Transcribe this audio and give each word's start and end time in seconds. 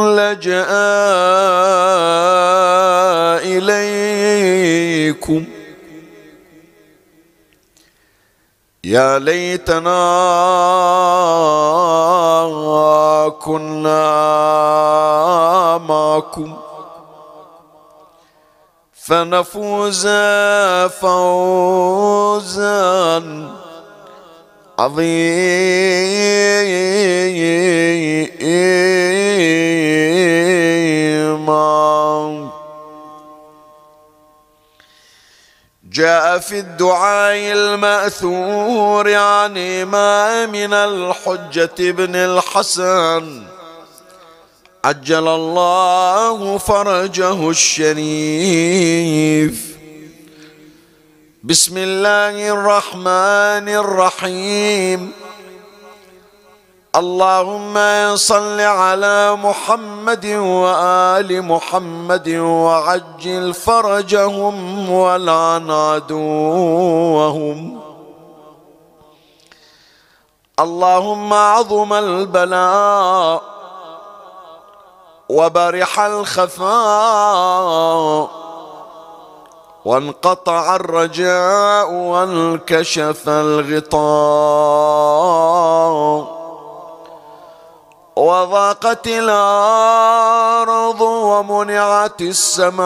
لجأ 0.00 0.66
إليكم. 3.44 5.44
يا 8.84 9.18
ليتنا 9.18 10.02
كنا 13.40 14.02
معكم 15.78 16.56
فنفوز 18.92 20.06
فوزا 21.00 22.72
عظيما 24.78 25.32
جاء 35.92 36.38
في 36.38 36.58
الدعاء 36.58 37.52
المأثور 37.52 39.14
عن 39.14 39.58
إمام 39.58 40.54
الحجة 40.72 41.90
بن 41.90 42.16
الحسن. 42.16 43.42
عجل 44.84 45.28
الله 45.28 46.58
فرجه 46.58 47.50
الشريف. 47.50 48.12
بسم 51.44 51.74
الله 51.78 52.48
الرحمن 52.48 53.66
الرحيم 53.68 55.12
اللهم 56.96 57.74
صل 58.16 58.60
على 58.60 59.36
محمد 59.36 60.26
وآل 60.26 61.42
محمد 61.42 62.28
وعجل 62.38 63.54
فرجهم 63.54 64.90
ولعن 64.90 65.70
عدوهم 65.70 67.58
اللهم 70.60 71.32
عظم 71.34 71.92
البلاء 71.92 73.42
وبرح 75.28 76.00
الخفاء 76.00 77.42
وانقطع 79.84 80.76
الرجاء 80.76 81.90
وانكشف 81.92 83.28
الغطاء 83.28 84.02
وضاقت 88.16 89.06
الأرض 89.06 91.00
ومنعت 91.00 92.20
السماء 92.20 92.82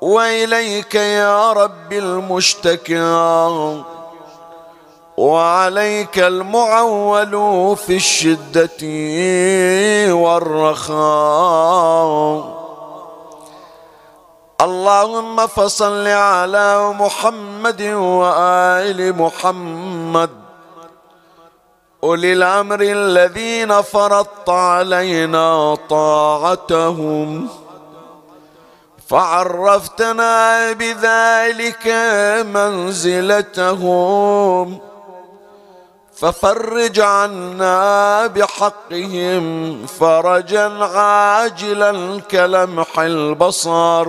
وإليك 0.00 0.94
يا 0.94 1.52
رب 1.52 1.92
المشتكى 1.92 3.44
وعليك 5.16 6.18
المعول 6.18 7.76
في 7.76 7.96
الشدة 7.96 8.84
والرخاء. 10.14 10.94
اللهم 14.60 15.46
فصل 15.46 16.06
على 16.06 16.92
محمد 16.92 17.82
وآل 17.82 19.22
محمد. 19.22 20.30
أولي 22.04 22.32
الأمر 22.32 22.78
الذين 22.80 23.82
فرضت 23.82 24.48
علينا 24.48 25.76
طاعتهم. 25.90 27.48
فعرفتنا 29.08 30.72
بذلك 30.72 31.86
منزلتهم. 32.46 33.84
ففرج 36.16 37.00
عنا 37.00 38.26
بحقهم 38.26 39.86
فرجا 39.86 40.84
عاجلا 40.84 42.20
كلمح 42.20 42.98
البصر 42.98 44.08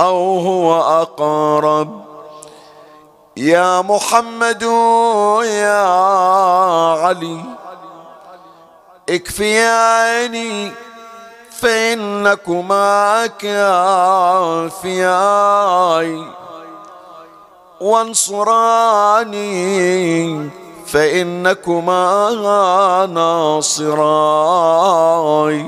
أو 0.00 0.38
هو 0.38 0.80
أقرب. 0.80 2.04
يا 3.36 3.80
محمد 3.82 4.62
يا 5.42 5.82
علي 6.92 7.44
اكفياني 9.08 10.72
فإنكما 11.60 13.26
كافياي. 13.26 14.88
وانصراني 17.80 19.28
فإنكما 20.92 22.06
ناصراي 23.60 25.66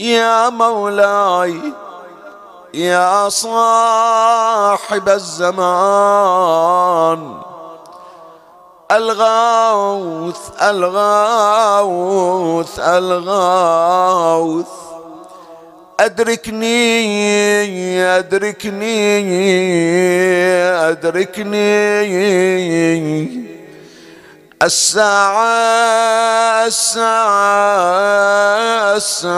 يا 0.00 0.48
مولاي 0.48 1.60
يا 2.74 3.28
صاحب 3.28 5.08
الزمان 5.08 6.40
الغوث 8.90 10.50
الغوث 10.62 12.78
الغوث. 12.78 14.66
أدركني 16.00 18.02
أدركني 18.02 19.20
أدركني. 20.88 21.60
الساعة 24.62 26.66
الساعة 26.66 27.36
الساعة. 28.96 29.36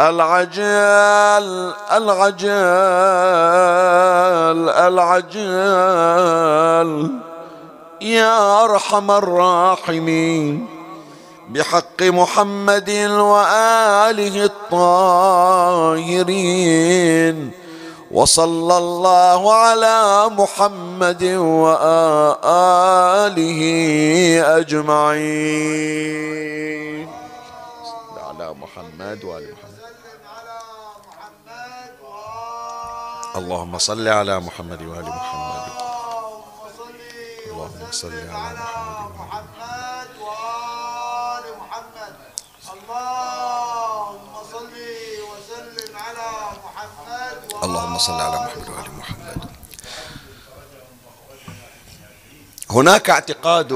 العجل 0.00 1.72
العجل 1.92 2.48
العجل. 4.88 6.90
يا 8.00 8.64
أرحم 8.64 9.10
الراحمين. 9.10 10.75
بحق 11.48 12.02
محمد 12.02 12.90
وآله 12.90 14.44
الطاهرين. 14.44 16.16
وصلى 18.10 18.76
الله 18.78 19.54
على 19.54 20.28
محمد 20.30 21.22
وآله 21.22 22.50
أجمعين. 24.58 25.86
على 28.26 28.48
محمد 28.54 29.18
وآل 29.24 29.46
محمد. 29.52 29.74
اللهم 33.36 33.78
صل 33.78 34.08
على 34.08 34.40
محمد 34.40 34.82
وآل 34.82 35.04
محمد. 35.04 35.66
اللهم 37.50 37.90
صل 37.90 38.12
على 38.12 38.66
محمد 39.18 40.08
وآل 40.20 41.44
محمد 41.60 42.14
اللهم 42.72 44.34
صل 44.52 44.74
وسلم 45.30 45.92
على 45.96 46.30
محمد 46.64 47.55
اللهم 47.66 47.98
صل 47.98 48.12
على 48.20 48.36
محمد 48.36 48.68
وآل 48.68 48.90
محمد. 48.98 49.44
هناك 52.70 53.10
اعتقاد 53.10 53.72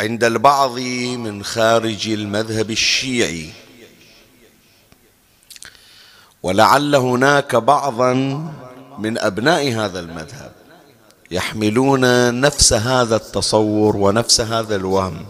عند 0.00 0.24
البعض 0.24 0.78
من 1.18 1.44
خارج 1.44 2.08
المذهب 2.08 2.70
الشيعي 2.70 3.50
ولعل 6.42 6.94
هناك 6.94 7.56
بعضا 7.56 8.12
من 8.98 9.18
أبناء 9.18 9.72
هذا 9.72 10.00
المذهب 10.00 10.52
يحملون 11.30 12.34
نفس 12.40 12.72
هذا 12.72 13.16
التصور 13.16 13.96
ونفس 13.96 14.40
هذا 14.40 14.76
الوهم 14.76 15.26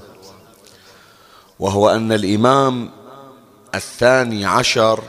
وهو 1.58 1.90
أن 1.90 2.12
الإمام 2.12 2.90
الثاني 3.74 4.44
عشر 4.44 5.02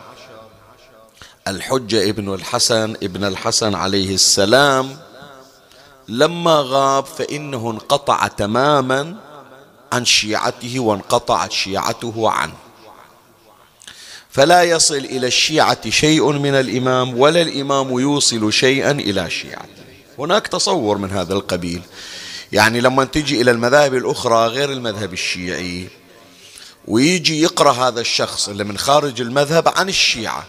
الحجة 1.50 2.10
ابن 2.10 2.34
الحسن 2.34 2.96
ابن 3.04 3.24
الحسن 3.24 3.76
عليه 3.76 4.16
السلام 4.16 4.98
لما 6.08 6.64
غاب 6.66 7.06
فإنه 7.06 7.72
انقطع 7.72 8.28
تماما 8.28 9.16
عن 9.94 10.06
شيعته 10.06 10.80
وانقطعت 10.80 11.52
شيعته 11.52 12.30
عنه. 12.30 12.54
فلا 14.30 14.64
يصل 14.64 14.98
إلى 14.98 15.28
الشيعة 15.28 15.90
شيء 15.90 16.32
من 16.32 16.54
الإمام 16.54 17.20
ولا 17.20 17.42
الإمام 17.42 18.00
يوصل 18.00 18.54
شيئا 18.54 18.92
إلى 18.92 19.30
شيعته. 19.30 19.68
هناك 20.20 20.48
تصور 20.48 20.98
من 20.98 21.12
هذا 21.12 21.34
القبيل. 21.34 21.82
يعني 22.52 22.82
لما 22.82 23.04
تجي 23.04 23.42
إلى 23.42 23.52
المذاهب 23.52 23.94
الأخرى 23.94 24.48
غير 24.48 24.72
المذهب 24.72 25.14
الشيعي 25.14 25.88
ويجي 26.88 27.42
يقرأ 27.42 27.72
هذا 27.72 28.02
الشخص 28.02 28.50
اللي 28.50 28.64
من 28.64 28.78
خارج 28.78 29.22
المذهب 29.22 29.68
عن 29.68 29.90
الشيعة 29.90 30.46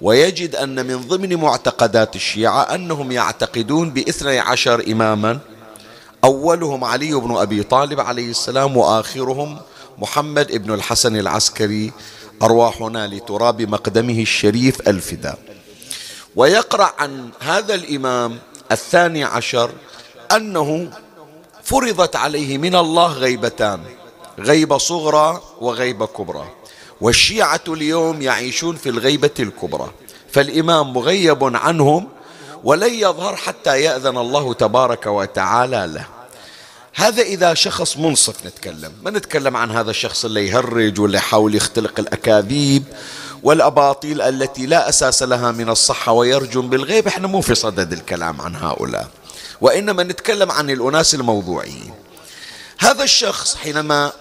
ويجد 0.00 0.56
أن 0.56 0.86
من 0.86 0.96
ضمن 1.08 1.36
معتقدات 1.36 2.16
الشيعة 2.16 2.62
أنهم 2.62 3.12
يعتقدون 3.12 3.90
باثني 3.90 4.38
عشر 4.38 4.84
إماما 4.92 5.38
أولهم 6.24 6.84
علي 6.84 7.14
بن 7.14 7.36
أبي 7.36 7.62
طالب 7.62 8.00
عليه 8.00 8.30
السلام 8.30 8.76
وآخرهم 8.76 9.58
محمد 9.98 10.52
بن 10.52 10.74
الحسن 10.74 11.16
العسكري 11.16 11.92
أرواحنا 12.42 13.06
لتراب 13.06 13.62
مقدمه 13.62 14.22
الشريف 14.22 14.88
الفداء. 14.88 15.38
ويقرأ 16.36 16.92
عن 16.98 17.30
هذا 17.40 17.74
الإمام 17.74 18.38
الثاني 18.72 19.24
عشر 19.24 19.70
أنه 20.36 20.90
فرضت 21.62 22.16
عليه 22.16 22.58
من 22.58 22.74
الله 22.74 23.12
غيبتان 23.12 23.80
غيبة 24.38 24.78
صغرى 24.78 25.42
وغيبة 25.60 26.06
كبرى. 26.06 26.44
والشيعة 27.00 27.60
اليوم 27.68 28.22
يعيشون 28.22 28.76
في 28.76 28.88
الغيبة 28.88 29.30
الكبرى. 29.40 29.90
فالإمام 30.32 30.92
مغيب 30.92 31.56
عنهم 31.56 32.08
ولن 32.64 32.94
يظهر 32.94 33.36
حتى 33.36 33.80
يأذن 33.80 34.18
الله 34.18 34.54
تبارك 34.54 35.06
وتعالى 35.06 35.90
له. 35.94 36.06
هذا 36.94 37.22
إذا 37.22 37.54
شخص 37.54 37.96
منصف 37.96 38.46
نتكلم. 38.46 38.92
ما 39.02 39.10
نتكلم 39.10 39.56
عن 39.56 39.70
هذا 39.70 39.90
الشخص 39.90 40.24
اللي 40.24 40.48
يهرج 40.48 41.00
واللي 41.00 41.18
يحاول 41.18 41.54
يختلق 41.54 42.00
الأكاذيب 42.00 42.84
والأباطيل 43.42 44.22
التي 44.22 44.66
لا 44.66 44.88
أساس 44.88 45.22
لها 45.22 45.52
من 45.52 45.68
الصحة 45.68 46.12
ويرجم 46.12 46.68
بالغيب. 46.68 47.06
إحنا 47.06 47.28
مو 47.28 47.40
في 47.40 47.54
صدد 47.54 47.92
الكلام 47.92 48.40
عن 48.40 48.56
هؤلاء. 48.56 49.08
وإنما 49.60 50.02
نتكلم 50.02 50.50
عن 50.50 50.70
الأناس 50.70 51.14
الموضوعيين 51.14 51.94
هذا 52.78 53.04
الشخص 53.04 53.56
حينما 53.56 54.12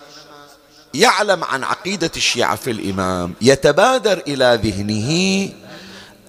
يعلم 0.93 1.43
عن 1.43 1.63
عقيدة 1.63 2.11
الشيعة 2.15 2.55
في 2.55 2.71
الإمام 2.71 3.33
يتبادر 3.41 4.23
إلى 4.27 4.59
ذهنه 4.63 5.49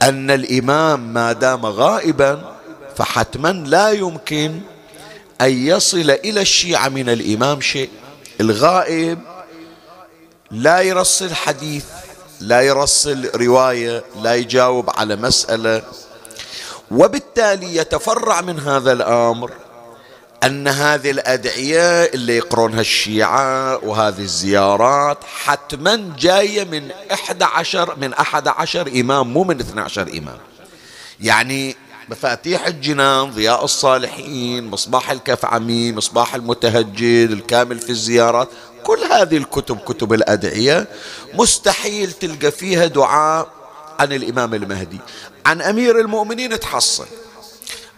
أن 0.02 0.30
الإمام 0.30 1.12
ما 1.14 1.32
دام 1.32 1.66
غائبا 1.66 2.54
فحتما 2.96 3.48
لا 3.48 3.90
يمكن 3.90 4.60
أن 5.40 5.66
يصل 5.66 6.10
إلى 6.10 6.40
الشيعة 6.40 6.88
من 6.88 7.08
الإمام 7.08 7.60
شيء. 7.60 7.90
الغائب 8.40 9.18
لا 10.50 10.80
يرسل 10.80 11.34
حديث 11.34 11.84
لا 12.40 12.60
يرسل 12.60 13.30
رواية 13.34 14.04
لا 14.22 14.34
يجاوب 14.34 14.90
على 14.90 15.16
مسألة 15.16 15.82
وبالتالي 16.90 17.76
يتفرع 17.76 18.40
من 18.40 18.60
هذا 18.60 18.92
الأمر. 18.92 19.50
أن 20.46 20.68
هذه 20.68 21.10
الأدعية 21.10 22.04
اللي 22.04 22.36
يقرونها 22.36 22.80
الشيعة 22.80 23.76
وهذه 23.84 24.20
الزيارات 24.20 25.18
حتما 25.44 26.12
جاية 26.18 26.64
من 26.64 26.90
أحد 27.12 27.42
عشر 27.42 27.96
من 28.00 28.14
أحد 28.14 28.48
عشر 28.48 28.88
إمام 28.88 29.32
مو 29.32 29.44
من 29.44 29.60
اثنى 29.60 29.80
عشر 29.80 30.02
إمام. 30.02 30.38
يعني 31.20 31.76
مفاتيح 32.08 32.66
الجنان 32.66 33.30
ضياء 33.30 33.64
الصالحين 33.64 34.66
مصباح 34.66 35.10
الكفعمي 35.10 35.92
مصباح 35.92 36.34
المتهجد 36.34 37.30
الكامل 37.30 37.78
في 37.78 37.90
الزيارات 37.90 38.48
كل 38.84 38.98
هذه 38.98 39.36
الكتب 39.36 39.78
كتب 39.78 40.12
الأدعية 40.12 40.86
مستحيل 41.34 42.12
تلقى 42.12 42.50
فيها 42.50 42.86
دعاء 42.86 43.48
عن 43.98 44.12
الإمام 44.12 44.54
المهدي. 44.54 44.98
عن 45.46 45.62
أمير 45.62 46.00
المؤمنين 46.00 46.60
تحصل. 46.60 47.06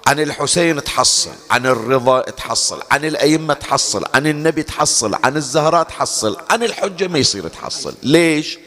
عن 0.06 0.20
الحسين 0.20 0.85
تحصل 0.85 1.31
عن 1.50 1.67
الرضا 1.67 2.20
تحصل 2.20 2.82
عن 2.91 3.05
الأئمة 3.05 3.55
تحصل 3.55 4.05
عن 4.14 4.26
النبي 4.26 4.62
تحصل 4.62 5.14
عن 5.25 5.37
الزهراء 5.37 5.82
تحصل 5.82 6.37
عن 6.50 6.62
الحجة 6.62 7.08
ما 7.08 7.19
يصير 7.19 7.49
تحصل. 7.49 7.94
ليش؟ 8.03 8.58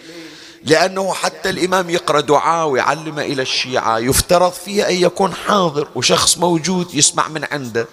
لأنه 0.64 1.14
حتى 1.14 1.50
الإمام 1.50 1.90
يقرأ 1.90 2.20
دعاء 2.20 2.68
ويعلم 2.68 3.20
إلى 3.20 3.42
الشيعة 3.42 3.98
يفترض 3.98 4.52
فيه 4.52 4.90
أن 4.90 4.96
يكون 4.96 5.34
حاضر 5.34 5.88
وشخص 5.96 6.38
موجود 6.38 6.94
يسمع 6.94 7.28
من 7.28 7.46
عنده. 7.52 7.88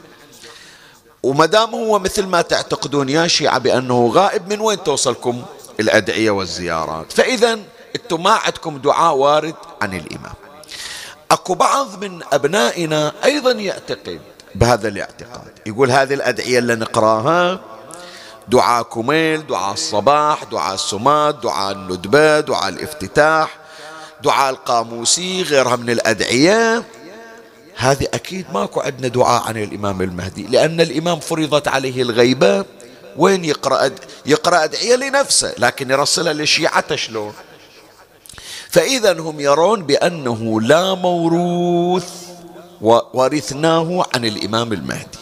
وما 1.22 1.46
دام 1.46 1.74
هو 1.74 1.98
مثل 1.98 2.26
ما 2.26 2.42
تعتقدون 2.42 3.08
يا 3.08 3.26
شيعة 3.26 3.58
بأنه 3.58 4.10
غائب 4.14 4.48
من 4.48 4.60
وين 4.60 4.82
توصلكم؟ 4.82 5.42
الأدعية 5.80 6.30
والزيارات. 6.30 7.12
فإذا 7.12 7.58
أنتم 7.96 8.22
ما 8.22 8.30
عندكم 8.30 8.78
دعاء 8.78 9.14
وارد 9.14 9.54
عن 9.82 9.94
الإمام. 9.94 10.34
أكو 11.30 11.54
بعض 11.54 12.04
من 12.04 12.22
أبنائنا 12.32 13.12
أيضا 13.24 13.52
يعتقد 13.52 14.20
بهذا 14.54 14.88
الاعتقاد. 14.88 15.52
يقول 15.66 15.90
هذه 15.90 16.14
الأدعية 16.14 16.58
اللي 16.58 16.74
نقراها 16.74 17.60
دعاء 18.48 18.82
كميل 18.82 19.46
دعاء 19.46 19.72
الصباح 19.72 20.44
دعاء 20.44 20.74
السماد 20.74 21.40
دعاء 21.40 21.72
الندبة 21.72 22.40
دعاء 22.40 22.68
الافتتاح 22.68 23.58
دعاء 24.22 24.50
القاموسي 24.50 25.42
غيرها 25.42 25.76
من 25.76 25.90
الأدعية. 25.90 26.82
هذه 27.76 28.06
أكيد 28.14 28.46
ماكو 28.54 28.80
عندنا 28.80 29.08
دعاء 29.08 29.42
عن 29.42 29.56
الإمام 29.56 30.02
المهدي 30.02 30.46
لأن 30.46 30.80
الإمام 30.80 31.20
فرضت 31.20 31.68
عليه 31.68 32.02
الغيبة. 32.02 32.64
وين 33.16 33.44
يقرأ 33.44 33.90
يقرأ 34.26 34.64
أدعية 34.64 34.96
لنفسه 34.96 35.54
لكن 35.58 35.90
يرسلها 35.90 36.32
لشيعته 36.32 36.96
شلون؟ 36.96 37.32
فإذا 38.76 39.20
هم 39.20 39.40
يرون 39.40 39.82
بأنه 39.82 40.60
لا 40.60 40.94
موروث 40.94 42.08
ورثناه 43.14 44.04
عن 44.14 44.24
الإمام 44.24 44.72
المهدي. 44.72 45.18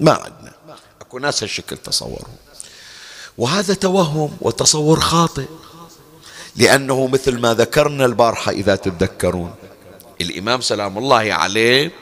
ما 0.00 0.12
عندنا 0.12 0.52
أكو 1.00 1.18
ناس 1.18 1.42
هالشكل 1.42 1.76
تصوروا. 1.76 2.36
وهذا 3.38 3.74
توهم 3.74 4.36
وتصور 4.40 5.00
خاطئ. 5.00 5.46
لأنه 6.56 7.06
مثل 7.06 7.40
ما 7.40 7.54
ذكرنا 7.54 8.04
البارحة 8.04 8.52
إذا 8.52 8.76
تتذكرون 8.76 9.54
الإمام 10.20 10.60
سلام 10.60 10.98
الله 10.98 11.34
عليه 11.34 11.92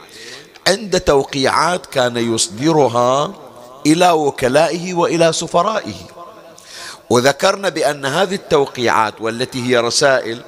عند 0.69 1.01
توقيعات 1.01 1.87
كان 1.87 2.17
يصدرها 2.17 3.35
إلى 3.87 4.11
وكلائه 4.11 4.95
وإلى 4.95 5.33
سفرائه. 5.33 6.01
وذكرنا 7.11 7.69
بأن 7.69 8.05
هذه 8.05 8.35
التوقيعات 8.35 9.21
والتي 9.21 9.63
هي 9.67 9.77
رسائل 9.77 10.43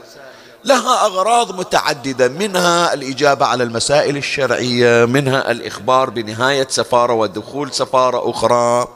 لها 0.67 1.07
أغراض 1.07 1.59
متعددة 1.59 2.29
منها 2.29 2.95
الإجابة 2.95 3.47
على 3.47 3.65
المسائل 3.65 4.17
الشرعية 4.17 5.05
منها 5.05 5.51
الإخبار 5.51 6.11
بنهاية 6.11 6.67
سفارة 6.71 7.13
ودخول 7.13 7.73
سفارة 7.73 8.31
أخرى. 8.31 8.89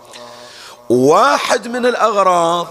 واحد 0.88 1.68
من 1.68 1.86
الأغراض 1.86 2.66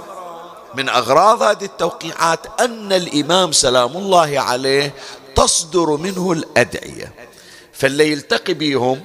من 0.75 0.89
أغراض 0.89 1.43
هذه 1.43 1.65
التوقيعات 1.65 2.39
أن 2.59 2.93
الإمام 2.93 3.51
سلام 3.51 3.97
الله 3.97 4.39
عليه 4.39 4.93
تصدر 5.35 5.89
منه 5.89 6.31
الأدعية. 6.31 7.13
فاللي 7.73 8.11
يلتقي 8.11 8.53
بهم 8.53 9.01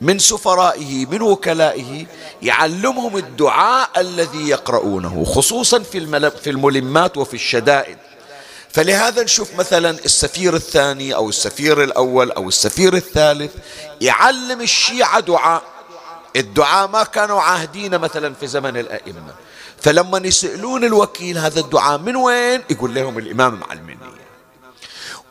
من 0.00 0.18
سفرائه 0.18 1.06
من 1.06 1.22
وكلائه 1.22 2.06
يعلمهم 2.42 3.16
الدعاء 3.16 3.90
الذي 3.96 4.48
يقرؤونه 4.48 5.24
خصوصا 5.24 5.78
في 5.78 6.30
في 6.42 6.50
الملمات 6.50 7.16
وفي 7.16 7.34
الشدائد. 7.34 7.98
فلهذا 8.72 9.22
نشوف 9.22 9.54
مثلا 9.54 9.90
السفير 9.90 10.54
الثاني 10.56 11.14
أو 11.14 11.28
السفير 11.28 11.82
الأول 11.82 12.30
أو 12.30 12.48
السفير 12.48 12.94
الثالث 12.94 13.52
يعلم 14.00 14.60
الشيعة 14.60 15.20
دعاء. 15.20 15.62
الدعاء 16.36 16.88
ما 16.88 17.02
كانوا 17.02 17.40
عاهدين 17.40 17.98
مثلا 17.98 18.34
في 18.34 18.46
زمن 18.46 18.76
الأئمة. 18.76 19.34
فلما 19.80 20.18
يسألون 20.18 20.84
الوكيل 20.84 21.38
هذا 21.38 21.60
الدعاء 21.60 21.98
من 21.98 22.16
وين؟ 22.16 22.62
يقول 22.70 22.94
لهم 22.94 23.18
الإمام 23.18 23.60
معلمني 23.60 23.98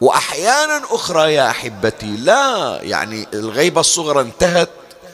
واحيانا 0.02 0.82
أخرى 0.90 1.34
يا 1.34 1.50
أحبتي 1.50 2.18
لا 2.18 2.80
يعني 2.82 3.28
الغيبة 3.34 3.82
الصغرى 3.82 4.22
انتهت 4.22 4.70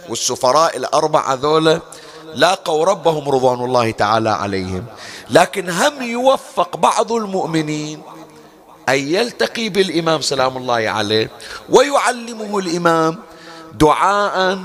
والسفراء 0.10 0.78
الأربعة 0.78 1.34
ذولا 1.34 1.80
لاقوا 2.34 2.86
ربهم 2.86 3.30
رضوان 3.30 3.66
الله 3.66 3.92
تعالى 3.92 4.30
عليهم. 4.30 4.86
لكن 5.30 5.70
هم 5.70 6.02
يوفق 6.02 6.78
بعض 6.78 7.12
المؤمنين 7.12 8.02
أن 8.90 9.00
يلتقي 9.00 9.70
بالإمام 9.70 10.22
سلام 10.22 10.58
الله 10.58 10.90
عليه 10.90 11.30
ويعلمه 11.70 12.60
الإمام 12.60 13.20
دعاء 13.74 14.60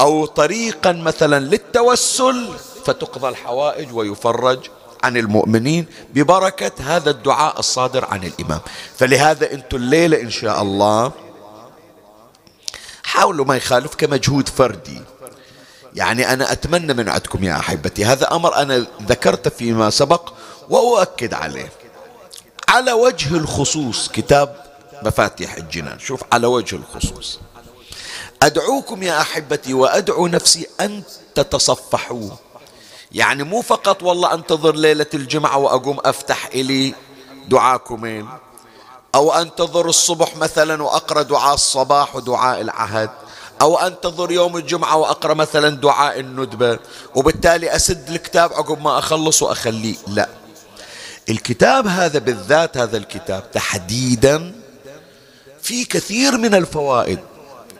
أو 0.00 0.26
طريقا 0.26 0.92
مثلا 0.92 1.40
للتوسل 1.40 2.48
فتقضى 2.84 3.28
الحوائج 3.28 3.94
ويفرج 3.94 4.58
عن 5.04 5.16
المؤمنين 5.16 5.86
ببركة 6.14 6.72
هذا 6.80 7.10
الدعاء 7.10 7.58
الصادر 7.58 8.04
عن 8.04 8.24
الإمام. 8.24 8.60
فلهذا 8.96 9.52
أنتم 9.52 9.76
الليلة 9.76 10.20
إن 10.20 10.30
شاء 10.30 10.62
الله 10.62 11.12
حاولوا 13.02 13.44
ما 13.44 13.56
يخالف 13.56 13.94
كمجهود 13.94 14.48
فردي. 14.48 15.00
يعني 15.94 16.32
أنا 16.32 16.52
أتمنى 16.52 16.94
من 16.94 17.08
عندكم 17.08 17.44
يا 17.44 17.56
أحبتي. 17.56 18.04
هذا 18.04 18.32
أمر 18.32 18.54
أنا 18.56 18.86
ذكرته 19.02 19.50
فيما 19.50 19.90
سبق 19.90 20.32
وأؤكد 20.68 21.34
عليه. 21.34 21.72
على 22.68 22.92
وجه 22.92 23.36
الخصوص 23.36 24.08
كتاب 24.08 24.64
مفاتيح 25.02 25.54
الجنان. 25.54 25.98
شوف 25.98 26.22
على 26.32 26.46
وجه 26.46 26.76
الخصوص. 26.76 27.38
أدعوكم 28.42 29.02
يا 29.02 29.20
أحبتي 29.20 29.74
وأدعو 29.74 30.26
نفسي 30.26 30.66
أن 30.80 31.02
تتصفحوا. 31.34 32.30
يعني 33.12 33.42
مو 33.42 33.62
فقط 33.62 34.02
والله 34.02 34.34
أنتظر 34.34 34.74
ليلة 34.76 35.06
الجمعة 35.14 35.58
وأقوم 35.58 35.98
أفتح 36.04 36.46
إلي 36.46 36.94
دعاكمين 37.48 38.28
أو 39.14 39.32
أنتظر 39.32 39.88
الصبح 39.88 40.36
مثلا 40.36 40.82
وأقرأ 40.82 41.22
دعاء 41.22 41.54
الصباح 41.54 42.16
ودعاء 42.16 42.60
العهد. 42.60 43.10
أو 43.60 43.78
أنتظر 43.78 44.30
يوم 44.30 44.56
الجمعة 44.56 44.96
وأقرأ 44.96 45.34
مثلا 45.34 45.68
دعاء 45.68 46.20
الندبة. 46.20 46.78
وبالتالي 47.14 47.76
أسد 47.76 48.10
الكتاب 48.10 48.52
عقب 48.52 48.80
ما 48.82 48.98
أخلص 48.98 49.42
وأخليه. 49.42 49.96
لا. 50.06 50.28
الكتاب 51.30 51.86
هذا 51.86 52.18
بالذات 52.18 52.76
هذا 52.76 52.96
الكتاب 52.96 53.50
تحديدا 53.50 54.52
في 55.62 55.84
كثير 55.84 56.38
من 56.38 56.54
الفوائد 56.54 57.18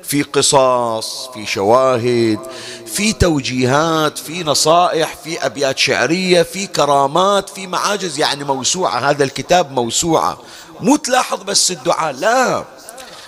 في 0.02 0.22
قصص 0.22 1.28
في 1.34 1.46
شواهد 1.46 2.38
في 2.86 3.12
توجيهات 3.12 4.18
في 4.18 4.44
نصائح 4.44 5.16
في 5.24 5.46
أبيات 5.46 5.78
شعرية 5.78 6.42
في 6.42 6.66
كرامات 6.66 7.48
في 7.48 7.66
معاجز 7.66 8.18
يعني 8.18 8.44
موسوعة 8.44 9.10
هذا 9.10 9.24
الكتاب 9.24 9.72
موسوعة. 9.72 10.38
مو 10.80 10.96
تلاحظ 10.96 11.42
بس 11.42 11.70
الدعاء 11.70 12.12
لا. 12.12 12.64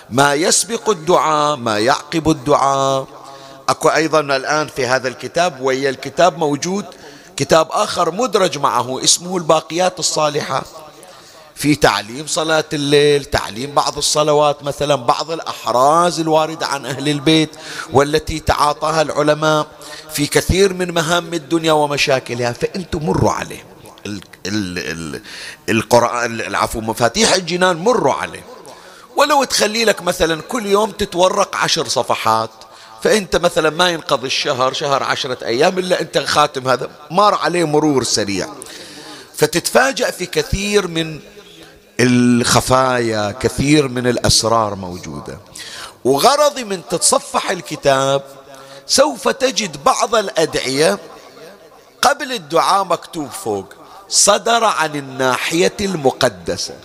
ما 0.09 0.33
يسبق 0.33 0.89
الدعاء 0.89 1.55
ما 1.55 1.79
يعقب 1.79 2.29
الدعاء. 2.29 3.07
أكو 3.69 3.89
أيضا 3.89 4.19
الآن 4.19 4.67
في 4.67 4.85
هذا 4.87 5.07
الكتاب 5.07 5.61
ويا 5.61 5.89
الكتاب 5.89 6.37
موجود 6.37 6.85
كتاب 7.37 7.67
آخر 7.71 8.11
مدرج 8.11 8.57
معه 8.57 9.03
اسمه 9.03 9.37
الباقيات 9.37 9.99
الصالحات 9.99 10.67
في 11.55 11.75
تعليم 11.75 12.27
صلاة 12.27 12.65
الليل 12.73 13.25
تعليم 13.25 13.71
بعض 13.71 13.97
الصلوات 13.97 14.63
مثلا 14.63 14.95
بعض 14.95 15.31
الأحراز 15.31 16.19
الواردة 16.19 16.67
عن 16.67 16.85
أهل 16.85 17.09
البيت 17.09 17.49
والتي 17.93 18.39
تعاطاها 18.39 19.01
العلماء 19.01 19.67
في 20.13 20.27
كثير 20.27 20.73
من 20.73 20.93
مهام 20.93 21.33
الدنيا 21.33 21.71
ومشاكلها. 21.71 22.51
فأنتم 22.51 23.05
مروا 23.05 23.31
عليه. 23.31 23.65
القرآن 25.69 26.41
العفو 26.41 26.81
مفاتيح 26.81 27.33
الجنان 27.33 27.77
مروا 27.77 28.13
عليه. 28.13 28.43
ولو 29.17 29.43
تخلي 29.43 29.85
لك 29.85 30.01
مثلا 30.01 30.41
كل 30.41 30.65
يوم 30.65 30.91
تتورق 30.91 31.55
عشر 31.55 31.87
صفحات. 31.87 32.49
فأنت 33.01 33.35
مثلا 33.35 33.69
ما 33.69 33.89
ينقضي 33.89 34.27
الشهر 34.27 34.73
شهر 34.73 35.03
عشرة 35.03 35.45
أيام 35.45 35.79
إلا 35.79 36.01
أنت 36.01 36.17
خاتم 36.17 36.67
هذا. 36.67 36.89
مار 37.11 37.35
عليه 37.35 37.63
مرور 37.63 38.03
سريع. 38.03 38.47
فتتفاجأ 39.35 40.11
في 40.11 40.25
كثير 40.25 40.87
من 40.87 41.19
الخفايا 41.99 43.35
كثير 43.39 43.87
من 43.87 44.07
الأسرار 44.07 44.75
موجودة. 44.75 45.37
وغرضي 46.05 46.63
من 46.63 46.81
تتصفح 46.89 47.51
الكتاب 47.51 48.21
سوف 48.87 49.27
تجد 49.27 49.83
بعض 49.83 50.15
الأدعية 50.15 50.99
قبل 52.01 52.31
الدعاء 52.31 52.83
مكتوب 52.83 53.29
فوق. 53.29 53.73
صدر 54.09 54.63
عن 54.63 54.95
الناحية 54.95 55.73
المقدسة. 55.81 56.75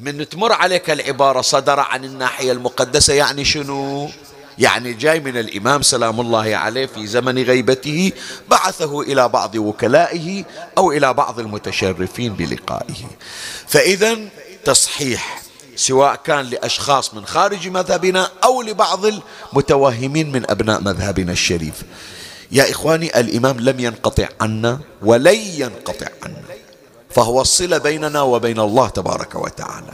من 0.00 0.28
تمر 0.28 0.52
عليك 0.52 0.90
العبارة 0.90 1.40
صدر 1.40 1.80
عن 1.80 2.04
الناحية 2.04 2.52
المقدسة 2.52 3.14
يعني 3.14 3.44
شنو؟ 3.44 4.10
يعني 4.58 4.92
جاي 4.92 5.20
من 5.20 5.36
الإمام 5.36 5.82
سلام 5.82 6.20
الله 6.20 6.56
عليه 6.56 6.86
في 6.86 7.06
زمن 7.06 7.42
غيبته 7.42 8.12
بعثه 8.50 9.00
إلى 9.00 9.28
بعض 9.28 9.54
وكلائه 9.54 10.44
أو 10.78 10.92
إلى 10.92 11.14
بعض 11.14 11.40
المتشرفين 11.40 12.32
بلقائه. 12.32 12.94
فإذا 13.66 14.18
تصحيح 14.64 15.42
سواء 15.76 16.14
كان 16.14 16.44
لأشخاص 16.44 17.14
من 17.14 17.26
خارج 17.26 17.68
مذهبنا 17.68 18.30
أو 18.44 18.62
لبعض 18.62 19.00
المتوهمين 19.06 20.32
من 20.32 20.50
أبناء 20.50 20.80
مذهبنا 20.80 21.32
الشريف. 21.32 21.82
يا 22.52 22.70
إخواني 22.70 23.20
الإمام 23.20 23.60
لم 23.60 23.80
ينقطع 23.80 24.28
عنا 24.40 24.80
ولن 25.02 25.36
ينقطع 25.36 26.06
عنا 26.22 26.42
فهو 27.10 27.40
الصلة 27.40 27.78
بيننا 27.78 28.22
وبين 28.22 28.60
الله 28.60 28.88
تبارك 28.88 29.34
وتعالى. 29.34 29.92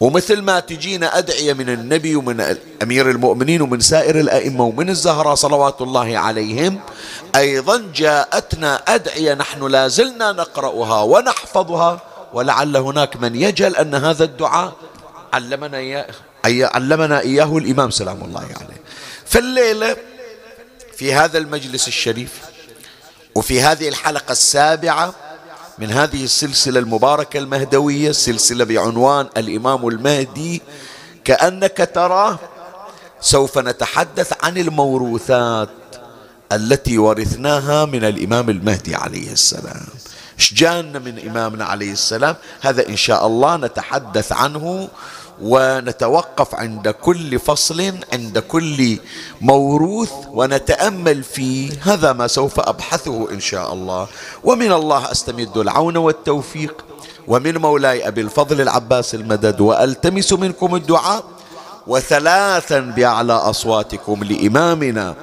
ومثل 0.00 0.42
ما 0.42 0.60
تجينا 0.60 1.18
أدعية 1.18 1.52
من 1.52 1.68
النبي 1.68 2.16
ومن 2.16 2.56
أمير 2.82 3.10
المؤمنين 3.10 3.62
ومن 3.62 3.80
سائر 3.80 4.20
الأئمة 4.20 4.64
ومن 4.64 4.90
الزهراء 4.90 5.34
صلوات 5.34 5.80
الله 5.80 6.18
عليهم 6.18 6.80
أيضا 7.36 7.92
جاءتنا 7.94 8.82
أدعية 8.88 9.34
نحن 9.34 9.66
لا 9.66 9.88
زلنا 9.88 10.32
نقرأها 10.32 11.02
ونحفظها 11.02 12.00
ولعل 12.32 12.76
هناك 12.76 13.16
من 13.16 13.36
يجهل 13.36 13.76
أن 13.76 13.94
هذا 13.94 14.24
الدعاء 14.24 14.72
علمنا 15.32 15.78
إياه 15.78 16.06
علمنا 16.44 17.20
إياه 17.20 17.56
الإمام 17.56 17.90
سلام 17.90 18.24
الله 18.24 18.40
عليه. 18.40 18.80
فالليلة 19.26 19.96
في 20.96 21.14
هذا 21.14 21.38
المجلس 21.38 21.88
الشريف 21.88 22.30
وفي 23.34 23.60
هذه 23.60 23.88
الحلقة 23.88 24.32
السابعة 24.32 25.14
من 25.78 25.90
هذه 25.90 26.24
السلسلة 26.24 26.80
المباركة 26.80 27.38
المهدوية 27.38 28.12
سلسلة 28.12 28.64
بعنوان 28.64 29.28
الإمام 29.36 29.88
المهدي. 29.88 30.62
كأنك 31.24 31.90
تراه 31.94 32.38
سوف 33.20 33.58
نتحدث 33.58 34.32
عن 34.42 34.58
الموروثات 34.58 35.68
التي 36.52 36.98
ورثناها 36.98 37.84
من 37.84 38.04
الإمام 38.04 38.50
المهدي 38.50 38.94
عليه 38.94 39.32
السلام. 39.32 39.86
إيش 40.38 40.54
جانا 40.54 40.98
من 40.98 41.28
إمامنا 41.28 41.64
عليه 41.64 41.92
السلام؟ 41.92 42.36
هذا 42.60 42.88
إن 42.88 42.96
شاء 42.96 43.26
الله 43.26 43.56
نتحدث 43.56 44.32
عنه. 44.32 44.88
ونتوقف 45.42 46.54
عند 46.54 46.88
كل 46.88 47.38
فصل 47.38 47.92
عند 48.12 48.38
كل 48.38 48.98
موروث 49.40 50.12
ونتأمل 50.32 51.22
فيه 51.22 51.70
هذا 51.82 52.12
ما 52.12 52.26
سوف 52.26 52.60
أبحثه 52.60 53.30
إن 53.30 53.40
شاء 53.40 53.72
الله. 53.72 54.06
ومن 54.44 54.72
الله 54.72 55.12
أستمد 55.12 55.56
العون 55.56 55.96
والتوفيق. 55.96 56.84
ومن 57.28 57.56
مولاي 57.56 58.08
أبي 58.08 58.20
الفضل 58.20 58.60
العباس 58.60 59.14
المدد 59.14 59.60
وألتمس 59.60 60.32
منكم 60.32 60.74
الدعاء 60.74 61.24
وثلاثا 61.86 62.80
بأعلى 62.80 63.32
أصواتكم 63.32 64.24
لإمامنا 64.24 65.14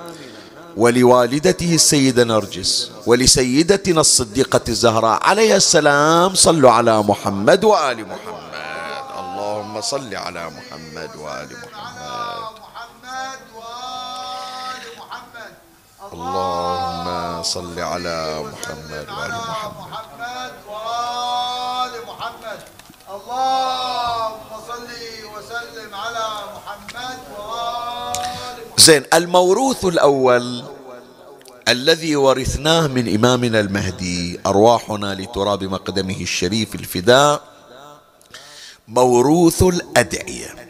ولوالدته 0.77 1.75
السيدة 1.75 2.23
نرجس 2.23 2.91
ولسيدتنا 3.05 4.01
الصديقة 4.01 4.61
الزهراء. 4.69 5.23
عليها 5.23 5.57
السلام. 5.57 6.35
صلوا 6.35 6.71
على 6.71 7.03
محمد 7.03 7.63
وآل 7.63 7.97
محمد. 8.07 8.42
اللهم 9.73 9.81
صل 9.81 10.13
على 10.15 10.43
محمد 10.53 11.15
وآل 11.17 11.49
محمد. 11.49 12.41
اللهم 16.13 17.43
صل 17.43 17.79
على 17.79 18.43
محمد 18.53 19.05
وآل 19.09 19.33
محمد. 19.73 20.51
وآل 20.69 21.93
محمد 22.05 22.59
اللهم 23.09 24.49
صل 24.69 24.89
وسلم 25.33 25.89
على 25.89 26.27
محمد 26.55 27.17
وآل 27.33 28.57
زين 28.77 29.03
الموروث 29.13 29.85
الأول 29.85 30.63
الذي 31.67 32.15
ورثناه 32.15 32.87
من 32.87 33.15
إمامنا 33.15 33.59
المهدي 33.59 34.39
أرواحنا 34.45 35.13
لتراب 35.15 35.63
مقدمه 35.63 36.21
الشريف 36.21 36.75
الفداء 36.75 37.52
موروث 38.87 39.63
الأدعية. 39.63 40.69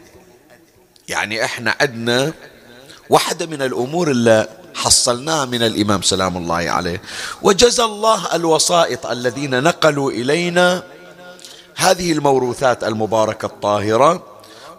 يعني 1.08 1.44
إحنا 1.44 1.76
عندنا 1.80 2.32
واحدة 3.10 3.46
من 3.46 3.62
الأمور 3.62 4.10
اللي 4.10 4.48
حصلناها 4.74 5.44
من 5.44 5.62
الإمام 5.62 6.02
سلام 6.02 6.36
الله 6.36 6.70
عليه. 6.70 7.02
وجزى 7.42 7.84
الله 7.84 8.34
الوسائط 8.36 9.06
الذين 9.06 9.62
نقلوا 9.62 10.10
إلينا 10.10 10.82
هذه 11.76 12.12
الموروثات 12.12 12.84
المباركة 12.84 13.46
الطاهرة. 13.46 14.26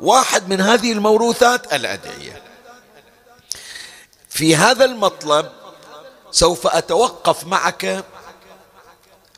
واحد 0.01 0.49
من 0.49 0.61
هذه 0.61 0.91
الموروثات 0.91 1.73
الأدعية. 1.73 2.41
في 4.29 4.55
هذا 4.55 4.85
المطلب 4.85 5.49
سوف 6.31 6.67
أتوقف 6.67 7.47
معك 7.47 8.03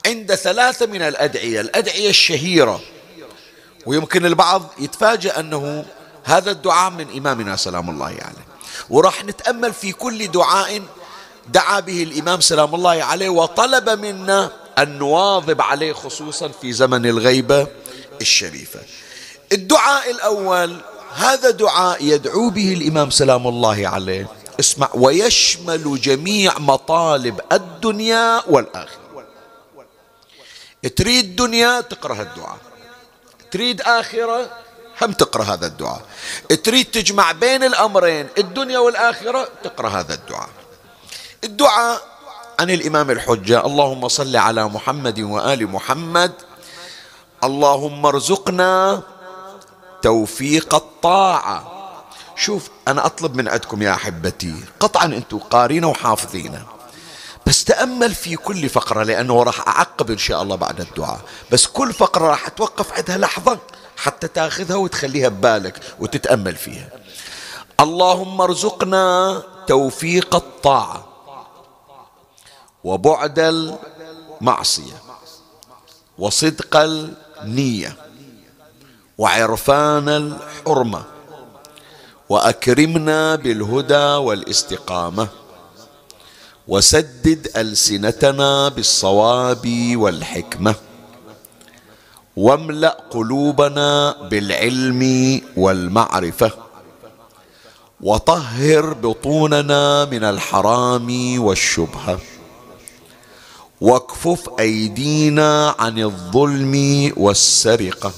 عند 0.06 0.36
ثلاثة 0.36 0.86
من 0.86 1.01
الأدعية. 1.01 1.62
الأدعية 1.62 2.10
الشهيرة. 2.10 2.82
ويمكن 3.88 4.25
البعض 4.25 4.63
يتفاجأ 4.79 5.39
أنه 5.39 5.86
هذا 6.24 6.51
الدعاء 6.51 6.91
من 6.91 7.17
إمامنا 7.17 7.56
سلام 7.56 7.89
الله 7.89 8.06
عليه. 8.06 8.48
وراح 8.89 9.25
نتأمل 9.25 9.74
في 9.74 9.91
كل 9.91 10.27
دعاء 10.27 10.82
دعا 11.48 11.79
به 11.79 12.03
الإمام 12.03 12.41
سلام 12.41 12.75
الله 12.75 13.03
عليه 13.03 13.29
وطلب 13.29 13.89
منا 13.89 14.51
أن 14.77 14.98
نواظب 14.98 15.62
عليه 15.62 15.94
خصوصا 15.94 16.48
في 16.48 16.74
زمن 16.74 17.06
الغيبة 17.06 17.67
الشريفة. 18.22 18.79
الدعاء 19.51 20.12
الأول 20.12 20.77
هذا 21.13 21.50
دعاء 21.50 22.03
يدعو 22.03 22.50
به 22.50 22.74
الإمام 22.74 23.10
سلام 23.10 23.48
الله 23.48 23.88
عليه. 23.88 24.27
اسمع 24.60 24.89
ويشمل 24.94 26.01
جميع 26.01 26.60
مطالب 26.60 27.41
الدنيا 27.51 28.41
والآخرة. 28.48 29.08
تريد 30.96 31.36
دنيا؟ 31.36 31.82
تقرأ 31.82 32.22
الدعاء. 32.22 32.66
تريد 33.51 33.82
آخرة؟ 33.82 34.50
هم 35.01 35.12
تقرأ 35.12 35.44
هذا 35.44 35.66
الدعاء. 35.66 36.01
تريد 36.63 36.86
تجمع 36.86 37.32
بين 37.32 37.63
الأمرين 37.63 38.27
الدنيا 38.38 38.80
والآخرة 38.80 39.48
تقرأ 39.63 39.89
هذا 39.89 40.13
الدعاء. 40.13 40.50
الدعاء 41.44 42.01
عن 42.60 42.70
الإمام 42.70 43.12
الحجة 43.12 43.66
اللهم 43.66 44.08
صل 44.08 44.36
على 44.36 44.63
محمد 44.68 45.20
وآل 45.20 45.68
محمد 45.68 46.32
اللهم 47.44 48.06
ارزقنا 48.06 49.01
توفيق 50.01 50.75
الطاعة. 50.75 51.74
شوف 52.36 52.70
أنا 52.88 53.06
أطلب 53.06 53.36
من 53.36 53.48
عندكم 53.48 53.82
يا 53.82 53.94
أحبتي 53.94 54.56
قطعا 54.80 55.06
أنتم 55.06 55.38
قارين 55.38 55.86
وحافظين. 55.86 56.63
بس 57.48 57.63
تأمل 57.63 58.16
في 58.16 58.36
كل 58.36 58.70
فقرة 58.70 59.04
لأنه 59.04 59.44
راح 59.44 59.68
أعقب 59.68 60.12
إن 60.12 60.18
شاء 60.18 60.42
الله 60.42 60.56
بعد 60.56 60.82
الدعاء. 60.82 61.22
بس 61.51 61.68
كل 61.68 61.94
فقرة 61.94 62.27
راح 62.27 62.48
توقف 62.48 62.94
عندها 62.94 63.18
لحظة 63.18 63.60
حتى 63.98 64.27
تأخذها 64.27 64.75
وتخليها 64.75 65.30
ببالك 65.30 65.80
وتتأمل 66.00 66.56
فيها. 66.56 66.89
اللهم 67.80 68.42
ارزقنا 68.42 69.44
توفيق 69.68 70.36
الطاعة 70.36 71.08
وبعد 72.84 73.39
المعصية 73.39 75.01
وصدق 76.18 76.77
النية 76.77 77.96
وعرفان 79.18 80.10
الحرمة 80.10 81.04
وأكرمنا 82.29 83.36
بالهدى 83.36 83.96
والاستقامة. 83.96 85.27
وسدد 86.68 87.51
ألسنتنا 87.56 88.68
بالصواب 88.70 89.92
والحكمة. 89.96 90.75
واملأ 92.38 92.98
قلوبنا 93.12 94.16
بالعلم 94.32 95.01
والمعرفة. 95.58 96.51
وطهر 98.01 98.94
بطوننا 98.94 100.06
من 100.06 100.24
الحرام 100.24 101.40
والشبهة. 101.40 102.20
واكفف 103.82 104.50
أيدينا 104.60 105.75
عن 105.80 106.00
الظلم 106.00 107.14
والسرقة. 107.18 108.12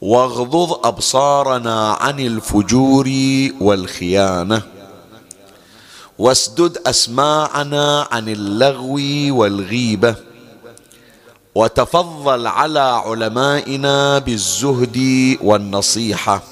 واغضض 0.00 0.86
أبصارنا 0.86 1.92
عن 1.92 2.20
الفجور 2.20 3.08
والخيانة. 3.60 4.77
واسدد 6.18 6.78
أسماعنا 6.86 8.08
عن 8.12 8.28
اللغو 8.28 8.98
والغيبة 9.40 10.14
وتفضل 11.54 12.46
على 12.46 12.80
علمائنا 12.80 14.18
بالزهد 14.18 14.98
والنصيحة 15.42 16.42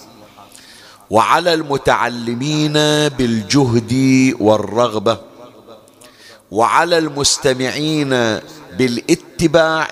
وعلى 1.10 1.54
المتعلمين 1.54 2.72
بالجهد 3.08 3.92
والرغبة 4.40 5.18
وعلى 6.50 6.98
المستمعين 6.98 8.10
بالاتباع 8.78 9.88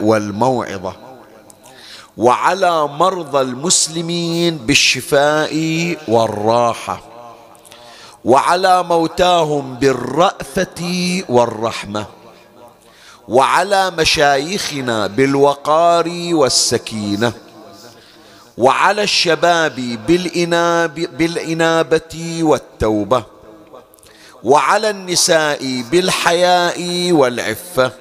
والموعظة 0.00 0.96
وعلى 2.16 2.86
مرضى 2.86 3.40
المسلمين 3.40 4.56
بالشفاء 4.56 5.54
والراحة. 6.08 7.11
وعلى 8.24 8.82
موتاهم 8.82 9.74
بالرأفة 9.74 11.22
والرحمة 11.28 12.06
وعلى 13.28 13.90
مشايخنا 13.90 15.06
بالوقار 15.06 16.10
والسكينة 16.32 17.32
وعلى 18.58 19.02
الشباب 19.02 19.74
بالإناب 20.06 20.94
بالإنابة 20.94 22.38
والتوبة 22.42 23.24
وعلى 24.44 24.90
النساء 24.90 25.82
بالحياء 25.90 27.12
والعفة 27.12 27.92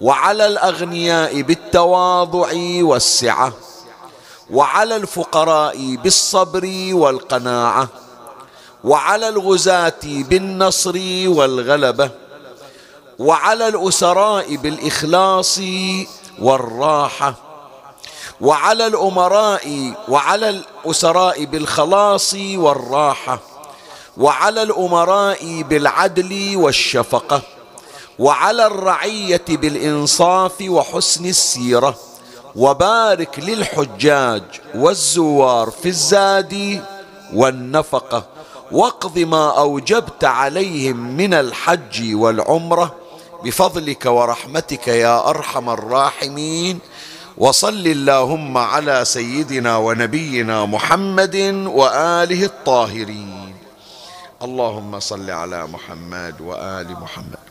وعلى 0.00 0.46
الأغنياء 0.46 1.42
بالتواضع 1.42 2.48
والسعة 2.80 3.52
وعلى 4.50 4.96
الفقراء 4.96 5.96
بالصبر 5.96 6.88
والقناعة 6.92 7.88
وعلى 8.86 9.28
الغزاة 9.28 10.00
بالنصر 10.04 10.94
والغلبة 11.26 12.10
وعلى 13.18 13.68
الأسراء 13.68 14.56
بالإخلاص 14.56 15.60
والراحة 16.38 17.34
وعلى 18.40 18.86
الأمراء 18.86 19.92
وعلى 20.08 20.48
الأسراء 20.84 21.44
بالخلاص 21.44 22.34
والراحة 22.54 23.38
وعلى 24.16 24.62
الأمراء 24.62 25.62
بالعدل 25.62 26.52
والشفقة 26.56 27.42
وعلى 28.18 28.66
الرعية 28.66 29.44
بالإنصاف 29.48 30.52
وحسن 30.68 31.26
السيرة 31.26 31.96
وبارك 32.56 33.38
للحجاج 33.38 34.42
والزوار 34.74 35.70
في 35.70 35.88
الزاد 35.88 36.84
والنفقة. 37.34 38.24
واقض 38.72 39.18
ما 39.18 39.58
أوجبت 39.58 40.24
عليهم 40.24 40.96
من 41.16 41.34
الحج 41.34 42.14
والعمرة 42.14 42.94
بفضلك 43.44 44.06
ورحمتك 44.06 44.88
يا 44.88 45.28
أرحم 45.30 45.70
الراحمين. 45.70 46.78
وصل 47.38 47.86
اللهم 47.86 48.58
على 48.58 49.04
سيدنا 49.04 49.76
ونبينا 49.76 50.66
محمد 50.66 51.36
وآله 51.66 52.44
الطاهرين. 52.44 53.54
اللهم 54.42 55.00
صل 55.00 55.30
على 55.30 55.66
محمد 55.66 56.40
وآل 56.40 56.90
محمد. 56.90 57.46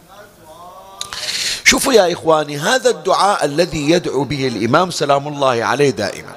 شوفوا 1.63 1.93
يا 1.93 2.13
إخواني 2.13 2.57
هذا 2.57 2.89
الدعاء 2.89 3.45
الذي 3.45 3.89
يدعو 3.89 4.23
به 4.23 4.47
الإمام 4.47 4.91
سلام 4.91 5.27
الله 5.27 5.63
عليه 5.63 5.89
دائما. 5.89 6.35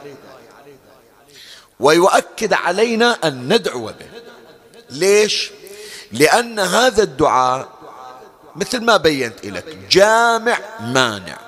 ويؤكد 1.80 2.52
علينا 2.52 3.18
أن 3.24 3.52
ندعو 3.52 3.86
به. 3.86 4.17
ليش؟ 4.90 5.50
لأن 6.12 6.58
هذا 6.58 7.02
الدعاء 7.02 7.68
مثل 8.56 8.84
ما 8.84 8.96
بينت 8.96 9.46
لك 9.46 9.78
جامع 9.90 10.58
مانع 10.80 11.38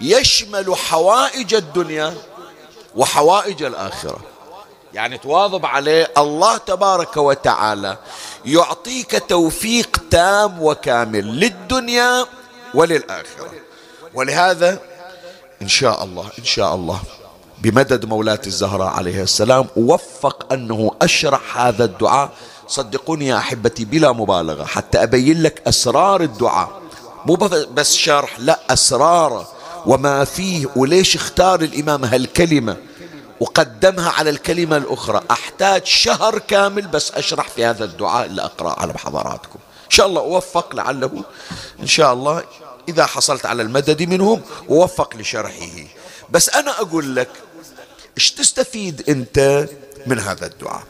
يشمل 0.00 0.76
حوائج 0.76 1.54
الدنيا 1.54 2.14
وحوائج 2.96 3.62
الآخرة. 3.62 4.20
يعني 4.94 5.18
تواظب 5.18 5.66
عليه 5.66 6.10
الله 6.18 6.56
تبارك 6.56 7.16
وتعالى 7.16 7.96
يعطيك 8.44 9.22
توفيق 9.28 10.00
تام 10.10 10.62
وكامل 10.62 11.40
للدنيا 11.40 12.26
وللآخرة. 12.74 13.52
ولهذا 14.14 14.78
إن 15.62 15.68
شاء 15.68 16.04
الله 16.04 16.28
إن 16.38 16.44
شاء 16.44 16.74
الله 16.74 17.00
بمدد 17.58 18.04
مولاة 18.04 18.40
الزهراء 18.46 18.88
عليه 18.88 19.22
السلام 19.22 19.66
وفق 19.76 20.52
أنه 20.52 20.90
أشرح 21.02 21.58
هذا 21.58 21.84
الدعاء 21.84 22.30
صدقوني 22.68 23.26
يا 23.26 23.36
أحبتي 23.36 23.84
بلا 23.84 24.12
مبالغة 24.12 24.64
حتى 24.64 25.02
أبين 25.02 25.42
لك 25.42 25.62
أسرار 25.66 26.20
الدعاء. 26.20 26.82
مو 27.26 27.34
بس 27.74 27.96
شرح 27.96 28.40
لا 28.40 28.60
أسراره 28.70 29.48
وما 29.86 30.24
فيه 30.24 30.66
وليش 30.76 31.16
اختار 31.16 31.60
الإمام 31.60 32.04
هالكلمة؟ 32.04 32.76
وقدمها 33.40 34.10
على 34.10 34.30
الكلمة 34.30 34.76
الأخرى. 34.76 35.22
أحتاج 35.30 35.86
شهر 35.86 36.38
كامل 36.38 36.86
بس 36.86 37.12
أشرح 37.12 37.48
في 37.48 37.64
هذا 37.64 37.84
الدعاء 37.84 38.26
اللي 38.26 38.42
أقرأ 38.42 38.80
على 38.80 38.98
حضراتكم. 38.98 39.58
إن 39.84 39.90
شاء 39.90 40.06
الله 40.06 40.20
أوفق 40.20 40.74
لعله. 40.74 41.24
إن 41.80 41.86
شاء 41.86 42.12
الله 42.12 42.42
إذا 42.88 43.06
حصلت 43.06 43.46
على 43.46 43.62
المدد 43.62 44.02
منهم 44.02 44.42
ووفق 44.68 45.16
لشرحه. 45.16 45.84
بس 46.30 46.48
أنا 46.48 46.80
أقول 46.80 47.16
لك 47.16 47.30
إيش 48.18 48.30
تستفيد 48.30 49.04
أنت 49.08 49.68
من 50.06 50.18
هذا 50.18 50.46
الدعاء؟ 50.46 50.82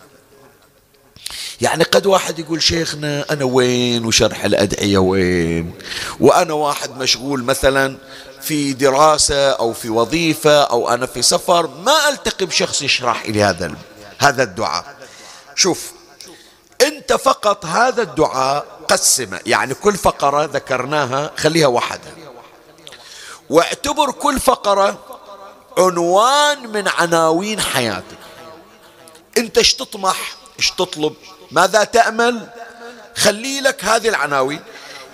يعني 1.62 1.84
قد 1.84 2.06
واحد 2.06 2.38
يقول 2.38 2.62
شيخنا 2.62 3.24
أنا 3.30 3.44
وين 3.44 4.04
وشرح 4.04 4.44
الأدعية 4.44 4.98
وين؟ 4.98 5.74
وأنا 6.20 6.52
واحد 6.52 6.98
مشغول 6.98 7.44
مثلا 7.44 7.96
في 8.40 8.72
دراسة 8.72 9.50
أو 9.50 9.72
في 9.72 9.88
وظيفة 9.88 10.62
أو 10.62 10.88
أنا 10.88 11.06
في 11.06 11.22
سفر 11.22 11.66
ما 11.66 12.08
ألتقي 12.08 12.46
بشخص 12.46 12.82
يشرح 12.82 13.26
لي 13.26 13.42
هذا 13.42 13.74
هذا 14.18 14.42
الدعاء. 14.42 14.96
شوف 15.54 15.92
أنت 16.80 17.12
فقط 17.12 17.66
هذا 17.66 18.02
الدعاء 18.02 18.66
قسمه 18.88 19.40
يعني 19.46 19.74
كل 19.74 19.96
فقرة 19.96 20.44
ذكرناها 20.44 21.30
خليها 21.36 21.66
وحدها 21.66 22.12
واعتبر 23.50 24.10
كل 24.10 24.40
فقرة 24.40 24.98
عنوان 25.78 26.72
من 26.72 26.88
عناوين 26.88 27.60
حياتك. 27.60 28.18
أنت 29.38 29.58
إيش 29.58 29.74
تطمح 29.74 30.36
إيش 30.58 30.70
تطلب؟ 30.70 31.14
ماذا 31.52 31.84
تأمل؟ 31.84 32.48
خلي 33.16 33.60
لك 33.60 33.84
هذه 33.84 34.08
العناوين. 34.08 34.60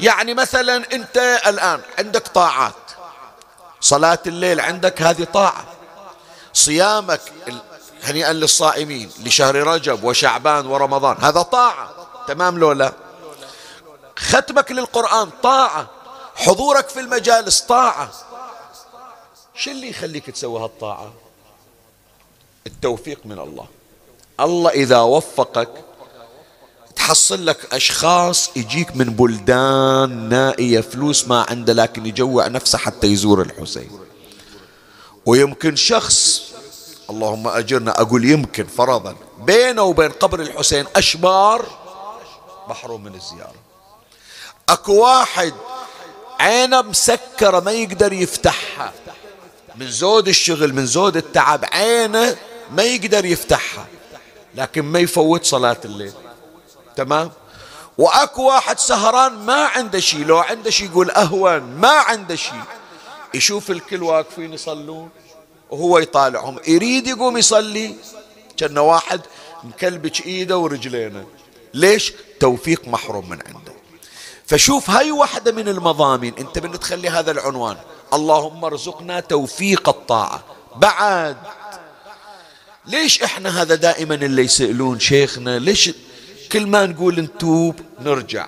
يعني 0.00 0.34
مثلا 0.34 0.76
أنت 0.92 1.16
الآن 1.46 1.80
عندك 1.98 2.28
طاعات. 2.28 2.74
صلاة 3.80 4.18
الليل 4.26 4.60
عندك 4.60 5.02
هذه 5.02 5.24
طاعة. 5.24 5.64
صيامك 6.52 7.20
هنيئا 8.02 8.32
للصائمين 8.32 9.10
لشهر 9.24 9.56
رجب 9.56 10.04
وشعبان 10.04 10.66
ورمضان. 10.66 11.16
هذا 11.20 11.42
طاعة. 11.42 11.90
تمام 12.28 12.58
لو 12.58 12.72
لا؟ 12.72 12.92
ختمك 14.16 14.72
للقرآن 14.72 15.30
طاعة. 15.42 15.86
حضورك 16.36 16.88
في 16.88 17.00
المجالس 17.00 17.60
طاعة. 17.60 18.10
شو 19.54 19.70
اللي 19.70 19.90
يخليك 19.90 20.30
تسوي 20.30 20.60
هالطاعة؟ 20.60 21.12
التوفيق 22.66 23.20
من 23.24 23.38
الله. 23.38 23.66
الله 24.40 24.70
إذا 24.70 25.00
وفقك 25.00 25.87
تحصل 26.98 27.46
لك 27.46 27.74
أشخاص 27.74 28.50
يجيك 28.56 28.96
من 28.96 29.04
بلدان 29.04 30.28
نائية 30.28 30.80
فلوس 30.80 31.28
ما 31.28 31.46
عنده 31.50 31.72
لكن 31.72 32.06
يجوع 32.06 32.46
نفسه 32.46 32.78
حتى 32.78 33.06
يزور 33.06 33.42
الحسين. 33.42 33.90
ويمكن 35.26 35.76
شخص 35.76 36.42
اللهم 37.10 37.48
أجرنا 37.48 38.00
أقول 38.00 38.24
يمكن 38.24 38.66
فرضا 38.66 39.16
بينه 39.40 39.82
وبين 39.82 40.10
قبر 40.10 40.40
الحسين 40.40 40.86
أشبار 40.96 41.66
محروم 42.68 43.04
من 43.04 43.14
الزيارة. 43.14 43.54
أكو 44.68 44.94
واحد 44.94 45.54
عينه 46.40 46.82
مسكرة 46.82 47.60
ما 47.60 47.72
يقدر 47.72 48.12
يفتحها. 48.12 48.92
من 49.76 49.90
زود 49.90 50.28
الشغل 50.28 50.72
من 50.72 50.86
زود 50.86 51.16
التعب 51.16 51.64
عينه 51.72 52.36
ما 52.70 52.82
يقدر 52.82 53.24
يفتحها 53.24 53.86
لكن 54.54 54.82
ما 54.82 54.98
يفوت 54.98 55.44
صلاة 55.44 55.80
الليل. 55.84 56.12
تمام؟ 56.98 57.30
وأكو 57.98 58.42
واحد 58.42 58.78
سهران 58.78 59.32
ما 59.32 59.64
عنده 59.64 60.00
شيء 60.00 60.24
لو 60.24 60.38
عنده 60.38 60.70
شيء 60.70 60.90
يقول 60.90 61.10
أهون 61.10 61.60
ما 61.60 61.88
عنده 61.88 62.34
شيء 62.34 62.62
يشوف 63.34 63.70
الكل 63.70 64.02
واقفين 64.02 64.52
يصلون 64.52 65.08
وهو 65.70 65.98
يطالعهم. 65.98 66.58
يريد 66.68 67.06
يقوم 67.06 67.36
يصلي. 67.36 67.94
كان 68.56 68.78
واحد 68.78 69.20
مكلبش 69.64 70.20
إيده 70.26 70.58
ورجلينه. 70.58 71.26
ليش؟ 71.74 72.12
توفيق 72.40 72.88
محروم 72.88 73.28
من 73.30 73.38
عنده. 73.46 73.72
فشوف 74.46 74.90
هاي 74.90 75.10
واحدة 75.10 75.52
من 75.52 75.68
المضامين. 75.68 76.34
انت 76.38 76.58
من 76.58 76.80
تخلي 76.80 77.08
هذا 77.08 77.30
العنوان. 77.30 77.76
اللهم 78.12 78.64
ارزقنا 78.64 79.20
توفيق 79.20 79.88
الطاعة. 79.88 80.44
بعد. 80.76 81.36
ليش 82.86 83.22
إحنا 83.22 83.62
هذا 83.62 83.74
دائما 83.74 84.14
اللي 84.14 84.42
يسألون 84.42 85.00
شيخنا؟ 85.00 85.58
ليش 85.58 85.90
كل 86.52 86.66
ما 86.66 86.86
نقول 86.86 87.20
نتوب 87.20 87.80
نرجع. 88.00 88.46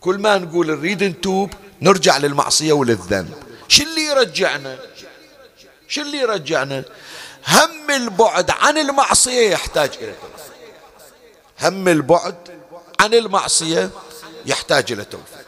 كل 0.00 0.18
ما 0.18 0.38
نقول 0.38 0.66
نريد 0.66 1.04
نتوب 1.04 1.50
نرجع 1.82 2.18
للمعصية 2.18 2.72
وللذنب. 2.72 3.34
شو 3.68 3.82
اللي 3.82 4.04
يرجعنا؟ 4.04 4.78
شو 5.88 6.00
اللي 6.00 6.18
يرجعنا؟ 6.18 6.84
هم 7.48 7.90
البعد 7.90 8.50
عن 8.50 8.78
المعصية 8.78 9.50
يحتاج 9.50 9.90
إلى 10.00 10.12
توفيق. 10.12 10.74
هم 11.62 11.88
البعد 11.88 12.36
عن 13.00 13.14
المعصية 13.14 13.90
يحتاج 14.46 14.92
إلى 14.92 15.04
توفيق. 15.04 15.46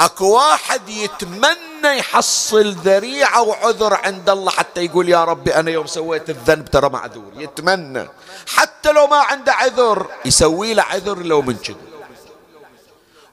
أكو 0.00 0.34
واحد 0.34 0.88
يتمنى 0.88 1.98
يحصل 1.98 2.72
ذريعة 2.72 3.42
وعذر 3.42 3.94
عند 3.94 4.30
الله 4.30 4.50
حتى 4.50 4.84
يقول 4.84 5.08
يا 5.08 5.24
ربي 5.24 5.54
أنا 5.54 5.70
يوم 5.70 5.86
سويت 5.86 6.30
الذنب 6.30 6.70
ترى 6.70 6.88
معذور. 6.88 7.32
يتمنى. 7.36 8.08
حتى 8.46 8.92
لو 8.92 9.06
ما 9.06 9.16
عنده 9.16 9.52
عذر 9.52 10.06
يسوي 10.24 10.74
له 10.74 10.82
عذر 10.82 11.18
لو 11.18 11.42
من 11.42 11.56
كذا 11.56 11.76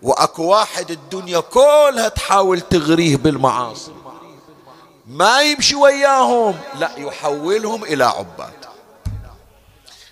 وأكو 0.02 0.44
واحد 0.44 0.92
الدنيا 0.92 1.40
كلها 1.40 2.10
تحاول 2.10 2.62
تغريه 2.62 3.16
بالمعاصي. 3.16 3.92
ما 5.08 5.42
يمشي 5.42 5.76
وياهم 5.76 6.60
لا 6.80 6.92
يحولهم 6.98 7.84
إلى 7.84 8.04
عباد. 8.04 8.66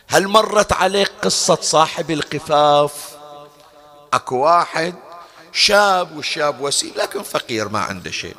هل 0.08 0.28
مرت 0.28 0.74
عليك 0.74 1.12
قصة 1.22 1.58
صاحب 1.62 2.12
القفاف؟ 2.12 3.18
أكو 4.14 4.36
واحد 4.36 4.96
شاب 5.52 6.18
والشاب 6.18 6.62
وسيم 6.62 6.94
لكن 6.96 7.24
فقير 7.24 7.70
ما 7.70 7.80
عنده 7.80 8.12
شيء. 8.12 8.36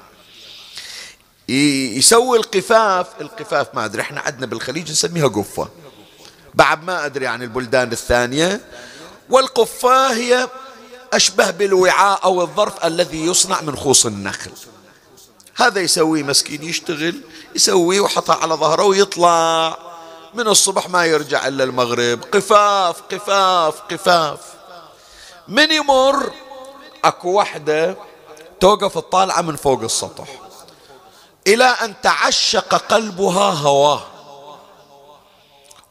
يسوي 1.49 2.39
القفاف 2.39 3.07
القفاف 3.21 3.75
ما 3.75 3.85
أدري 3.85 4.03
إحنا 4.03 4.21
عندنا 4.21 4.47
بالخليج 4.47 4.91
نسميها 4.91 5.29
قفة. 5.29 5.69
بعد 6.55 6.85
ما 6.85 7.07
أدري 7.07 7.27
عن 7.27 7.43
البلدان 7.43 7.93
الثانية. 7.93 8.61
والقفة 9.31 10.13
هي 10.13 10.49
أشبه 11.13 11.51
بالوعاء 11.51 12.25
أو 12.25 12.43
الظرف 12.43 12.85
الذي 12.85 13.27
يصنع 13.27 13.61
من 13.61 13.77
خوص 13.77 14.07
النخل. 14.07 14.51
هذا 15.55 15.81
يسويه 15.81 16.23
مسكين 16.23 16.63
يشتغل 16.63 17.21
يسويه 17.55 18.01
وحطها 18.01 18.37
على 18.37 18.55
ظهره 18.55 18.85
ويطلع. 18.85 19.79
من 20.35 20.49
الصبح 20.49 20.89
ما 20.89 21.05
يرجع 21.05 21.47
إلا 21.47 21.65
المغرب. 21.65 22.23
قفاف 22.33 23.01
قفاف 23.01 23.81
قفاف. 23.81 24.39
من 25.49 25.73
يمر 25.73 26.33
أكو 27.05 27.29
وحدة 27.29 27.97
توقف 28.61 28.99
الطالعة 28.99 29.41
من 29.43 29.57
فوق 29.57 29.83
السطح. 29.83 30.29
إلى 31.47 31.65
أن 31.65 31.95
تعشق 32.03 32.75
قلبها 32.75 33.51
هواه. 33.51 34.12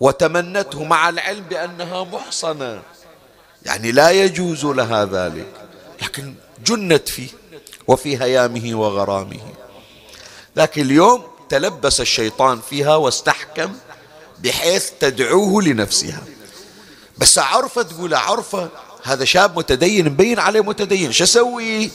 وتمنته 0.02 0.84
مع 0.84 1.10
العلم 1.10 1.44
بأنها 1.44 2.04
محصنة. 2.04 2.82
يعني 3.64 3.92
لا 3.92 4.12
يجوز 4.12 4.66
لها 4.66 5.06
ذلك. 5.06 5.48
لكن 6.02 6.34
جنت 6.66 7.10
فيه 7.10 7.30
وفي 7.88 8.22
هيامه 8.22 8.76
وغرامه. 8.76 9.40
لكن 10.56 10.82
اليوم 10.82 11.24
تلبس 11.50 12.02
الشيطان 12.02 12.60
فيها 12.70 12.96
واستحكم 12.96 13.74
بحيث 14.40 14.90
تدعوه 15.00 15.64
لنفسها. 15.64 16.24
بس 17.18 17.40
عرفة 17.40 17.82
تقول 17.82 18.14
عرفة 18.14 18.70
هذا 19.04 19.26
شاب 19.26 19.58
متدين 19.58 20.06
مبين 20.06 20.40
عليه 20.40 20.62
متدين. 20.62 21.12
شو 21.12 21.24
أسوي؟ 21.24 21.92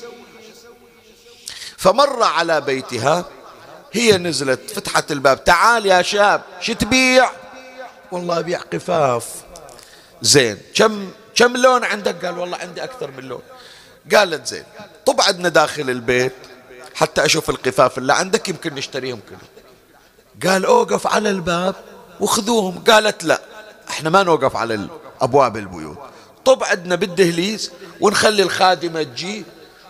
فمر 1.77 2.23
على 2.23 2.61
بيتها 2.61 3.25
هي 3.93 4.19
نزلت 4.19 4.71
فتحت 4.71 5.13
الباب. 5.13 5.45
تعال 5.45 5.87
يا 5.87 6.03
شاب 6.03 6.43
شو 6.61 6.73
تبيع؟ 6.73 7.46
والله 8.13 8.39
أبيع 8.39 8.61
قفاف. 8.61 9.35
زين. 10.23 10.59
كم 10.75 11.11
كم 11.35 11.57
لون 11.57 11.85
عندك؟ 11.85 12.25
قال 12.25 12.39
والله 12.39 12.57
عندي 12.57 12.85
أكثر 12.85 13.11
من 13.11 13.25
لون. 13.25 13.43
قالت 14.15 14.47
زين 14.47 14.65
طب 15.07 15.21
عندنا 15.21 15.49
داخل 15.49 15.91
البيت 15.91 16.33
حتى 16.95 17.25
أشوف 17.25 17.51
القفاف 17.51 17.99
اللي 17.99 18.15
عندك 18.15 18.49
يمكن 18.49 18.75
نشتريهم 18.75 19.21
كلهم. 19.29 19.41
قال 20.47 20.65
أوقف 20.65 21.07
على 21.07 21.31
الباب 21.31 21.75
وخذوهم. 22.21 22.85
قالت 22.91 23.25
لا 23.25 23.41
إحنا 23.91 24.11
ما 24.11 24.23
نوقف 24.23 24.57
على 24.57 24.89
أبواب 25.21 25.57
البيوت. 25.57 25.99
طب 26.45 26.65
عندنا 26.65 26.95
بالدهليز 26.95 27.71
ونخلي 28.01 28.43
الخادمة 28.43 29.03
تجي 29.03 29.45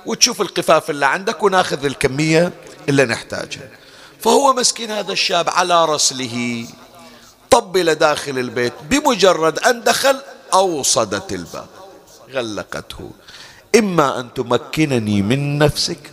وتشوف 0.07 0.41
القفاف 0.41 0.91
اللي 0.91 1.07
عندك 1.07 1.43
وناخذ 1.43 1.85
الكمية 1.85 2.53
اللي 2.89 3.05
نحتاجها. 3.05 3.69
فهو 4.21 4.53
مسكين 4.53 4.91
هذا 4.91 5.13
الشاب 5.13 5.51
على 5.51 5.85
رسله. 5.85 6.67
طبل 7.57 7.95
داخل 7.95 8.39
البيت 8.39 8.73
بمجرد 8.91 9.59
أن 9.59 9.83
دخل 9.83 10.17
أوصدت 10.55 11.33
الباب. 11.33 11.67
غلقته. 12.33 13.11
إما 13.77 14.21
أن 14.21 14.35
تمكنني 14.35 15.23
من 15.23 15.59
نفسك 15.59 16.13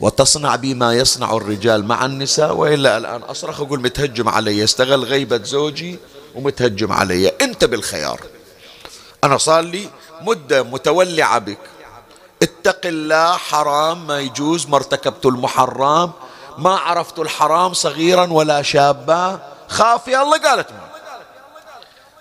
وتصنع 0.00 0.56
بي 0.56 0.74
ما 0.74 0.94
يصنع 0.94 1.36
الرجال 1.36 1.84
مع 1.84 2.04
النساء 2.04 2.54
وإلا 2.54 2.96
الآن 2.96 3.22
أصرخ 3.22 3.60
أقول 3.60 3.80
متهجم 3.80 4.28
علي 4.28 4.64
استغل 4.64 5.04
غيبة 5.04 5.44
زوجي 5.44 5.98
ومتهجم 6.34 6.92
علي. 6.92 7.28
أنت 7.28 7.64
بالخيار. 7.64 8.20
أنا 9.24 9.38
صار 9.38 9.60
لي 9.60 9.88
مدة 10.20 10.62
متولعة 10.62 11.38
بك. 11.38 11.58
اتق 12.42 12.80
الله 12.84 13.36
حرام 13.36 14.06
ما 14.06 14.20
يجوز 14.20 14.66
ما 14.66 14.76
ارتكبت 14.76 15.26
المحرم 15.26 16.10
ما 16.58 16.76
عرفت 16.76 17.18
الحرام 17.18 17.72
صغيرا 17.74 18.32
ولا 18.32 18.62
شابا. 18.62 19.52
خاف 19.72 20.08
يا 20.08 20.22
الله 20.22 20.38
قالت 20.38 20.70
ما. 20.70 20.88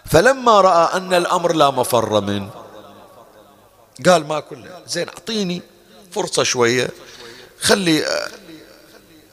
فلما 0.06 0.62
رأى 0.62 0.98
أن 0.98 1.14
الأمر 1.14 1.54
لا 1.54 1.70
مفر 1.70 2.22
منه 2.22 2.50
قال 4.06 4.28
ما 4.28 4.40
كله 4.40 4.82
زين 4.88 5.10
أعطيني 5.10 5.62
فرصة 6.12 6.44
شوية 6.44 6.90
خلي 7.62 8.06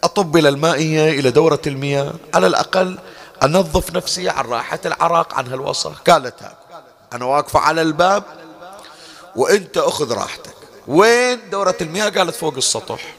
أطب 0.05 0.37
إلى 0.37 0.49
المائية 0.49 1.21
إلى 1.21 1.31
دورة 1.31 1.61
المياه 1.67 2.13
على 2.35 2.47
الأقل 2.47 2.99
أنظف 3.43 3.97
نفسي 3.97 4.29
عن 4.29 4.45
راحة 4.45 4.81
العراق 4.87 5.35
عن 5.35 5.47
هالوصف 5.47 6.01
قالت 6.11 6.43
هاك 6.43 6.57
أنا 7.13 7.25
واقفة 7.25 7.61
على 7.61 7.83
الباب 7.83 8.23
وأنت 9.37 9.77
أخذ 9.79 10.13
راحتك. 10.13 10.55
وين 10.89 11.51
دورة 11.51 11.77
المياه؟ 11.81 12.09
قالت 12.09 12.35
فوق 12.35 12.55
السطح. 12.57 13.15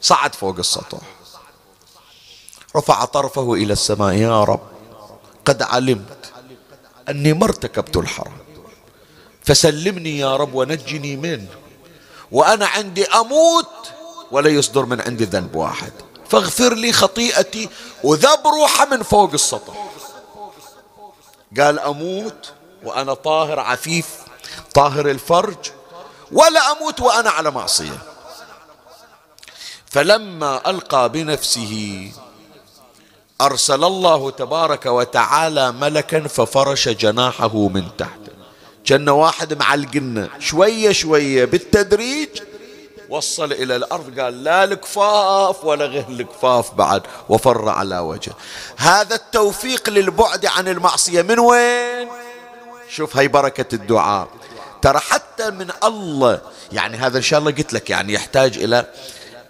صعد 0.00 0.34
فوق 0.34 0.58
السطح. 0.58 0.98
رفع 2.76 3.04
طرفه 3.04 3.54
إلى 3.54 3.72
السماء 3.72 4.12
يا 4.12 4.44
رب 4.44 4.60
قد 5.44 5.62
علمت 5.62 6.32
أني 7.08 7.32
ما 7.32 7.44
ارتكبت 7.44 7.96
الحرام. 7.96 8.38
فسلمني 9.44 10.18
يا 10.18 10.36
رب 10.36 10.54
ونجني 10.54 11.16
منه. 11.16 11.48
وأنا 12.32 12.66
عندي 12.66 13.06
أموت 13.06 13.92
ولا 14.30 14.50
يصدر 14.50 14.84
من 14.84 15.00
عندي 15.00 15.24
ذنب 15.24 15.56
واحد. 15.56 15.92
فاغفر 16.28 16.74
لي 16.74 16.92
خطيئتي 16.92 17.68
وذب 18.04 18.46
روحه 18.46 18.84
من 18.86 19.02
فوق 19.02 19.32
السطح 19.32 19.74
قال 21.60 21.78
أموت 21.78 22.52
وأنا 22.82 23.14
طاهر 23.14 23.60
عفيف 23.60 24.06
طاهر 24.74 25.10
الفرج 25.10 25.70
ولا 26.32 26.72
أموت 26.72 27.00
وأنا 27.00 27.30
على 27.30 27.50
معصية. 27.50 27.98
فلما 29.86 30.70
ألقى 30.70 31.08
بنفسه 31.08 32.12
أرسل 33.40 33.84
الله 33.84 34.30
تبارك 34.30 34.86
وتعالى 34.86 35.72
ملكا 35.72 36.28
ففرش 36.28 36.88
جناحه 36.88 37.68
من 37.68 37.84
تحت. 37.98 38.20
كان 38.84 39.08
واحد 39.08 39.58
مع 39.58 39.74
القنة 39.74 40.28
شوية 40.38 40.92
شوية 40.92 41.44
بالتدريج 41.44 42.28
وصل 43.08 43.52
إلى 43.52 43.76
الأرض. 43.76 44.20
قال 44.20 44.44
لا 44.44 44.64
الكفاف 44.64 45.64
ولا 45.64 45.84
غير 45.84 46.04
الكفاف 46.08 46.74
بعد. 46.74 47.02
وفر 47.28 47.68
على 47.68 47.98
وجهه 47.98 48.34
هذا 48.76 49.14
التوفيق 49.14 49.90
للبعد 49.90 50.46
عن 50.46 50.68
المعصية. 50.68 51.22
من 51.22 51.38
وين؟ 51.38 52.08
شوف 52.90 53.16
هاي 53.16 53.28
بركة 53.28 53.74
الدعاء. 53.74 54.28
ترى 54.82 54.98
حتى 54.98 55.50
من 55.50 55.70
الله 55.84 56.40
يعني 56.72 56.96
هذا 56.96 57.16
إن 57.16 57.22
شاء 57.22 57.40
الله 57.40 57.50
قلت 57.50 57.72
لك 57.72 57.90
يعني 57.90 58.12
يحتاج 58.12 58.58
إلى 58.58 58.86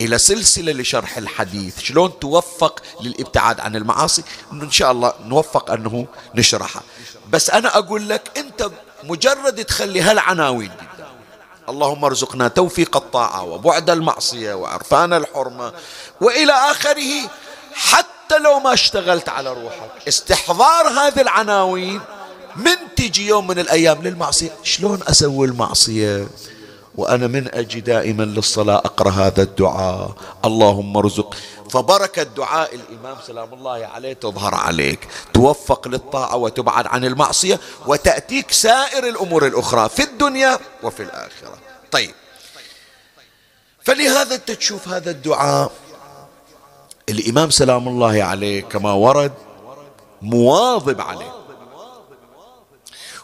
إلى 0.05 0.19
سلسلة 0.19 0.73
لشرح 0.73 1.17
الحديث. 1.17 1.81
شلون 1.81 2.19
توفق 2.21 2.83
للإبتعاد 3.01 3.61
عن 3.61 3.77
المعاصي؟ 3.77 4.23
إن 4.53 4.71
شاء 4.71 4.93
الله 4.93 5.13
نوفق 5.27 5.71
أنه 5.71 6.07
نشرحها. 6.35 6.83
بس 7.31 7.51
أنا 7.51 7.79
أقول 7.79 8.09
لك 8.09 8.31
أنت 8.37 8.71
مجرد 9.05 9.65
تخلي 9.65 10.01
هالعناوين 10.01 10.71
اللهم 11.69 12.05
ارزقنا 12.05 12.49
توفيق 12.49 12.97
الطاعة 12.97 13.43
وبعد 13.43 13.91
المعصية 13.91 14.55
وعرفان 14.55 15.13
الحرمة 15.13 15.73
وإلى 16.21 16.53
آخره 16.53 17.31
حتى 17.75 18.39
لو 18.39 18.61
ما 18.61 18.73
اشتغلت 18.73 19.29
على 19.29 19.53
روحك. 19.53 20.09
استحضار 20.09 20.89
هذه 20.89 21.21
العناوين 21.21 22.01
من 22.57 22.77
تجي 22.97 23.27
يوم 23.27 23.47
من 23.47 23.59
الأيام 23.59 24.03
للمعصية. 24.03 24.51
شلون 24.63 25.01
أسوي 25.09 25.47
المعصية؟ 25.47 26.29
وأنا 26.97 27.27
من 27.27 27.55
أجي 27.55 27.81
دائما 27.81 28.23
للصلاة 28.23 28.77
أقرأ 28.77 29.11
هذا 29.11 29.43
الدعاء. 29.43 30.15
اللهم 30.45 30.97
ارزق. 30.97 31.35
فبركة 31.71 32.23
دعاء 32.23 32.75
الإمام 32.75 33.17
سلام 33.27 33.55
الله 33.55 33.87
عليه 33.87 34.13
تظهر 34.13 34.55
عليك. 34.55 35.09
توفق 35.35 35.89
للطاعة 35.89 36.37
وتبعد 36.37 36.87
عن 36.87 37.05
المعصية 37.05 37.61
وتأتيك 37.87 38.51
سائر 38.51 39.09
الأمور 39.09 39.47
الأخرى 39.47 39.89
في 39.89 40.03
الدنيا 40.03 40.59
وفي 40.83 41.03
الآخرة. 41.03 41.59
طيب. 41.91 42.15
فلهذا 43.83 44.35
أنت 44.35 44.51
تشوف 44.51 44.89
هذا 44.89 45.11
الدعاء. 45.11 45.73
الإمام 47.09 47.51
سلام 47.51 47.89
الله 47.89 48.23
عليه 48.23 48.63
كما 48.63 48.93
ورد 48.93 49.33
مواظب 50.23 51.01
عليه. 51.01 51.33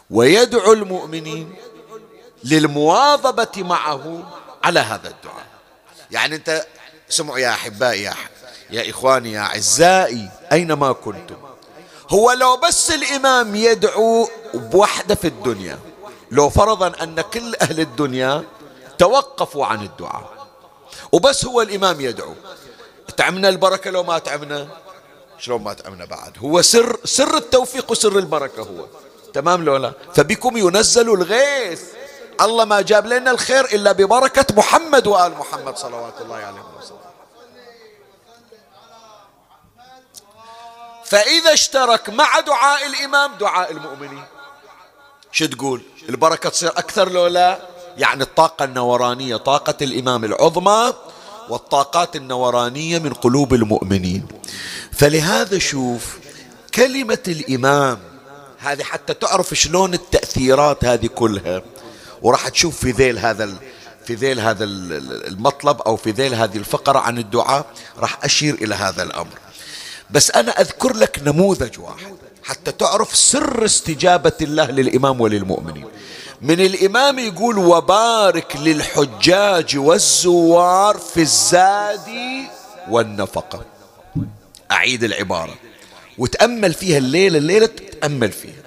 ويدعو 0.09 0.73
المؤمنين 0.73 1.55
للمواظبة 2.43 3.51
معه 3.57 4.23
على 4.63 4.79
هذا 4.79 5.09
الدعاء. 5.09 5.45
يعني 6.11 6.35
أنت 6.35 6.65
سمعوا 7.09 7.39
يا 7.39 7.49
أحبائي 7.49 8.03
يا, 8.03 8.13
يا 8.69 8.89
إخواني 8.89 9.31
يا 9.31 9.39
أعزائي 9.39 10.29
أينما 10.51 10.91
كنتم. 10.91 11.35
هو 12.09 12.31
لو 12.31 12.57
بس 12.57 12.91
الإمام 12.91 13.55
يدعو 13.55 14.29
بوحدة 14.53 15.15
في 15.15 15.27
الدنيا 15.27 15.79
لو 16.31 16.49
فرضا 16.49 17.03
أن 17.03 17.21
كل 17.21 17.55
أهل 17.61 17.79
الدنيا 17.79 18.43
توقفوا 18.97 19.65
عن 19.65 19.81
الدعاء 19.81 20.47
وبس 21.11 21.45
هو 21.45 21.61
الإمام 21.61 22.01
يدعو. 22.01 22.33
تعمنا 23.17 23.49
البركة 23.49 23.91
لو 23.91 24.03
ما 24.03 24.19
تعمنا؟ 24.19 24.67
شلون 25.39 25.61
ما 25.61 25.73
تعمنا 25.73 26.05
بعد؟ 26.05 26.37
هو 26.37 26.61
سر 26.61 26.99
سر 27.05 27.37
التوفيق 27.37 27.91
وسر 27.91 28.17
البركة 28.19 28.61
هو. 28.61 28.85
تمام 29.33 29.65
لو 29.65 29.77
لا؟ 29.77 29.93
فبكم 30.15 30.57
ينزل 30.57 31.09
الغيث. 31.09 31.81
الله 32.41 32.65
ما 32.65 32.81
جاب 32.81 33.05
لنا 33.05 33.31
الخير 33.31 33.65
إلا 33.65 33.91
ببركة 33.91 34.55
محمد 34.55 35.07
وآل 35.07 35.37
محمد 35.37 35.77
صلوات 35.77 36.21
الله 36.21 36.35
عليه 36.35 36.63
وسلم. 36.79 36.97
فإذا 41.05 41.53
اشترك 41.53 42.09
مع 42.09 42.39
دعاء 42.39 42.87
الإمام 42.87 43.31
دعاء 43.39 43.71
المؤمنين 43.71 44.23
شو 45.31 45.45
تقول؟ 45.45 45.81
البركة 46.09 46.49
تصير 46.49 46.69
أكثر 46.69 47.09
لو 47.11 47.27
لا؟ 47.27 47.59
يعني 47.97 48.23
الطاقة 48.23 48.65
النورانية 48.65 49.35
طاقة 49.35 49.75
الإمام 49.81 50.23
العظمى 50.25 50.93
والطاقات 51.49 52.15
النورانية 52.15 52.99
من 52.99 53.13
قلوب 53.13 53.53
المؤمنين. 53.53 54.27
فلهذا 54.93 55.59
شوف 55.59 56.19
كلمة 56.75 57.23
الإمام 57.27 57.99
هذه 58.59 58.83
حتى 58.83 59.13
تعرف 59.13 59.53
شلون 59.53 59.93
التأثيرات 59.93 60.85
هذه 60.85 61.07
كلها. 61.07 61.61
وراح 62.21 62.47
تشوف 62.47 62.79
في 62.79 62.91
ذيل 62.91 63.19
هذا 63.19 63.53
في 64.05 64.15
ذيل 64.15 64.39
هذا 64.39 64.63
المطلب 64.63 65.81
أو 65.81 65.95
في 65.95 66.11
ذيل 66.11 66.33
هذه 66.33 66.57
الفقرة 66.57 66.99
عن 66.99 67.17
الدعاء 67.17 67.65
راح 67.97 68.19
أشير 68.23 68.53
إلى 68.53 68.75
هذا 68.75 69.03
الأمر. 69.03 69.39
بس 70.09 70.31
أنا 70.31 70.51
أذكر 70.51 70.93
لك 70.93 71.21
نموذج 71.25 71.79
واحد 71.79 72.15
حتى 72.43 72.71
تعرف 72.71 73.15
سر 73.15 73.65
استجابة 73.65 74.31
الله 74.41 74.65
للإمام 74.65 75.21
وللمؤمنين. 75.21 75.85
من 76.41 76.59
الإمام 76.61 77.19
يقول 77.19 77.57
وبارك 77.57 78.55
للحجاج 78.55 79.77
والزوار 79.77 80.97
في 80.97 81.21
الزاد 81.21 82.07
والنفقة. 82.89 83.65
أعيد 84.71 85.03
العبارة. 85.03 85.55
وتأمل 86.17 86.73
فيها 86.73 86.97
الليلة 86.97 87.37
الليلة 87.37 87.69
تأمل 88.01 88.31
فيها. 88.31 88.61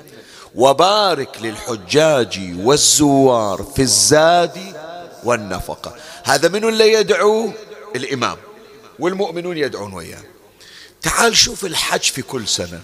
وبارك 0.54 1.42
للحجاج 1.42 2.54
والزوار 2.58 3.62
في 3.62 3.82
الزاد 3.82 4.76
والنفقة. 5.24 5.96
هذا 6.24 6.48
من 6.48 6.64
اللي 6.64 6.92
يدعو 6.92 7.52
الإمام 7.96 8.36
والمؤمنون 8.98 9.56
يدعون 9.56 9.92
وياه. 9.92 10.22
تعال 11.02 11.36
شوف 11.36 11.64
الحج 11.64 12.02
في 12.02 12.22
كل 12.22 12.48
سنة. 12.48 12.82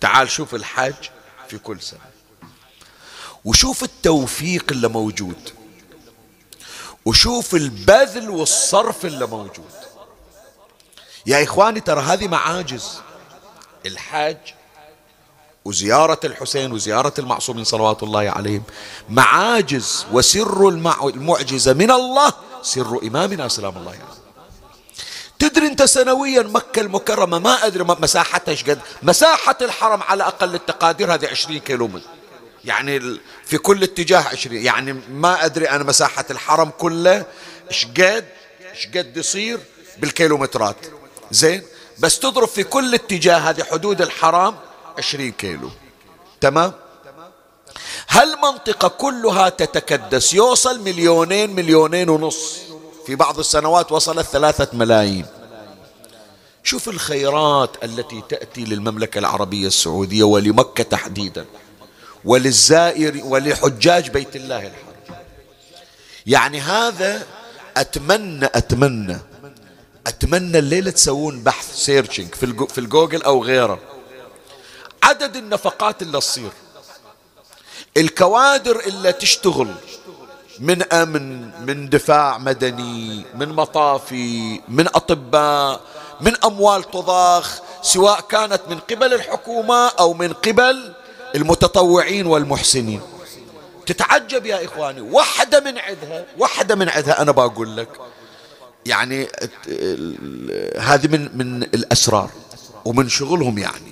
تعال 0.00 0.30
شوف 0.30 0.54
الحج 0.54 1.08
في 1.48 1.58
كل 1.58 1.80
سنة. 1.80 2.00
وشوف 3.44 3.82
التوفيق 3.82 4.64
اللي 4.70 4.88
موجود. 4.88 5.50
وشوف 7.04 7.54
البذل 7.54 8.30
والصرف 8.30 9.06
اللي 9.06 9.26
موجود. 9.26 9.72
يا 11.26 11.44
إخواني 11.44 11.80
ترى 11.80 12.00
هذه 12.00 12.28
معاجز. 12.28 13.00
الحاج 13.86 14.54
وزيارة 15.64 16.20
الحسين 16.24 16.72
وزيارة 16.72 17.14
المعصومين 17.18 17.64
صلوات 17.64 18.02
الله 18.02 18.30
عليهم. 18.30 18.62
معاجز 19.08 20.06
وسر 20.12 20.68
المعجزة 20.68 21.72
من 21.72 21.90
الله 21.90 22.32
سر 22.62 22.98
إمامنا 23.02 23.48
سلام 23.48 23.76
الله 23.76 23.90
عليه. 23.90 24.22
تدري 25.38 25.66
انت 25.66 25.82
سنويا 25.82 26.42
مكة 26.42 26.80
المكرمة 26.80 27.38
ما 27.38 27.66
أدري 27.66 27.84
مساحتها 27.84 28.52
إيش 28.52 28.64
قد 28.64 28.80
مساحة 29.02 29.56
الحرم 29.62 30.02
على 30.02 30.22
أقل 30.24 30.54
التقادير 30.54 31.14
هذه 31.14 31.28
20 31.28 31.58
كيلو 31.58 31.90
يعني 32.64 33.18
في 33.44 33.58
كل 33.58 33.82
اتجاه 33.82 34.20
20 34.20 34.56
يعني 34.56 34.92
ما 34.92 35.44
أدري 35.44 35.70
أنا 35.70 35.84
مساحة 35.84 36.24
الحرم 36.30 36.70
كله 36.78 37.26
إيش 37.70 37.86
قد 37.86 38.24
إيش 38.74 38.86
قد 38.86 39.16
يصير 39.16 39.60
بالكيلومترات. 39.98 40.76
زين؟ 41.30 41.62
بس 41.98 42.18
تضرب 42.18 42.48
في 42.48 42.64
كل 42.64 42.94
اتجاه 42.94 43.38
هذه 43.38 43.64
حدود 43.64 44.02
الحرم 44.02 44.54
20 44.98 45.32
كيلو. 45.32 45.70
تمام؟ 46.40 46.72
هالمنطقة 48.08 48.88
كلها 48.88 49.48
تتكدس؟ 49.48 50.34
يوصل 50.34 50.80
مليونين 50.80 51.54
مليونين 51.54 52.08
ونص. 52.08 52.58
في 53.06 53.14
بعض 53.14 53.38
السنوات 53.38 53.92
وصلت 53.92 54.26
ثلاثة 54.26 54.68
ملايين. 54.72 55.26
شوف 56.64 56.88
الخيرات 56.88 57.84
التي 57.84 58.22
تأتي 58.28 58.64
للمملكة 58.64 59.18
العربية 59.18 59.66
السعودية 59.66 60.24
ولمكة 60.24 60.84
تحديدا 60.84 61.46
وللزائر 62.24 63.20
ولحجاج 63.24 64.10
بيت 64.10 64.36
الله 64.36 64.58
الحرام. 64.58 65.22
يعني 66.26 66.60
هذا 66.60 67.26
أتمنى 67.76 68.46
أتمنى 68.46 69.18
أتمنى 70.06 70.58
الليلة 70.58 70.90
تسوون 70.90 71.42
بحث 71.42 71.76
searching 71.76 72.34
في, 72.34 72.66
في 72.68 72.78
الجوجل 72.78 73.22
أو 73.22 73.44
غيره. 73.44 73.78
عدد 75.02 75.36
النفقات 75.36 76.02
اللي 76.02 76.18
تصير. 76.18 76.50
الكوادر 77.96 78.80
اللي 78.80 79.12
تشتغل 79.12 79.74
من 80.58 80.82
أمن 80.82 81.50
من 81.66 81.88
دفاع 81.88 82.38
مدني 82.38 83.24
من 83.34 83.48
مطافي 83.48 84.60
من 84.68 84.86
أطباء 84.86 85.80
من 86.20 86.44
أموال 86.44 86.90
تضاخ 86.90 87.60
سواء 87.82 88.20
كانت 88.20 88.60
من 88.70 88.78
قبل 88.78 89.14
الحكومة 89.14 89.88
أو 89.88 90.14
من 90.14 90.32
قبل 90.32 90.92
المتطوعين 91.34 92.26
والمحسنين. 92.26 93.00
تتعجب 93.86 94.46
يا 94.46 94.64
إخواني 94.64 95.00
واحدة 95.00 95.60
من 95.60 95.78
عدها 95.78 96.26
واحدة 96.38 96.74
من 96.74 96.88
عدها 96.88 97.22
أنا 97.22 97.32
بقول 97.32 97.76
لك. 97.76 97.88
يعني 98.86 99.28
هذه 100.78 101.06
من 101.06 101.38
من 101.38 101.62
الأسرار 101.62 102.30
ومن 102.84 103.08
شغلهم 103.08 103.58
يعني. 103.58 103.91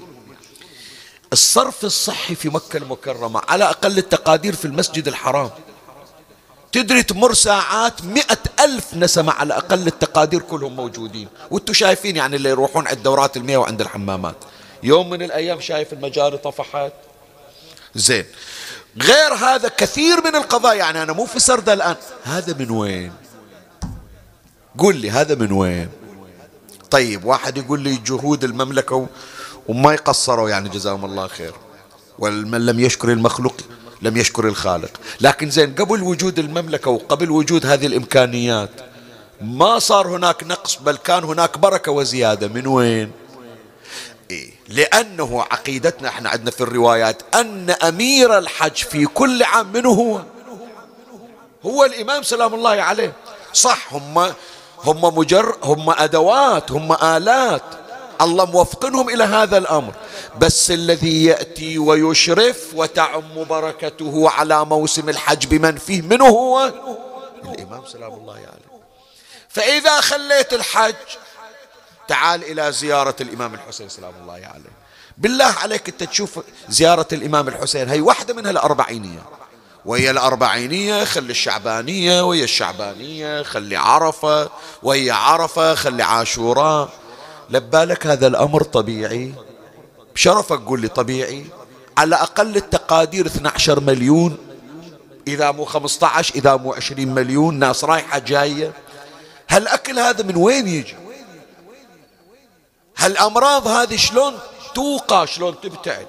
الصرف 1.33 1.85
الصحي 1.85 2.35
في 2.35 2.49
مكة 2.49 2.77
المكرمة 2.77 3.43
على 3.49 3.65
أقل 3.65 3.99
التقادير 3.99 4.55
في 4.55 4.65
المسجد 4.65 5.09
الحرام. 5.09 5.51
تدري 6.73 7.03
تمر 7.03 7.35
ساعات 7.35 8.05
مئة 8.05 8.39
ألف 8.61 8.95
نسمة 8.95 9.33
على 9.33 9.55
أقل 9.55 9.87
التقادير 9.87 10.41
كلهم 10.41 10.77
موجودين. 10.77 11.29
وأنتم 11.51 11.73
شايفين 11.73 12.17
يعني 12.17 12.37
اللي 12.37 12.49
يروحون 12.49 12.89
عند 12.89 13.03
دورات 13.03 13.37
المياه 13.37 13.59
وعند 13.59 13.81
الحمامات. 13.81 14.37
يوم 14.83 15.11
من 15.11 15.23
الأيام 15.23 15.61
شايف 15.61 15.93
المجاري 15.93 16.37
طفحت 16.37 16.93
زين. 17.95 18.25
غير 19.03 19.35
هذا 19.35 19.69
كثير 19.69 20.25
من 20.25 20.37
القضايا. 20.37 20.79
يعني 20.79 21.03
أنا 21.03 21.13
مو 21.13 21.27
في 21.27 21.41
سرد 21.41 21.69
الآن. 21.69 21.97
هذا 22.25 22.55
من 22.59 22.71
وين؟ 22.71 23.13
قول 24.79 24.97
لي 24.97 25.11
هذا 25.11 25.35
من 25.35 25.53
وين؟ 25.53 25.89
طيب 26.91 27.25
واحد 27.25 27.59
يقول 27.59 27.81
لي 27.81 27.97
جهود 27.97 28.45
المملكة 28.45 29.07
وما 29.69 29.93
يقصروا 29.93 30.51
يعني 30.51 30.69
جزاهم 30.69 31.05
الله 31.05 31.27
خير. 31.27 31.53
ومن 32.19 32.67
لم 32.67 32.81
يشكر 32.81 33.13
المخلوق 33.13 33.55
لم 34.03 34.17
يشكر 34.17 34.49
الخالق. 34.49 34.91
لكن 35.21 35.51
زين 35.51 35.75
قبل 35.75 36.03
وجود 36.03 36.39
المملكة 36.39 36.91
وقبل 36.91 37.31
وجود 37.31 37.67
هذه 37.67 37.87
الإمكانيات 37.87 38.71
ما 39.41 39.79
صار 39.79 40.09
هناك 40.09 40.45
نقص 40.45 40.77
بل 40.77 40.97
كان 40.97 41.25
هناك 41.25 41.59
بركة 41.59 41.93
وزيادة. 41.93 42.49
من 42.49 42.67
وين؟ 42.67 43.11
إيه؟ 44.31 44.51
لأنه 44.69 45.43
عقيدتنا 45.43 46.09
إحنا 46.09 46.31
عندنا 46.31 46.51
في 46.51 46.61
الروايات 46.61 47.23
أن 47.35 47.71
أمير 47.71 48.39
الحج 48.39 48.77
في 48.77 49.07
كل 49.07 49.43
عام 49.43 49.73
منه 49.73 49.89
هو؟ 49.89 50.21
هو 51.67 51.85
الإمام 51.85 52.23
سلام 52.23 52.55
الله 52.55 52.71
عليه. 52.71 53.13
صح 53.53 53.95
هم 53.95 54.33
هم 54.85 55.19
مجر 55.19 55.57
هم 55.63 55.91
أدوات 55.91 56.73
هم 56.73 56.93
آلات. 56.93 57.63
الله 58.21 58.45
موفقنهم 58.45 59.09
إلى 59.09 59.25
هذا 59.25 59.59
الأمر. 59.59 59.95
بس 60.39 60.71
الذي 60.71 61.25
يأتي 61.25 61.79
ويشرف 61.79 62.67
وتعم 62.75 63.45
بركته 63.45 64.31
على 64.31 64.65
موسم 64.65 65.09
الحج 65.09 65.47
بمن 65.47 65.77
فيه 65.77 66.03
منه 66.03 66.27
هو 66.27 66.73
الإمام 67.45 67.87
سلام 67.87 68.13
الله 68.13 68.35
عليه. 68.35 68.71
فإذا 69.49 70.01
خليت 70.01 70.53
الحج 70.53 70.95
تعال 72.09 72.43
إلى 72.43 72.73
زيارة 72.73 73.17
الإمام 73.21 73.55
الحسين 73.55 73.89
سلام 73.89 74.13
الله 74.23 74.33
عليه. 74.33 74.81
بالله 75.19 75.45
عليك 75.45 75.89
أنت 75.89 76.05
تشوف 76.05 76.41
زيارة 76.69 77.09
الإمام 77.13 77.49
الحسين 77.49 77.89
هي 77.89 78.01
واحدة 78.01 78.35
منها 78.35 78.51
الأربعينية 78.51 79.23
وهي 79.85 80.11
الأربعينية 80.11 81.05
خلي 81.05 81.31
الشعبانية 81.31 82.23
وهي 82.23 82.45
الشعبانية 82.45 83.43
خلي 83.43 83.77
عرفة 83.77 84.51
وهي 84.83 85.11
عرفة 85.11 85.75
خلي 85.75 86.03
عاشوراء. 86.03 86.89
لبالك 87.51 88.07
هذا 88.07 88.27
الأمر 88.27 88.63
طبيعي؟ 88.63 89.35
بشرفك 90.15 90.61
قول 90.61 90.81
لي 90.81 90.89
طبيعي. 90.89 91.47
على 91.99 92.17
أقل 92.17 92.57
التقادير 92.57 93.27
12 93.27 93.81
مليون 93.81 94.39
إذا 95.29 95.51
مو 95.51 95.65
15 95.65 96.35
إذا 96.35 96.57
مو 96.57 96.73
20 96.73 97.09
مليون 97.09 97.59
ناس 97.59 97.85
رايحة 97.85 98.19
جاية. 98.19 98.73
هالأكل 99.51 99.99
هذا 99.99 100.23
من 100.23 100.37
وين 100.37 100.69
يجي؟ 100.69 100.97
هالأمراض 102.99 103.67
هذه 103.67 103.97
شلون 103.97 104.39
توقع 104.75 105.25
شلون 105.25 105.61
تبتعد؟ 105.61 106.07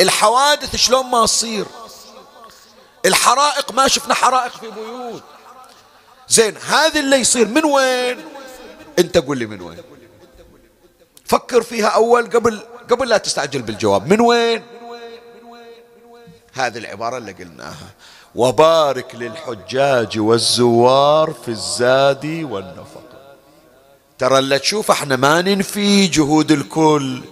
الحوادث 0.00 0.76
شلون 0.76 1.06
ما 1.06 1.26
تصير؟ 1.26 1.66
الحرائق 3.06 3.72
ما 3.72 3.88
شفنا 3.88 4.14
حرائق 4.14 4.52
في 4.52 4.70
بيوت. 4.70 5.22
زين 6.28 6.56
هذا 6.56 7.00
اللي 7.00 7.16
يصير 7.16 7.48
من 7.48 7.64
وين؟ 7.64 8.24
أنت 8.98 9.18
قول 9.18 9.38
لي 9.38 9.46
من 9.46 9.60
وين؟ 9.60 9.91
فكر 11.32 11.62
فيها 11.62 11.86
أول 11.86 12.30
قبل 12.30 12.58
قبل 12.90 13.08
لا 13.08 13.16
تستعجل 13.18 13.62
بالجواب. 13.62 14.12
من 14.12 14.20
وين؟ 14.20 14.62
هذه 16.52 16.78
العبارة 16.78 17.18
اللي 17.18 17.32
قلناها. 17.32 17.88
وبارك 18.34 19.14
للحجاج 19.14 20.18
والزوار 20.18 21.34
في 21.44 21.48
الزاد 21.48 22.46
والنفق. 22.50 23.02
ترى 24.18 24.38
اللي 24.38 24.58
تشوف 24.58 24.90
إحنا 24.90 25.16
ما 25.16 25.42
ننفي 25.42 26.06
جهود 26.06 26.52
الكل. 26.52 27.22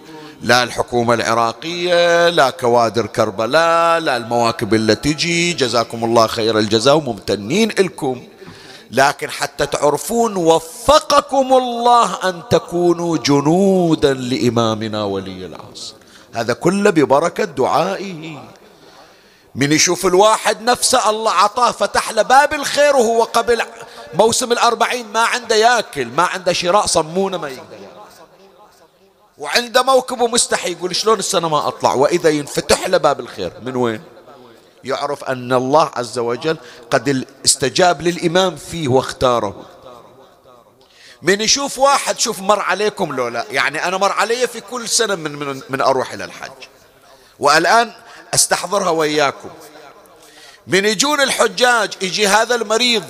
لا 0.41 0.63
الحكومة 0.63 1.13
العراقية 1.13 2.29
لا 2.29 2.49
كوادر 2.49 3.05
كربلاء 3.05 3.99
لا 3.99 4.17
المواكب 4.17 4.73
اللي 4.73 4.95
تجي. 4.95 5.53
جزاكم 5.53 6.03
الله 6.03 6.27
خير 6.27 6.59
الجزاء 6.59 6.95
وممتنين 6.95 7.69
لكم. 7.69 8.23
لكن 8.91 9.29
حتى 9.29 9.65
تعرفون 9.65 10.35
وفقكم 10.35 11.53
الله 11.53 12.29
أن 12.29 12.41
تكونوا 12.49 13.17
جنودا 13.17 14.13
لإمامنا 14.13 15.03
ولي 15.03 15.45
العصر. 15.45 15.93
هذا 16.33 16.53
كله 16.53 16.89
ببركة 16.89 17.43
دعائه. 17.43 18.37
من 19.55 19.71
يشوف 19.71 20.05
الواحد 20.05 20.61
نفسه 20.61 21.09
الله 21.09 21.31
عطاه 21.31 21.71
فتح 21.71 22.11
له 22.11 22.21
باب 22.21 22.53
الخير 22.53 22.95
وهو 22.95 23.23
قبل 23.23 23.61
موسم 24.13 24.51
الأربعين 24.51 25.07
ما 25.07 25.19
عنده 25.19 25.55
ياكل 25.55 26.05
ما 26.05 26.23
عنده 26.23 26.53
شراء 26.53 26.85
صمونه 26.85 27.37
ما 27.37 27.49
يقدر 27.49 27.77
وعنده 29.37 29.83
موكب 29.83 30.21
ومستحي 30.21 30.71
يقول 30.71 30.95
شلون 30.95 31.19
السنة 31.19 31.49
ما 31.49 31.67
أطلع؟ 31.67 31.93
وإذا 31.93 32.29
ينفتح 32.29 32.87
له 32.87 32.97
باب 32.97 33.19
الخير 33.19 33.53
من 33.61 33.75
وين؟ 33.75 34.01
يعرف 34.83 35.23
أن 35.23 35.53
الله 35.53 35.91
عز 35.95 36.19
وجل 36.19 36.57
قد 36.91 37.25
استجاب 37.45 38.01
للإمام 38.01 38.55
فيه 38.55 38.87
واختاره. 38.87 39.65
من 41.21 41.41
يشوف 41.41 41.77
واحد 41.77 42.19
شوف 42.19 42.39
مر 42.39 42.59
عليكم 42.59 43.15
لو 43.15 43.27
لا. 43.27 43.45
يعني 43.51 43.87
أنا 43.87 43.97
مر 43.97 44.11
علي 44.11 44.47
في 44.47 44.61
كل 44.61 44.89
سنة 44.89 45.15
من, 45.15 45.31
من, 45.31 45.61
من 45.69 45.81
أروح 45.81 46.13
إلى 46.13 46.25
الحج. 46.25 46.51
والآن 47.39 47.93
أستحضرها 48.33 48.89
وياكم 48.89 49.49
من 50.67 50.85
يجون 50.85 51.21
الحجاج 51.21 51.93
يجي 52.01 52.27
هذا 52.27 52.55
المريض. 52.55 53.03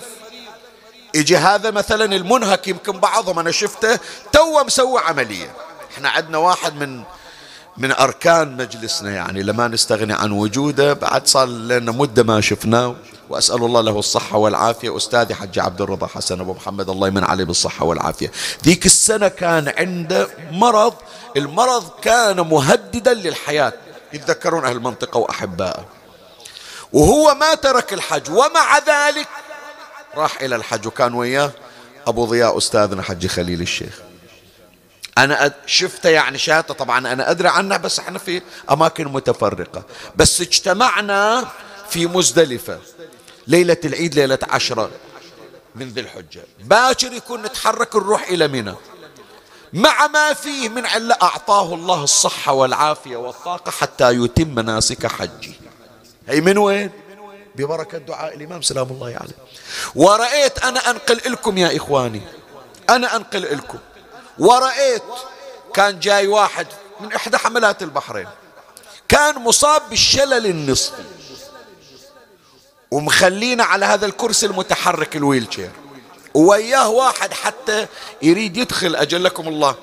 يجي 1.14 1.38
هذا 1.38 1.72
مثلا 1.72 2.16
المنهك 2.16 2.68
يمكن 2.68 3.00
بعضهم 3.00 3.40
أنا 3.40 3.52
شفته 3.52 4.00
تو 4.32 4.64
مسوي 4.64 5.02
عملية. 5.02 5.56
إحنا 5.94 6.10
عندنا 6.10 6.38
واحد 6.38 6.76
من 6.76 7.04
من 7.78 7.92
أركان 7.92 8.58
مجلسنا 8.58 9.12
يعني 9.12 9.44
لما 9.44 9.68
نستغني 9.68 10.14
عن 10.14 10.32
وجوده 10.32 10.94
بعد 10.94 11.28
صار 11.28 11.48
لنا 11.48 11.92
مدة 11.92 12.24
ما 12.24 12.42
شفناه. 12.42 12.96
وأسأل 13.30 13.56
الله 13.56 13.82
له 13.82 14.00
الصحة 14.00 14.38
والعافية. 14.38 14.98
أستاذي 14.98 15.36
حج 15.36 15.60
عبد 15.60 15.82
الرضا 15.82 16.08
حسن 16.08 16.40
أبو 16.40 16.54
محمد 16.54 16.90
الله 16.90 17.08
يمن 17.08 17.24
عليه 17.24 17.44
بالصحة 17.44 17.86
والعافية. 17.86 18.32
ذيك 18.66 18.86
السنة 18.86 19.28
كان 19.28 19.74
عنده 19.78 20.28
مرض 20.52 20.94
المرض 21.38 21.90
كان 22.02 22.40
مهددا 22.40 23.14
للحياة. 23.14 23.74
يتذكرون 24.14 24.66
أهل 24.66 24.76
المنطقة 24.76 25.18
وأحبائه. 25.18 25.86
وهو 26.94 27.36
ما 27.36 27.56
ترك 27.56 27.94
الحج 27.94 28.30
ومع 28.30 28.78
ذلك 28.78 29.28
راح 30.16 30.42
إلى 30.42 30.56
الحج. 30.56 30.88
وكان 30.88 31.14
وياه 31.14 31.52
أبو 32.08 32.26
ضياء 32.26 32.58
أستاذنا 32.58 33.02
حج 33.02 33.28
خليل 33.28 33.62
الشيخ. 33.62 34.11
أنا 35.18 35.54
شفته 35.66 36.10
يعني 36.10 36.38
شاهدته 36.38 36.74
طبعا 36.74 37.14
أنا 37.14 37.32
أدري 37.32 37.48
عنه 37.48 37.78
بس 37.78 38.00
إحنا 38.00 38.20
في 38.20 38.42
أماكن 38.72 39.08
متفرقة. 39.08 39.84
بس 40.16 40.42
اجتمعنا 40.42 41.48
في 41.90 42.08
مزدلفة 42.08 42.80
ليلة 43.48 43.78
العيد 43.86 44.16
ليلة 44.16 44.40
عشرة 44.50 44.92
من 45.76 45.90
ذي 45.90 46.02
الحجة. 46.02 46.42
باكر 46.60 47.14
يكون 47.14 47.42
نتحرك 47.42 47.96
نروح 47.96 48.28
إلى 48.30 48.48
منى. 48.48 48.76
مع 49.74 50.08
ما 50.08 50.34
فيه 50.34 50.70
من 50.70 50.86
علة 50.86 51.18
أعطاه 51.22 51.74
الله 51.74 52.04
الصحة 52.04 52.54
والعافية 52.54 53.18
والطاقة 53.18 53.72
حتى 53.72 54.12
يتم 54.12 54.56
مناسك 54.56 55.08
حجه 55.08 55.54
هي 56.28 56.42
من 56.42 56.58
وين؟ 56.58 56.92
ببركة 57.56 57.98
دعاء 57.98 58.36
الإمام 58.36 58.62
سلام 58.62 58.88
الله 58.88 59.08
عليه. 59.08 59.36
ورأيت 59.96 60.60
أنا 60.60 60.90
أنقل 60.90 61.32
لكم 61.32 61.58
يا 61.58 61.78
إخواني. 61.78 62.22
أنا 62.90 63.16
أنقل 63.16 63.42
لكم 63.42 63.78
ورأيت 64.40 65.04
كان 65.74 66.00
جاي 66.00 66.28
واحد 66.28 66.68
من 67.00 67.14
إحدى 67.14 67.38
حملات 67.38 67.84
البحرين. 67.84 68.28
كان 69.08 69.36
مصاب 69.36 69.82
بالشلل 69.90 70.46
النصفي. 70.46 71.04
ومخلينا 72.92 73.64
على 73.64 73.86
هذا 73.86 74.06
الكرسي 74.06 74.46
المتحرك 74.46 75.16
الويلشير 75.16 75.72
وياه 76.34 76.90
واحد 76.90 77.34
حتى 77.34 77.88
يريد 78.22 78.58
يدخل 78.58 78.96
أجلكم 78.96 79.48
الله 79.48 79.76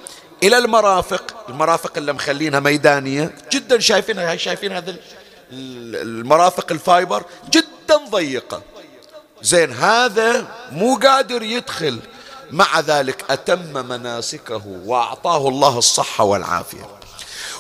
إلى 0.43 0.59
المرافق. 0.59 1.45
المرافق 1.49 1.93
اللي 1.97 2.13
مخلينها 2.13 2.61
ميدانية. 2.61 3.35
جدا 3.53 3.81
شايفينها 3.81 4.37
شايفين 4.37 4.73
هذا 4.73 4.97
المرافق 5.53 6.73
الفايبر 6.73 7.25
جدا 7.51 7.97
ضيقة. 8.11 8.63
زين 9.43 9.73
هذا 9.73 10.47
مو 10.73 10.97
قادر 10.97 11.43
يدخل. 11.43 12.01
مع 12.51 12.81
ذلك 12.81 13.25
أتم 13.31 13.87
مناسكه 13.89 14.63
وأعطاه 14.85 15.49
الله 15.49 15.79
الصحة 15.79 16.25
والعافية. 16.25 16.87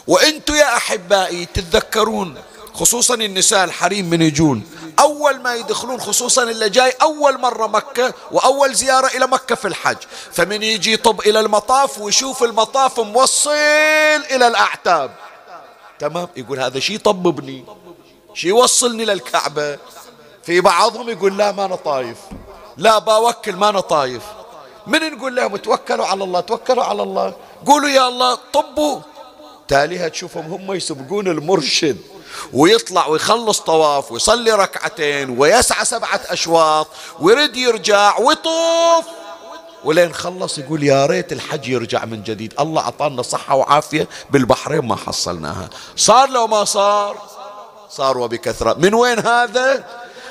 وأنتم 0.06 0.54
يا 0.54 0.76
أحبائي 0.76 1.46
تتذكرون 1.46 2.34
خصوصا 2.74 3.14
النساء 3.14 3.64
الحريم 3.64 4.10
من 4.10 4.22
يجون 4.22 4.62
أول 4.98 5.40
ما 5.40 5.54
يدخلون 5.54 6.00
خصوصا 6.00 6.42
اللي 6.42 6.68
جاي 6.68 6.90
أول 7.02 7.40
مرة 7.40 7.66
مكة 7.66 8.14
وأول 8.32 8.74
زيارة 8.74 9.06
إلى 9.06 9.26
مكة 9.26 9.54
في 9.54 9.68
الحج. 9.68 9.96
فمن 10.32 10.62
يجي 10.62 10.96
طب 10.96 11.20
إلى 11.20 11.40
المطاف 11.40 11.98
ويشوف 11.98 12.42
المطاف 12.42 13.00
موصل 13.00 13.50
إلى 14.30 14.46
الأعتاب. 14.46 15.10
تمام؟ 15.98 16.28
يقول 16.36 16.60
هذا 16.60 16.80
شيء 16.80 16.98
طببني 16.98 17.64
شيء 18.34 18.50
يوصلني 18.50 19.04
للكعبة. 19.04 19.78
في 20.42 20.60
بعضهم 20.60 21.08
يقول 21.08 21.38
لا 21.38 21.52
ما 21.52 21.64
أنا 21.64 21.76
طايف. 21.76 22.18
لا 22.76 22.98
باوكل 22.98 23.56
ما 23.56 23.68
أنا 23.68 23.80
طايف. 23.80 24.22
من 24.88 25.12
نقول 25.12 25.36
لهم 25.36 25.56
توكلوا 25.56 26.06
على 26.06 26.24
الله 26.24 26.40
توكلوا 26.40 26.84
على 26.84 27.02
الله. 27.02 27.34
قولوا 27.66 27.88
يا 27.88 28.08
الله 28.08 28.38
طبوا. 28.52 29.00
تاليها 29.68 30.08
تشوفهم 30.08 30.52
هم 30.52 30.72
يسبقون 30.72 31.28
المرشد 31.28 31.96
ويطلع 32.52 33.06
ويخلص 33.06 33.60
طواف 33.60 34.12
ويصلي 34.12 34.52
ركعتين 34.52 35.38
ويسعى 35.38 35.84
سبعة 35.84 36.20
أشواط 36.28 36.86
ويرد 37.20 37.56
يرجع 37.56 38.18
ويطوف. 38.18 39.04
ولين 39.84 40.14
خلص 40.14 40.58
يقول 40.58 40.82
يا 40.82 41.06
ريت 41.06 41.32
الحج 41.32 41.68
يرجع 41.68 42.04
من 42.04 42.22
جديد. 42.22 42.54
الله 42.60 42.82
أعطانا 42.82 43.22
صحة 43.22 43.54
وعافية 43.54 44.08
بالبحرين 44.30 44.84
ما 44.84 44.96
حصلناها. 44.96 45.70
صار 45.96 46.28
لو 46.28 46.46
ما 46.46 46.64
صار؟ 46.64 47.16
صار 47.90 48.18
وبكثرة. 48.18 48.74
من 48.74 48.94
وين 48.94 49.18
هذا؟ 49.18 49.84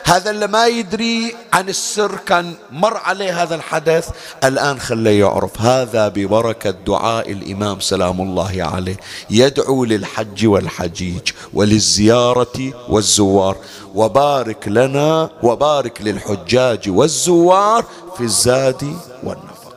هذا 0.07 0.29
اللي 0.31 0.47
ما 0.47 0.67
يدري 0.67 1.35
عن 1.53 1.69
السر 1.69 2.15
كان 2.25 2.53
مر 2.71 2.97
عليه 2.97 3.43
هذا 3.43 3.55
الحدث. 3.55 4.09
الآن 4.43 4.79
خليه 4.79 5.19
يعرف. 5.19 5.61
هذا 5.61 6.07
ببركة 6.07 6.69
دعاء 6.69 7.31
الإمام 7.31 7.79
سلام 7.79 8.21
الله 8.21 8.63
عليه. 8.63 8.97
يدعو 9.29 9.85
للحج 9.85 10.47
والحجيج 10.47 11.31
وللزيارة 11.53 12.73
والزوار. 12.89 13.57
وبارك 13.95 14.67
لنا 14.67 15.29
وبارك 15.43 16.01
للحجاج 16.01 16.89
والزوار 16.89 17.85
في 18.17 18.23
الزاد 18.23 18.97
والنفق. 19.23 19.75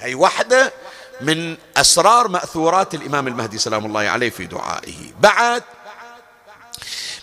هي 0.00 0.14
واحدة 0.14 0.72
من 1.20 1.56
أسرار 1.76 2.28
مأثورات 2.28 2.94
الإمام 2.94 3.28
المهدي 3.28 3.58
سلام 3.58 3.86
الله 3.86 4.00
عليه 4.00 4.30
في 4.30 4.46
دعائه. 4.46 4.94
بعد 5.20 5.62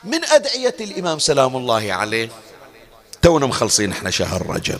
من 0.07 0.23
أدعية 0.23 0.75
الإمام 0.81 1.19
سلام 1.19 1.57
الله 1.57 1.93
عليه. 1.93 2.29
تونا 3.21 3.45
مخلصين 3.45 3.91
إحنا 3.91 4.09
شهر 4.09 4.47
رجب. 4.49 4.79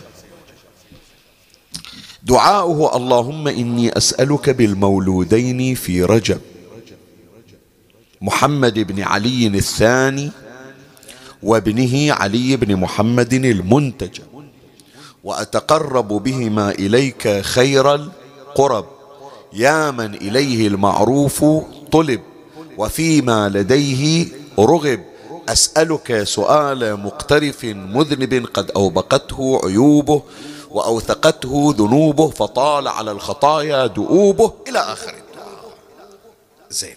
دعاؤه 2.22 2.96
اللهم 2.96 3.48
إني 3.48 3.96
أسألك 3.96 4.50
بالمولودين 4.50 5.74
في 5.74 6.02
رجب. 6.02 6.40
محمد 8.20 8.78
بن 8.78 9.02
علي 9.02 9.46
الثاني 9.46 10.30
وابنه 11.42 12.12
علي 12.12 12.56
بن 12.56 12.76
محمد 12.76 13.32
المنتج. 13.32 14.20
وأتقرب 15.24 16.08
بهما 16.08 16.70
إليك 16.70 17.40
خير 17.40 17.94
القرب. 17.94 18.86
يا 19.52 19.90
من 19.90 20.14
إليه 20.14 20.68
المعروف 20.68 21.44
طلب 21.92 22.20
وفيما 22.78 23.48
لديه 23.48 24.26
رغب. 24.58 25.07
أسألك 25.48 26.22
سؤال 26.22 26.96
مقترف 26.96 27.64
مذنب 27.64 28.46
قد 28.54 28.70
أوبقته 28.70 29.60
عيوبه 29.64 30.22
وأوثقته 30.70 31.74
ذنوبه 31.78 32.30
فطال 32.30 32.88
على 32.88 33.10
الخطايا 33.10 33.86
دؤوبه 33.86 34.52
إلى 34.68 34.78
آخر 34.78 35.14
زين. 36.70 36.96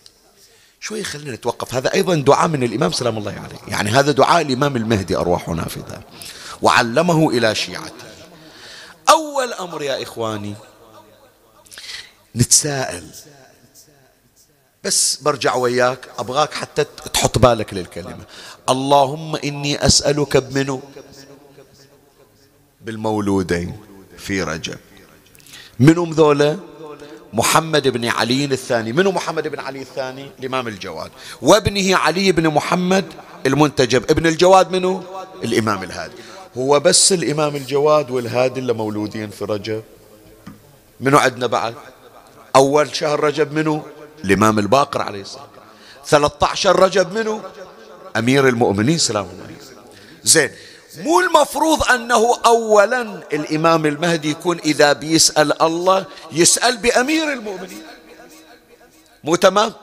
شوي 0.80 1.04
خلينا 1.04 1.32
نتوقف. 1.32 1.74
هذا 1.74 1.94
أيضا 1.94 2.16
دعاء 2.16 2.48
من 2.48 2.64
الإمام 2.64 2.92
سلام 2.92 3.18
الله 3.18 3.32
عليه. 3.32 3.60
يعني 3.68 3.90
هذا 3.90 4.12
دعاء 4.12 4.42
الإمام 4.42 4.76
المهدي 4.76 5.16
أرواح 5.16 5.50
نافذة. 5.50 6.02
وعلمه 6.62 7.30
إلى 7.30 7.56
شيعته. 7.56 8.12
أول 9.10 9.54
أمر 9.54 9.82
يا 9.82 10.04
إخواني 10.04 10.56
نتساءل. 12.36 13.08
بس 14.84 15.16
برجع 15.22 15.56
وياك 15.56 16.00
أبغاك 16.20 16.54
حتى 16.54 16.86
تحط 17.14 17.38
بالك 17.38 17.74
للكلمة. 17.74 18.26
اللهم 18.70 19.36
إني 19.36 19.86
أسألك 19.86 20.38
بمنو؟ 20.38 20.82
بالمولودين 22.82 23.80
في 24.18 24.44
رجب. 24.44 24.78
منهم 25.80 26.12
ذولا؟ 26.12 26.58
محمد 27.34 27.88
بن 27.88 28.06
علي 28.06 28.46
الثاني. 28.46 28.94
منو 28.94 29.12
محمد 29.12 29.48
بن 29.48 29.60
علي 29.60 29.82
الثاني؟ 29.82 30.32
الإمام 30.40 30.68
الجواد. 30.68 31.12
وابنه 31.42 31.96
علي 31.96 32.32
بن 32.32 32.48
محمد 32.48 33.06
المنتجب. 33.46 34.12
ابن 34.12 34.28
الجواد 34.28 34.72
منو؟ 34.72 35.04
الإمام 35.44 35.84
الهادي. 35.84 36.16
هو 36.58 36.80
بس 36.80 37.14
الإمام 37.14 37.56
الجواد 37.56 38.12
والهادي 38.12 38.60
اللي 38.60 38.74
مولودين 38.74 39.30
في 39.30 39.46
رجب. 39.46 39.84
منو 41.00 41.18
عندنا 41.18 41.48
بعد؟ 41.48 41.76
أول 42.56 42.96
شهر 42.96 43.20
رجب 43.20 43.54
منو؟ 43.54 43.82
الإمام 44.26 44.60
الباقر 44.60 45.02
عليه 45.02 45.22
السلام. 45.22 45.48
13 46.06 46.80
رجب 46.80 47.14
منه؟ 47.14 47.42
أمير 48.18 48.48
المؤمنين 48.48 48.98
سلام 48.98 49.28
عليه 49.46 49.56
زين 50.24 50.52
مو 50.98 51.20
المفروض 51.20 51.84
أنه 51.84 52.38
أولا 52.46 53.02
الإمام 53.34 53.86
المهدي 53.86 54.30
يكون 54.32 54.60
إذا 54.60 54.94
بيسأل 54.94 55.62
الله 55.62 56.06
يسأل 56.32 56.78
بأمير 56.78 57.34
المؤمنين؟ 57.34 57.84
مو 59.24 59.36
تمام؟ 59.36 59.74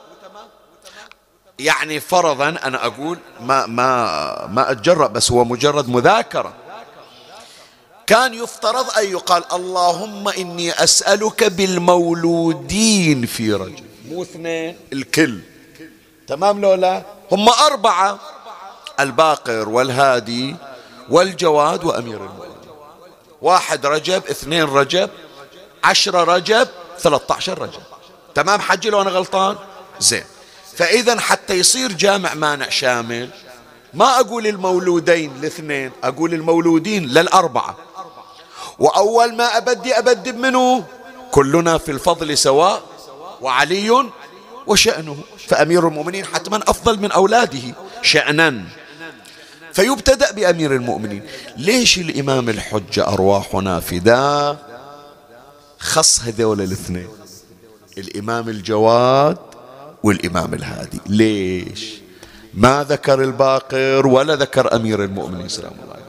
يعني 1.59 2.01
فرضا 2.01 2.49
أنا 2.49 2.87
أقول 2.87 3.19
ما 3.41 3.67
ما 3.67 4.47
ما 4.47 4.71
أتجرأ 4.71 5.07
بس 5.07 5.31
هو 5.33 5.45
مجرد 5.45 5.89
مذاكرة. 5.89 6.55
كان 8.07 8.35
يفترض 8.35 8.91
أن 8.99 9.05
يقال 9.11 9.43
اللهم 9.53 10.29
إني 10.29 10.73
أسألك 10.85 11.45
بالمولودين 11.45 13.27
في 13.27 13.53
رجل. 13.53 13.88
مو 14.11 14.23
اثنين 14.23 14.77
الكل. 14.93 15.41
تمام 16.27 16.61
لو 16.61 16.75
لا؟ 16.75 17.03
هم 17.33 17.49
أربعة. 17.49 18.19
الباقر 19.01 19.69
والهادي 19.69 20.57
والجواد 21.11 21.85
وأمير 21.85 22.17
المؤمنين. 22.17 22.49
واحد 23.43 23.87
رجب 23.87 24.23
اثنين 24.27 24.65
رجب 24.65 25.11
عشرة 25.85 26.25
رجب 26.25 26.69
ثلاثة 26.99 27.35
عشر 27.35 27.63
رجب. 27.63 27.83
تمام 28.35 28.61
حجي 28.61 28.91
لو 28.91 29.03
أنا 29.03 29.11
غلطان؟ 29.11 29.57
زين. 30.01 30.25
فإذا 30.77 31.21
حتى 31.21 31.55
يصير 31.55 31.93
جامع 31.93 32.35
مانع 32.35 32.69
شامل 32.69 33.31
ما 33.95 34.21
أقول 34.21 34.47
المولودين 34.47 35.37
الاثنين 35.37 35.93
أقول 36.05 36.35
المولودين 36.35 37.07
للأربعة. 37.07 37.77
وأول 38.79 39.35
ما 39.35 39.57
أبدي 39.57 39.99
أبدي 39.99 40.33
بمنو؟ 40.33 40.83
كلنا 41.31 41.79
في 41.79 41.91
الفضل 41.91 42.39
سواء 42.39 42.83
وعلي 43.41 44.11
وشأنه 44.67 45.17
فأمير 45.49 45.89
المؤمنين 45.89 46.25
حتما 46.25 46.61
أفضل 46.69 47.01
من 47.01 47.13
أولاده 47.13 47.75
شأنا. 48.03 48.65
فيبتدأ 49.73 50.33
بأمير 50.33 50.75
المؤمنين. 50.75 51.23
ليش 51.57 51.99
الإمام 51.99 52.49
الحجة 52.49 53.09
أرواحنا 53.09 53.81
فداه 53.81 54.57
خص 55.79 56.21
هذول 56.21 56.61
الاثنين 56.61 57.09
الإمام 57.99 58.49
الجواد 58.49 59.39
والإمام 60.03 60.55
الهادي. 60.55 61.01
ليش؟ 61.07 61.95
ما 62.55 62.87
ذكر 62.89 63.23
الباقر 63.23 64.07
ولا 64.07 64.35
ذكر 64.35 64.77
أمير 64.77 65.05
المؤمنين 65.05 65.49
سلام 65.49 65.73
الله 65.83 65.95
عليه 65.95 66.05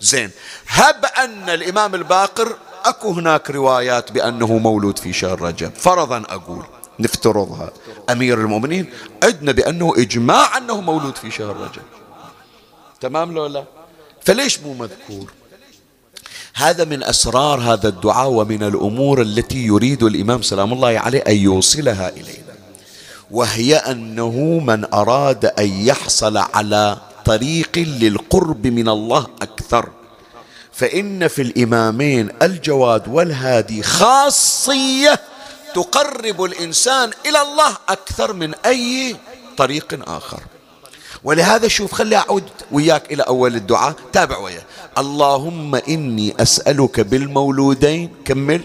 زين 0.00 0.30
هب 0.68 1.04
أن 1.04 1.50
الإمام 1.50 1.94
الباقر 1.94 2.56
أكو 2.84 3.12
هناك 3.12 3.50
روايات 3.50 4.12
بأنه 4.12 4.58
مولود 4.58 4.98
في 4.98 5.12
شهر 5.12 5.40
رجب. 5.40 5.72
فرضا 5.74 6.22
أقول 6.28 6.64
نفترضها. 6.98 7.70
أمير 8.10 8.40
المؤمنين 8.40 8.90
عدنا 9.24 9.52
بأنه 9.52 9.92
إجماع 9.96 10.58
أنه 10.58 10.80
مولود 10.80 11.16
في 11.16 11.30
شهر 11.30 11.56
رجب. 11.56 11.82
تمام 13.00 13.32
لو 13.32 13.46
لا؟ 13.46 13.64
فليش 14.24 14.60
مو 14.60 14.74
مذكور؟ 14.74 15.32
هذا 16.54 16.84
من 16.84 17.02
أسرار 17.02 17.60
هذا 17.60 17.88
الدعاء 17.88 18.28
ومن 18.28 18.62
الأمور 18.62 19.22
التي 19.22 19.66
يريد 19.66 20.02
الإمام 20.02 20.42
سلام 20.42 20.72
الله 20.72 20.98
عليه 20.98 21.20
أن 21.20 21.36
يوصلها 21.36 22.08
إلينا. 22.08 22.54
وهي 23.30 23.76
أنه 23.76 24.60
من 24.66 24.94
أراد 24.94 25.44
أن 25.44 25.68
يحصل 25.68 26.36
على 26.36 26.96
طريق 27.24 27.78
للقرب 27.78 28.66
من 28.66 28.88
الله 28.88 29.26
أكثر. 29.42 29.88
فإن 30.80 31.28
في 31.28 31.42
الإمامين 31.42 32.28
الجواد 32.42 33.08
والهادي 33.08 33.82
خاصية 33.82 35.20
تقرب 35.74 36.44
الإنسان 36.44 37.10
إلى 37.26 37.42
الله 37.42 37.76
أكثر 37.88 38.32
من 38.32 38.54
أي 38.54 39.16
طريق 39.56 40.08
آخر. 40.08 40.40
ولهذا 41.24 41.68
شوف 41.68 41.94
خلي 41.94 42.16
أعود 42.16 42.44
وياك 42.72 43.12
إلى 43.12 43.22
أول 43.22 43.54
الدعاء 43.54 43.94
تابع 44.12 44.38
وياه. 44.38 44.62
اللهم 44.98 45.74
إني 45.74 46.34
أسألك 46.40 47.00
بالمولودين 47.00 48.10
كمل 48.24 48.62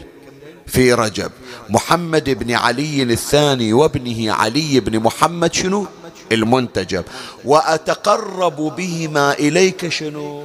في 0.68 0.94
رجب. 0.94 1.32
محمد 1.70 2.30
بن 2.30 2.52
علي 2.52 3.04
الثاني 3.04 3.74
وابنه 3.74 4.34
علي 4.34 4.80
بن 4.80 5.00
محمد 5.00 5.54
شنو؟ 5.54 5.88
المنتجب. 6.32 7.04
وأتقرب 7.46 8.76
بهما 8.76 9.34
إليك 9.34 9.90
شنو؟ 9.90 10.44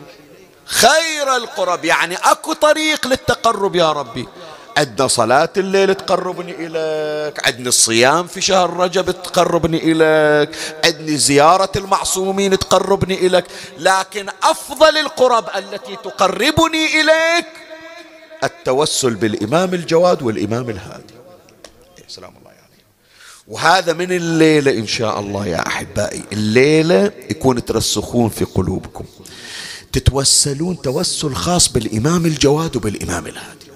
خير 0.70 1.36
القرب. 1.36 1.84
يعني 1.84 2.16
أكو 2.16 2.52
طريق 2.52 3.06
للتقرب 3.06 3.76
يا 3.76 3.92
ربي. 3.92 4.28
عندنا 4.76 5.08
صلاة 5.08 5.48
الليل 5.56 5.94
تقربني 5.94 6.54
إليك. 6.66 7.46
عندنا 7.46 7.68
الصيام 7.68 8.26
في 8.26 8.40
شهر 8.40 8.76
رجب 8.76 9.10
تقربني 9.10 9.78
إليك. 9.92 10.56
عندنا 10.84 11.16
زيارة 11.16 11.72
المعصومين 11.76 12.58
تقربني 12.58 13.26
إليك. 13.26 13.44
لكن 13.78 14.26
أفضل 14.42 14.98
القرب 14.98 15.44
التي 15.56 15.96
تقربني 15.96 17.00
إليك 17.00 17.46
التوسل 18.44 19.14
بالإمام 19.14 19.74
الجواد 19.74 20.22
والإمام 20.22 20.70
الهادي. 20.70 21.14
سلام 22.08 22.32
الله 22.38 22.50
عليه 22.50 22.84
وهذا 23.48 23.92
من 23.92 24.12
الليلة 24.12 24.70
إن 24.70 24.86
شاء 24.86 25.20
الله 25.20 25.46
يا 25.46 25.66
أحبائي. 25.66 26.24
الليلة 26.32 27.12
يكون 27.30 27.64
ترسخون 27.64 28.28
في 28.28 28.44
قلوبكم. 28.44 29.04
تتوسلون 29.92 30.82
توسل 30.82 31.34
خاص 31.34 31.68
بالإمام 31.68 32.26
الجواد 32.26 32.76
وبالإمام 32.76 33.26
الهادي. 33.26 33.70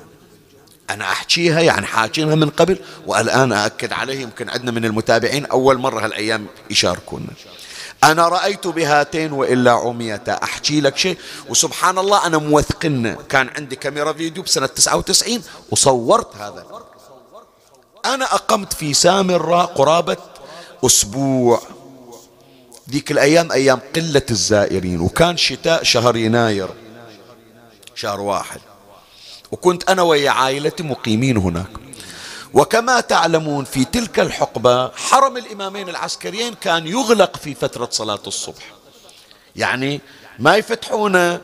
أنا 0.90 1.04
أحكيها 1.04 1.60
يعني 1.60 1.86
حاكينها 1.86 2.34
من 2.34 2.50
قبل 2.50 2.78
والآن 3.06 3.52
أأكد 3.52 3.92
عليه 3.92 4.20
يمكن 4.20 4.48
عندنا 4.48 4.70
من 4.70 4.84
المتابعين 4.84 5.46
أول 5.46 5.78
مرة 5.78 6.04
هالأيام 6.04 6.46
يشاركونا. 6.70 7.26
أنا 8.04 8.28
رأيت 8.28 8.66
بهاتين 8.66 9.32
وإلا 9.32 9.72
عميتا. 9.72 10.32
أحكي 10.32 10.80
لك 10.80 10.96
شيء 10.96 11.18
وسبحان 11.48 11.98
الله 11.98 12.26
أنا 12.26 12.38
موثقنا 12.38 13.12
كان 13.28 13.48
عندي 13.48 13.76
كاميرا 13.76 14.12
فيديو 14.12 14.42
بسنة 14.42 14.66
99 14.66 15.42
وصورت 15.70 16.36
هذا. 16.36 16.66
أنا 18.04 18.24
أقمت 18.24 18.72
في 18.72 18.94
سامراء 18.94 19.66
قرابة 19.66 20.16
أسبوع. 20.86 21.62
ذيك 22.90 23.10
الأيام 23.10 23.52
أيام 23.52 23.80
قلة 23.96 24.22
الزائرين 24.30 25.00
وكان 25.00 25.36
شتاء 25.36 25.82
شهر 25.82 26.16
يناير 26.16 26.68
شهر 27.94 28.20
واحد. 28.20 28.60
وكنت 29.52 29.90
أنا 29.90 30.02
ويا 30.02 30.30
عائلتي 30.30 30.82
مقيمين 30.82 31.36
هناك. 31.36 31.70
وكما 32.54 33.00
تعلمون 33.00 33.64
في 33.64 33.84
تلك 33.84 34.20
الحقبة 34.20 34.88
حرم 34.88 35.36
الإمامين 35.36 35.88
العسكريين 35.88 36.54
كان 36.54 36.86
يغلق 36.86 37.36
في 37.36 37.54
فترة 37.54 37.88
صلاة 37.92 38.22
الصبح. 38.26 38.72
يعني 39.56 40.00
ما 40.38 40.56
يفتحونه 40.56 41.40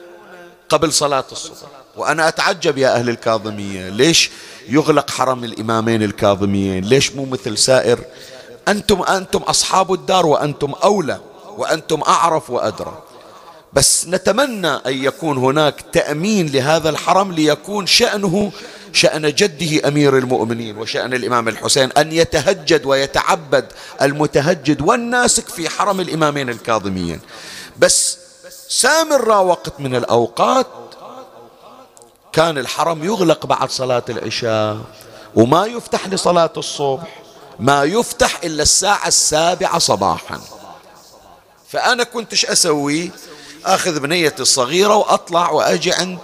قبل 0.68 0.92
صلاة 0.92 1.24
الصبح. 1.32 1.68
وأنا 1.96 2.28
أتعجب 2.28 2.78
يا 2.78 2.94
أهل 2.94 3.08
الكاظمية 3.08 3.88
ليش 3.88 4.30
يغلق 4.68 5.10
حرم 5.10 5.44
الإمامين 5.44 6.02
الكاظميين؟ 6.02 6.84
ليش 6.84 7.12
مو 7.12 7.24
مثل 7.24 7.58
سائر؟ 7.58 8.04
أنتم 8.68 9.02
أنتم 9.02 9.38
أصحاب 9.38 9.92
الدار 9.92 10.26
وأنتم 10.26 10.72
أولى. 10.72 11.20
وأنتم 11.56 12.02
أعرف 12.02 12.50
وأدرى. 12.50 13.02
بس 13.72 14.06
نتمنى 14.06 14.68
أن 14.68 15.04
يكون 15.04 15.38
هناك 15.38 15.84
تأمين 15.92 16.46
لهذا 16.46 16.90
الحرم 16.90 17.32
ليكون 17.32 17.86
شأنه 17.86 18.52
شأن 18.92 19.34
جده 19.34 19.88
أمير 19.88 20.18
المؤمنين 20.18 20.78
وشأن 20.78 21.14
الإمام 21.14 21.48
الحسين 21.48 21.92
أن 21.92 22.12
يتهجد 22.12 22.86
ويتعبد 22.86 23.72
المتهجد 24.02 24.82
والناسك 24.82 25.48
في 25.48 25.68
حرم 25.68 26.00
الإمامين 26.00 26.48
الكاظميين. 26.48 27.20
بس 27.78 28.18
سامر 28.68 29.28
وقت 29.28 29.80
من 29.80 29.96
الأوقات 29.96 30.66
كان 32.32 32.58
الحرم 32.58 33.04
يغلق 33.04 33.46
بعد 33.46 33.70
صلاة 33.70 34.02
العشاء 34.08 34.78
وما 35.34 35.66
يفتح 35.66 36.08
لصلاة 36.08 36.52
الصبح 36.56 37.22
ما 37.58 37.84
يفتح 37.84 38.40
إلا 38.44 38.62
الساعة 38.62 39.08
السابعة 39.08 39.78
صباحا. 39.78 40.40
فأنا 41.72 42.04
كنت 42.04 42.32
إيش 42.32 42.46
أسوي 42.46 43.10
أخذ 43.64 44.00
بنيتي 44.00 44.42
الصغيرة 44.42 44.96
وأطلع 44.96 45.50
وأجي 45.50 45.92
عند 45.92 46.18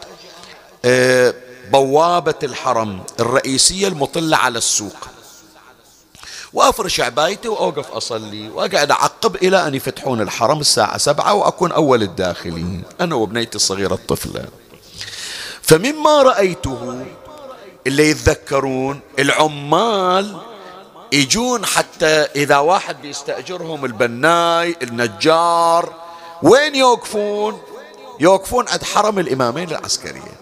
آه، 0.84 1.34
بوابة 1.72 2.34
الحرم 2.42 3.02
الرئيسية 3.20 3.88
المطلة 3.88 4.36
على 4.36 4.58
السوق. 4.58 5.08
وأفرش 6.52 7.00
عبايتي 7.00 7.48
وأوقف 7.48 7.90
أصلي 7.90 8.48
وأقعد 8.48 8.90
أعقب 8.90 9.36
إلى 9.36 9.66
أن 9.66 9.74
يفتحون 9.74 10.20
الحرم 10.20 10.60
الساعة 10.60 10.98
سبعة 10.98 11.34
وأكون 11.34 11.72
أول 11.72 12.02
الداخلين 12.02 12.82
أنا 13.00 13.14
وبنيتي 13.14 13.56
الصغيرة 13.56 13.94
الطفلة. 13.94 14.44
فمما 15.62 16.22
رأيته 16.22 17.04
اللي 17.86 18.10
يتذكرون 18.10 19.00
العمال 19.18 20.36
يجون 21.12 21.66
حتى 21.66 22.06
إذا 22.36 22.58
واحد 22.58 23.02
بيستأجرهم 23.02 23.84
البناي 23.84 24.76
النجار 24.82 25.92
وين 26.42 26.74
يوقفون؟ 26.74 27.62
يوقفون 28.20 28.68
عند 28.68 28.84
حرم 28.84 29.18
الإمامين 29.18 29.70
العسكريين. 29.70 30.36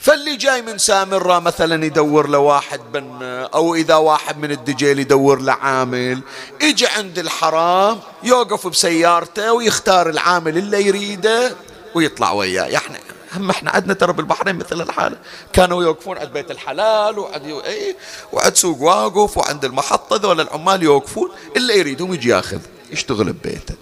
فاللي 0.00 0.36
جاي 0.36 0.62
من 0.62 0.78
سامرة 0.78 1.38
مثلا 1.38 1.84
يدور 1.84 2.28
له 2.28 2.38
واحد 2.38 2.80
بنا 2.92 3.44
أو 3.54 3.74
إذا 3.74 3.94
واحد 3.94 4.38
من 4.38 4.50
الدجيل 4.50 4.98
يدور 4.98 5.40
له 5.40 5.52
عامل 5.52 6.22
يجي 6.62 6.86
عند 6.86 7.18
الحرام 7.18 8.00
يوقف 8.22 8.66
بسيارته 8.66 9.52
ويختار 9.52 10.08
العامل 10.08 10.58
اللي 10.58 10.86
يريده 10.86 11.56
ويطلع 11.94 12.32
وياه. 12.32 12.76
إحنا. 12.76 12.98
هم 13.36 13.50
إحنا 13.50 13.70
عندنا 13.70 13.94
ترى 13.94 14.12
بالبحرين 14.12 14.56
مثل 14.56 14.80
الحالة 14.80 15.16
كانوا 15.52 15.82
يوقفون 15.82 16.18
عند 16.18 16.32
بيت 16.32 16.50
الحلال 16.50 17.18
وعند 17.18 17.44
إيه 17.44 17.96
وعند 18.32 18.56
سوق 18.56 18.82
واقف 18.82 19.38
وعند 19.38 19.64
المحطة 19.64 20.16
ذول 20.16 20.40
العمال 20.40 20.82
يوقفون 20.82 21.30
اللي 21.56 21.78
يريدهم 21.78 22.14
يجي 22.14 22.28
ياخذ 22.28 22.60
يشتغل 22.90 23.32
ببيته. 23.32 23.74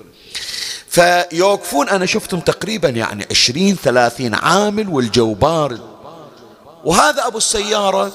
فيوقفون 0.89 1.89
أنا 1.89 2.07
شفتهم 2.07 2.41
تقريبا 2.41 2.89
يعني 2.89 3.27
عشرين 3.31 3.77
ثلاثين 3.77 4.35
عامل 4.35 4.89
والجو 4.89 5.35
بارد. 5.35 5.81
وهذا 6.85 7.27
أبو 7.27 7.39
السيارة 7.39 8.13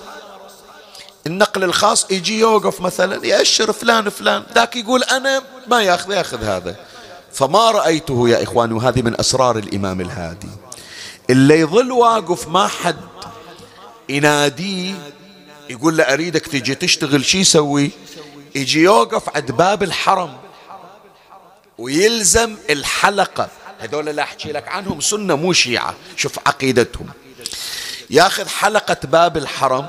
النقل 1.27 1.63
الخاص 1.63 2.11
يجي 2.11 2.39
يوقف 2.39 2.81
مثلا 2.81 3.25
يأشر 3.25 3.73
فلان 3.73 4.09
فلان 4.09 4.43
ذاك 4.55 4.75
يقول 4.75 5.03
أنا 5.03 5.41
ما 5.67 5.81
ياخذ 5.81 6.11
ياخذ 6.11 6.43
هذا. 6.43 6.75
فما 7.33 7.71
رأيته 7.71 8.29
يا 8.29 8.43
إخواني 8.43 8.73
وهذه 8.73 9.01
من 9.01 9.19
أسرار 9.19 9.57
الإمام 9.57 10.01
الهادي. 10.01 10.49
اللي 11.29 11.59
يظل 11.59 11.91
واقف 11.91 12.47
ما 12.47 12.67
حد 12.67 12.95
يناديه 14.09 14.93
يقول 15.69 15.97
له 15.97 16.03
أريدك 16.03 16.47
تجي 16.47 16.75
تشتغل 16.75 17.25
شي 17.25 17.39
يسوي؟ 17.39 17.91
يجي 18.55 18.81
يوقف 18.81 19.35
عند 19.35 19.51
باب 19.51 19.83
الحرم 19.83 20.37
ويلزم 21.77 22.55
الحلقة. 22.69 23.49
هذول 23.79 24.09
اللي 24.09 24.21
أحكي 24.21 24.51
لك 24.51 24.67
عنهم 24.67 25.01
سنة 25.01 25.35
مو 25.35 25.53
شيعة. 25.53 25.95
شوف 26.15 26.39
عقيدتهم. 26.47 27.07
ياخذ 28.09 28.47
حلقة 28.47 28.97
باب 29.03 29.37
الحرم 29.37 29.87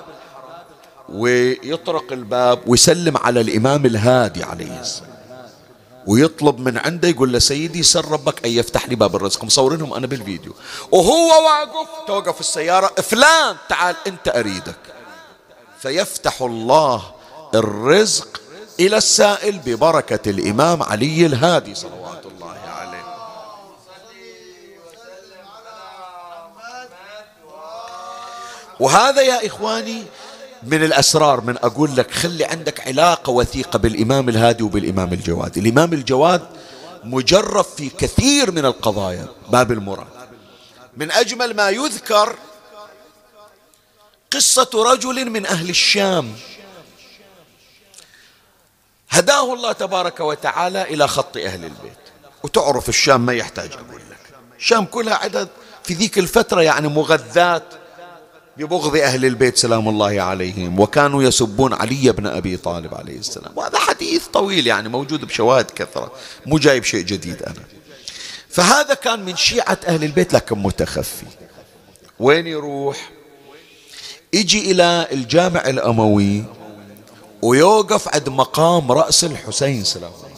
ويطرق 1.09 2.13
الباب 2.13 2.63
ويسلم 2.67 3.17
على 3.17 3.41
الإمام 3.41 3.87
الهادي 3.87 4.43
عليه 4.43 4.81
السلام. 4.81 5.20
ويطلب 6.07 6.59
من 6.59 6.79
عنده 6.79 7.09
يقول 7.09 7.33
له 7.33 7.39
سيدي 7.39 7.83
سر 7.83 8.09
ربك 8.09 8.45
أن 8.45 8.51
يفتح 8.51 8.89
لي 8.89 8.95
باب 8.95 9.17
الرزق. 9.17 9.45
مصورينهم 9.45 9.95
أنا 9.95 10.07
بالفيديو. 10.07 10.55
وهو 10.91 11.29
واقف 11.45 11.89
توقف 12.07 12.41
السيارة. 12.41 12.87
فلان 12.87 13.57
تعال 13.69 13.97
أنت 14.07 14.29
أريدك. 14.29 14.79
فيفتح 15.81 16.43
الله 16.43 17.15
الرزق 17.55 18.41
إلى 18.81 18.97
السائل 18.97 19.59
ببركة 19.59 20.31
الإمام 20.31 20.83
علي 20.83 21.27
الهادي 21.27 21.75
صلوات 21.75 22.27
الله 22.27 22.59
عليه. 22.69 23.05
وهذا 28.81 29.23
يا 29.23 29.47
إخواني 29.47 30.05
من 30.63 30.85
الأسرار 30.85 31.41
من 31.41 31.57
أقول 31.57 31.97
لك 31.97 32.11
خلي 32.11 32.45
عندك 32.45 32.87
علاقة 32.87 33.31
وثيقة 33.31 33.79
بالإمام 33.79 34.29
الهادي 34.29 34.63
وبالإمام 34.63 35.13
الجواد. 35.13 35.59
الإمام 35.59 35.93
الجواد 35.93 36.47
مجرب 37.05 37.65
في 37.65 37.89
كثير 37.89 38.51
من 38.51 38.65
القضايا. 38.65 39.29
باب 39.49 39.73
المراد. 39.73 40.07
من 40.97 41.11
أجمل 41.11 41.57
ما 41.57 41.71
يذكر 41.71 42.37
قصة 44.31 44.71
رجل 44.75 45.31
من 45.31 45.47
أهل 45.47 45.71
الشام. 45.71 46.35
هداه 49.11 49.55
الله 49.55 49.73
تبارك 49.73 50.21
وتعالى 50.21 50.83
إلى 50.83 51.09
خط 51.09 51.37
أهل 51.37 51.65
البيت. 51.65 51.99
وتعرف 52.43 52.89
الشام 52.89 53.27
ما 53.27 53.33
يحتاج 53.33 53.73
أقول 53.73 54.01
لك. 54.11 54.35
الشام 54.59 54.85
كلها 54.85 55.15
عدد 55.15 55.49
في 55.85 55.95
ذيك 55.95 56.19
الفترة 56.19 56.63
يعني 56.63 56.89
مغذات. 56.89 57.80
ببغض 58.57 58.97
أهل 58.97 59.25
البيت 59.25 59.59
سلام 59.59 59.89
الله 59.89 60.21
عليهم 60.23 60.81
وكانوا 60.81 61.23
يسبون 61.23 61.73
علي 61.73 62.13
بن 62.13 62.27
أبي 62.27 62.57
طالب 62.57 62.95
عليه 62.95 63.19
السلام. 63.19 63.53
وهذا 63.57 63.79
حديث 63.79 64.27
طويل 64.27 64.67
يعني 64.67 64.89
موجود 64.89 65.25
بشواهد 65.25 65.71
كثرة 65.71 66.13
مو 66.47 66.59
جايب 66.59 66.85
شيء 66.85 67.05
جديد 67.05 67.43
أنا. 67.43 67.65
فهذا 68.49 68.95
كان 68.95 69.25
من 69.25 69.37
شيعة 69.37 69.79
أهل 69.87 70.05
البيت 70.05 70.33
لكن 70.33 70.59
متخفي. 70.59 71.27
وين 72.21 72.47
يروح؟ 72.47 73.11
يجي 74.33 74.71
إلى 74.71 75.07
الجامع 75.13 75.61
الأموي 75.61 76.45
ويوقف 77.43 78.15
عند 78.15 78.29
مقام 78.29 78.93
رأس 78.93 79.25
الحسين 79.25 79.85
سلام 79.85 80.13
الله 80.13 80.25
عليه. 80.25 80.31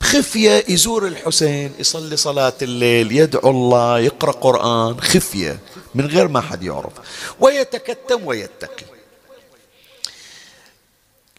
بخفية 0.00 0.64
يزور 0.68 1.06
الحسين 1.06 1.72
يصلي 1.78 2.16
صلاة 2.16 2.52
الليل 2.62 3.12
يدعو 3.12 3.50
الله 3.50 3.98
يقرأ 3.98 4.32
قرآن 4.32 5.00
خفية. 5.00 5.58
من 5.94 6.06
غير 6.06 6.28
ما 6.28 6.40
حد 6.40 6.62
يعرف. 6.62 6.92
ويتكتم 7.40 8.26
ويتقي. 8.26 8.86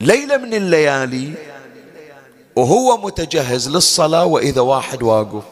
ليلة 0.01 0.38
من 0.38 0.54
الليالي 0.54 1.34
وهو 2.56 2.97
متجهز 2.97 3.70
للصلاة 3.70 4.26
وإذا 4.26 4.62
واحد 4.62 5.04
واقف. 5.04 5.43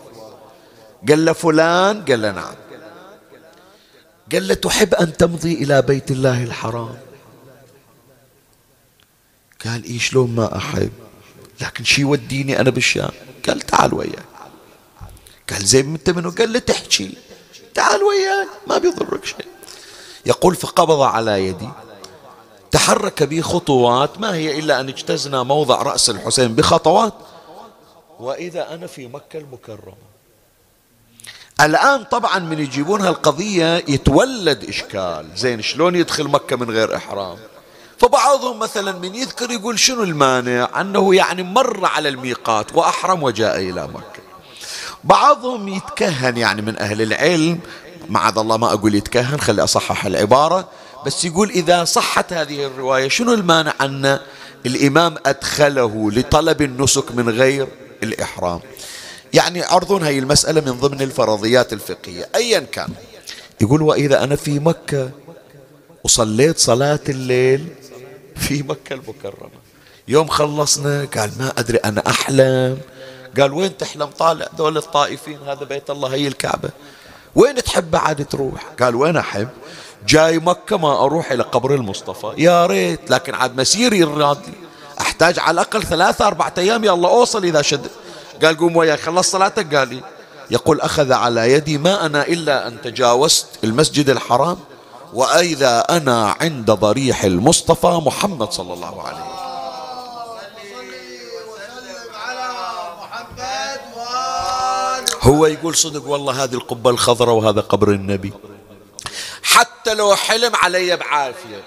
قال 1.09 1.25
له 1.25 1.33
فلان 1.33 2.05
قال 2.05 2.21
له 2.21 2.31
نعم. 2.31 2.55
قال 4.31 4.47
له 4.47 4.53
تحب 4.53 4.93
أن 4.95 5.17
تمضي 5.17 5.53
إلى 5.53 5.81
بيت 5.81 6.11
الله 6.11 6.43
الحرام؟ 6.43 6.97
قال 9.65 9.83
إيه 9.83 9.99
شلون 9.99 10.35
ما 10.35 10.57
أحب 10.57 10.91
لكن 11.61 11.83
شي 11.83 12.01
يوديني 12.01 12.59
أنا 12.59 12.69
بالشام؟ 12.69 13.11
قال 13.47 13.59
تعال 13.59 13.93
وياي. 13.93 14.23
قال 15.49 15.65
زين 15.65 15.91
أنت 15.91 16.09
منو؟ 16.09 16.31
قال 16.31 16.53
له 16.53 16.59
تحكي. 16.59 17.17
تعال 17.73 18.03
وياي 18.03 18.47
ما 18.67 18.77
بيضرك 18.77 19.25
شيء. 19.25 19.45
يقول 20.25 20.55
فقبض 20.55 21.01
على 21.01 21.47
يدي 21.47 21.69
تحرك 22.71 23.23
بي 23.23 23.41
خطوات 23.41 24.19
ما 24.19 24.35
هي 24.35 24.59
إلا 24.59 24.79
أن 24.79 24.89
اجتزنا 24.89 25.43
موضع 25.43 25.81
رأس 25.81 26.09
الحسين 26.09 26.55
بخطوات. 26.55 27.13
وإذا 28.19 28.73
أنا 28.73 28.87
في 28.87 29.07
مكة 29.07 29.39
المكرمة. 29.39 30.11
الآن 31.61 32.03
طبعا 32.03 32.39
من 32.39 32.59
يجيبون 32.59 33.01
هالقضية 33.01 33.75
يتولد 33.87 34.63
إشكال. 34.63 35.29
زين 35.35 35.61
شلون 35.61 35.95
يدخل 35.95 36.27
مكة 36.27 36.55
من 36.55 36.71
غير 36.71 36.95
إحرام؟ 36.95 37.37
فبعضهم 37.97 38.59
مثلا 38.59 38.91
من 38.91 39.15
يذكر 39.15 39.51
يقول 39.51 39.79
شنو 39.79 40.03
المانع؟ 40.03 40.81
أنه 40.81 41.15
يعني 41.15 41.43
مر 41.43 41.85
على 41.85 42.09
الميقات 42.09 42.75
وأحرم 42.75 43.23
وجاء 43.23 43.59
إلى 43.59 43.87
مكة. 43.87 44.20
بعضهم 45.03 45.67
يتكهن 45.67 46.37
يعني 46.37 46.61
من 46.61 46.79
أهل 46.79 47.01
العلم. 47.01 47.59
معاذ 48.09 48.37
الله 48.37 48.57
ما 48.57 48.73
أقول 48.73 48.95
يتكهن 48.95 49.39
خلي 49.39 49.63
أصحح 49.63 50.05
العبارة. 50.05 50.69
بس 51.05 51.25
يقول 51.25 51.49
إذا 51.49 51.83
صحت 51.83 52.33
هذه 52.33 52.65
الرواية 52.65 53.07
شنو 53.07 53.33
المانع 53.33 53.73
أن 53.81 54.19
الإمام 54.65 55.15
أدخله 55.25 56.11
لطلب 56.11 56.61
النسك 56.61 57.11
من 57.11 57.29
غير 57.29 57.67
الإحرام؟ 58.03 58.59
يعني 59.33 59.63
عرضون 59.63 60.03
هاي 60.03 60.19
المسألة 60.19 60.61
من 60.61 60.71
ضمن 60.71 61.01
الفرضيات 61.01 61.73
الفقهية 61.73 62.29
أيا 62.35 62.59
كان. 62.59 62.89
يقول 63.61 63.81
وإذا 63.81 64.23
أنا 64.23 64.35
في 64.35 64.59
مكة 64.59 65.09
وصليت 66.03 66.59
صلاة 66.59 66.99
الليل 67.09 67.67
في 68.35 68.63
مكة 68.63 68.93
المكرمة 68.93 69.51
يوم 70.07 70.27
خلصنا 70.27 71.07
قال 71.15 71.31
ما 71.39 71.53
أدري 71.57 71.77
أنا 71.77 72.03
أحلم. 72.07 72.77
قال 73.39 73.53
وين 73.53 73.77
تحلم 73.77 74.05
طالع 74.05 74.47
دول 74.57 74.77
الطائفين؟ 74.77 75.39
هذا 75.47 75.63
بيت 75.63 75.89
الله 75.89 76.13
هي 76.13 76.27
الكعبة. 76.27 76.69
وين 77.35 77.55
تحب 77.55 77.91
بعد 77.91 78.25
تروح؟ 78.25 78.65
قال 78.81 78.95
وين 78.95 79.17
أحب؟ 79.17 79.49
جاي 80.07 80.39
مكة 80.39 80.77
ما 80.77 81.03
أروح 81.05 81.31
إلى 81.31 81.43
قبر 81.43 81.75
المصطفى. 81.75 82.33
يا 82.37 82.65
ريت 82.65 83.11
لكن 83.11 83.35
عاد 83.35 83.59
مسيري 83.59 84.03
الرادي. 84.03 84.53
أحتاج 85.01 85.39
على 85.39 85.51
الأقل 85.51 85.83
ثلاثة 85.83 86.27
أربعة 86.27 86.53
أيام 86.57 86.83
يلا 86.83 87.07
أوصل 87.07 87.43
إذا 87.43 87.61
شد. 87.61 87.87
قال 88.43 88.57
قوم 88.57 88.75
وياي 88.75 88.97
خلص 88.97 89.31
صلاتك؟ 89.31 89.75
قال 89.75 89.87
لي. 89.87 90.01
يقول 90.51 90.81
أخذ 90.81 91.11
على 91.11 91.53
يدي 91.53 91.77
ما 91.77 92.05
أنا 92.05 92.27
إلا 92.27 92.67
أن 92.67 92.81
تجاوزت 92.81 93.47
المسجد 93.63 94.09
الحرام 94.09 94.57
وإذا 95.13 95.79
أنا 95.79 96.35
عند 96.41 96.71
ضريح 96.71 97.23
المصطفى 97.23 98.01
محمد 98.05 98.51
صلى 98.51 98.73
الله 98.73 99.01
عليه 99.01 99.17
وسلم. 99.17 99.50
هو 105.31 105.45
يقول 105.45 105.75
صدق 105.75 106.07
والله 106.07 106.43
هذه 106.43 106.53
القبة 106.53 106.89
الخضراء 106.89 107.35
وهذا 107.35 107.61
قبر 107.61 107.91
النبي. 107.91 108.33
حتى 109.43 109.93
لو 109.93 110.15
حلم 110.15 110.55
علي 110.55 110.95
بعافية. 110.95 111.63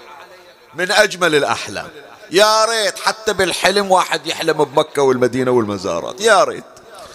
من 0.75 0.91
أجمل 0.91 1.35
الأحلام. 1.35 1.87
يا 2.31 2.65
ريت 2.65 2.99
حتى 2.99 3.33
بالحلم 3.33 3.91
واحد 3.91 4.27
يحلم 4.27 4.63
بمكة 4.63 5.01
والمدينة 5.01 5.51
والمزارات. 5.51 6.21
يا 6.21 6.43
ريت. 6.43 6.63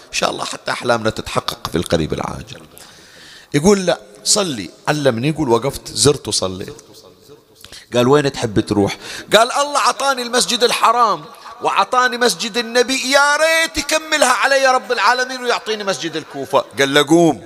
إن 0.09 0.13
شاء 0.13 0.31
الله 0.31 0.45
حتى 0.45 0.71
أحلامنا 0.71 1.11
تتحقق 1.11 1.69
في 1.73 1.79
القريب 1.79 2.13
العاجل. 2.13 2.63
يقول 3.55 3.87
لا 3.87 4.01
صلي. 4.25 4.71
علمني. 4.89 5.29
يقول 5.29 5.49
وقفت. 5.49 5.89
زرت 5.89 6.29
وصليت. 6.29 6.75
قال 7.95 8.09
وين 8.09 8.33
تحب 8.33 8.61
تروح؟ 8.61 8.97
قال 9.37 9.53
الله 9.53 9.79
عطاني 9.79 10.23
المسجد 10.23 10.65
الحرام. 10.65 11.25
وعطاني 11.63 12.19
مسجد 12.19 12.57
النبي. 12.57 13.11
يا 13.11 13.37
ريت 13.37 13.79
يكملها 13.79 14.33
علي 14.33 14.67
رب 14.67 14.93
العالمين 14.93 15.43
ويعطيني 15.43 15.85
مسجد 15.85 16.17
الكوفة. 16.17 16.65
قال 16.79 16.95
له 16.95 17.07
قوم. 17.07 17.43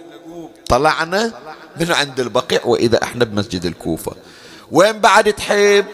طلعنا 0.69 1.33
من 1.81 1.93
عند 1.93 2.21
البقيع 2.21 2.61
وإذا 2.65 3.03
أحنا 3.03 3.25
بمسجد 3.25 3.65
الكوفة. 3.65 4.13
وين 4.71 4.99
بعد 5.01 5.33
تحب 5.33 5.87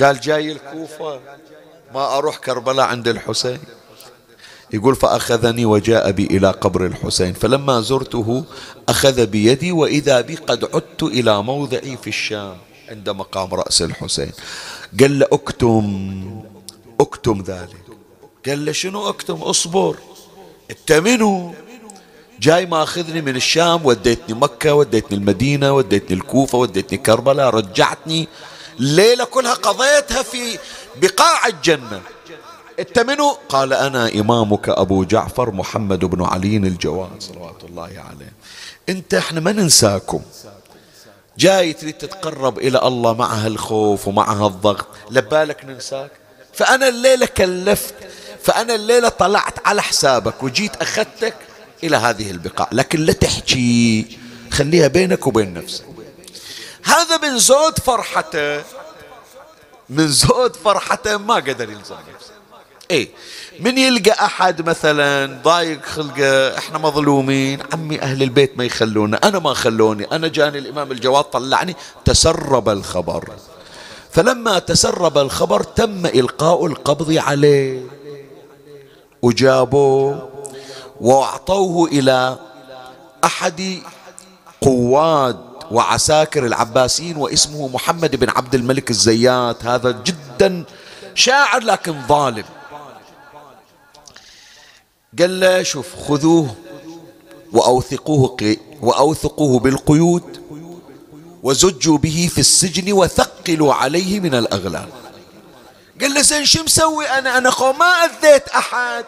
قال 0.00 0.20
جاي 0.20 0.52
الكوفة. 0.52 1.20
ما 1.94 2.16
أروح 2.18 2.36
كربلاء 2.36 2.86
عند 2.86 3.08
الحسين. 3.08 3.60
يقول 4.72 4.96
فأخذني 4.96 5.66
وجاء 5.66 6.10
بي 6.10 6.26
إلى 6.26 6.50
قبر 6.50 6.86
الحسين. 6.86 7.32
فلما 7.32 7.80
زرته 7.80 8.44
أخذ 8.88 9.26
بيدي 9.26 9.72
وإذا 9.72 10.20
بي 10.20 10.34
قد 10.34 10.64
عدت 10.74 11.02
إلى 11.02 11.42
موضعي 11.42 11.96
في 11.96 12.06
الشام 12.06 12.56
عند 12.88 13.10
مقام 13.10 13.54
رأس 13.54 13.82
الحسين. 13.82 14.32
قال 15.00 15.18
له 15.18 15.26
اكتم. 15.32 16.51
أكتم 17.02 17.42
ذلك. 17.42 17.84
قال 18.46 18.64
له 18.64 18.72
شنو 18.72 19.08
أكتم؟ 19.08 19.42
اصبر. 19.42 19.96
أنت 20.70 20.92
منو؟ 20.92 21.54
جاي 22.40 22.66
ماخذني 22.66 23.22
من 23.22 23.36
الشام 23.36 23.86
وديتني 23.86 24.34
مكة 24.34 24.74
وديتني 24.74 25.18
المدينة 25.18 25.72
وديتني 25.72 26.16
الكوفة 26.16 26.58
وديتني 26.58 26.98
كربلاء 26.98 27.50
رجعتني. 27.50 28.28
الليلة 28.80 29.24
كلها 29.24 29.54
قضيتها 29.54 30.22
في 30.22 30.58
بقاع 30.96 31.46
الجنة. 31.46 32.02
أنت 32.78 32.98
منو؟ 32.98 33.36
قال 33.48 33.72
أنا 33.72 34.12
إمامك 34.14 34.68
أبو 34.68 35.04
جعفر 35.04 35.50
محمد 35.50 36.04
بن 36.04 36.24
علي 36.24 36.56
الجواد 36.56 37.22
صلوات 37.22 37.64
الله 37.64 37.82
عليه. 37.82 38.32
أنت 38.88 39.14
إحنا 39.14 39.40
ما 39.40 39.52
ننساكم. 39.52 40.22
جاي 41.38 41.72
تريد 41.72 41.94
تتقرب 41.94 42.58
إلى 42.58 42.78
الله 42.82 43.14
مع 43.14 43.34
هالخوف 43.34 44.08
ومع 44.08 44.32
هالضغط. 44.32 44.86
لبالك 45.10 45.64
ننساك؟ 45.64 46.10
فأنا 46.54 46.88
الليلة 46.88 47.26
كلفت 47.26 47.94
فأنا 48.42 48.74
الليلة 48.74 49.08
طلعت 49.08 49.66
على 49.66 49.82
حسابك 49.82 50.42
وجيت 50.42 50.76
أخذتك 50.76 51.34
إلى 51.84 51.96
هذه 51.96 52.30
البقاع. 52.30 52.68
لكن 52.72 53.00
لا 53.00 53.12
تحكي 53.12 54.18
خليها 54.52 54.88
بينك 54.88 55.26
وبين 55.26 55.54
نفسك. 55.54 55.84
هذا 56.84 57.16
من 57.22 57.38
زود 57.38 57.78
فرحته 57.78 58.62
من 59.88 60.08
زود 60.08 60.56
فرحته 60.56 61.16
ما 61.16 61.34
قدر 61.34 61.70
يلزم. 61.70 61.94
نفسه 62.14 62.32
إيه 62.90 63.08
من 63.60 63.78
يلقى 63.78 64.10
أحد 64.10 64.68
مثلا 64.68 65.26
ضايق 65.42 65.84
خلقه 65.84 66.58
إحنا 66.58 66.78
مظلومين 66.78 67.62
عمي 67.72 68.02
أهل 68.02 68.22
البيت 68.22 68.58
ما 68.58 68.64
يخلونا 68.64 69.20
أنا 69.24 69.38
ما 69.38 69.54
خلوني 69.54 70.04
أنا 70.12 70.28
جاني 70.28 70.58
الإمام 70.58 70.92
الجواد 70.92 71.24
طلعني 71.24 71.76
تسرب 72.04 72.68
الخبر. 72.68 73.28
فلما 74.12 74.58
تسرب 74.58 75.18
الخبر 75.18 75.62
تم 75.62 76.06
إلقاء 76.06 76.66
القبض 76.66 77.12
عليه. 77.12 77.82
وجابوه 79.22 80.28
وأعطوه 81.00 81.88
إلى 81.88 82.38
أحد 83.24 83.78
قواد 84.60 85.36
وعساكر 85.70 86.46
العباسيين 86.46 87.16
واسمه 87.16 87.68
محمد 87.68 88.16
بن 88.16 88.30
عبد 88.30 88.54
الملك 88.54 88.90
الزيات. 88.90 89.64
هذا 89.64 89.90
جدا 89.90 90.64
شاعر 91.14 91.62
لكن 91.62 91.94
ظالم. 92.08 92.44
قال 95.18 95.40
له 95.40 95.62
شوف 95.62 95.86
خذوه 96.08 96.54
وأوثقوه 97.52 98.56
وأوثقوه 98.82 99.58
بالقيود. 99.60 100.41
وزجوا 101.42 101.98
به 101.98 102.30
في 102.34 102.38
السجن 102.38 102.92
وثقلوا 102.92 103.74
عليه 103.74 104.20
من 104.20 104.34
الأغلال. 104.34 104.88
قال 106.00 106.14
له 106.14 106.20
زين 106.20 106.44
شو 106.44 106.62
مسوي 106.62 107.06
أنا؟ 107.06 107.38
أنا 107.38 107.50
خو 107.50 107.72
ما 107.72 107.84
أذيت 107.84 108.48
أحد. 108.48 109.04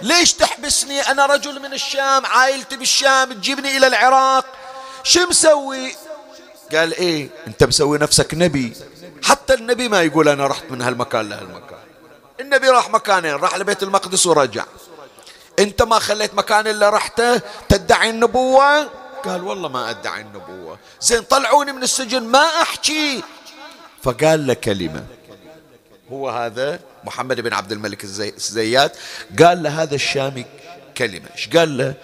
ليش 0.00 0.32
تحبسني؟ 0.32 1.00
أنا 1.00 1.26
رجل 1.26 1.62
من 1.62 1.72
الشام 1.72 2.26
عائلتي 2.26 2.76
بالشام 2.76 3.32
تجيبني 3.32 3.76
إلى 3.76 3.86
العراق. 3.86 4.44
شو 5.02 5.26
مسوي؟ 5.26 5.94
قال 6.72 6.94
إيه 6.94 7.28
أنت 7.46 7.64
مسوي 7.64 7.98
نفسك 7.98 8.34
نبي. 8.34 8.72
حتى 9.22 9.54
النبي 9.54 9.88
ما 9.88 10.02
يقول 10.02 10.28
أنا 10.28 10.46
رحت 10.46 10.64
من 10.70 10.82
هالمكان 10.82 11.28
لهالمكان. 11.28 11.78
النبي 12.40 12.68
راح 12.68 12.90
مكانين 12.90 13.34
راح 13.34 13.56
لبيت 13.56 13.82
المقدس 13.82 14.26
ورجع. 14.26 14.64
أنت 15.58 15.82
ما 15.82 15.98
خليت 15.98 16.34
مكان 16.34 16.66
اللي 16.66 16.88
رحته؟ 16.88 17.40
تدعي 17.68 18.10
النبوة؟ 18.10 19.03
قال 19.24 19.44
والله 19.44 19.68
ما 19.68 19.90
أدعي 19.90 20.20
النبوة. 20.20 20.78
زين 21.00 21.22
طلعوني 21.22 21.72
من 21.72 21.82
السجن 21.82 22.22
ما 22.22 22.44
أحكي. 22.62 23.22
فقال 24.02 24.46
له 24.46 24.54
كلمة. 24.54 25.04
هو 26.12 26.28
هذا 26.30 26.80
محمد 27.04 27.40
بن 27.40 27.52
عبد 27.52 27.72
الملك 27.72 28.04
الزيات. 28.04 28.96
قال 29.42 29.62
له 29.62 29.82
هذا 29.82 29.94
الشامي 29.94 30.44
كلمة. 30.96 31.28
إيش 31.36 31.48
قال 31.48 31.78
له؟ 31.78 31.94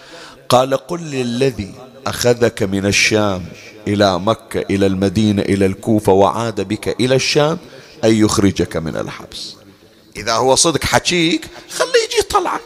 قال 0.48 0.76
قل 0.76 1.00
للذي 1.00 1.74
أخذك 2.06 2.62
من 2.62 2.86
الشام 2.86 3.46
إلى 3.88 4.18
مكة 4.18 4.60
إلى 4.60 4.86
المدينة 4.86 5.42
إلى 5.42 5.66
الكوفة 5.66 6.12
وعاد 6.12 6.60
بك 6.60 7.00
إلى 7.00 7.14
الشام 7.14 7.58
أن 8.04 8.14
يخرجك 8.14 8.76
من 8.76 8.96
الحبس. 8.96 9.56
إذا 10.16 10.32
هو 10.32 10.54
صدق 10.54 10.84
حكيك 10.84 11.46
خليه 11.70 12.04
يجي 12.04 12.22
طلعك 12.22 12.60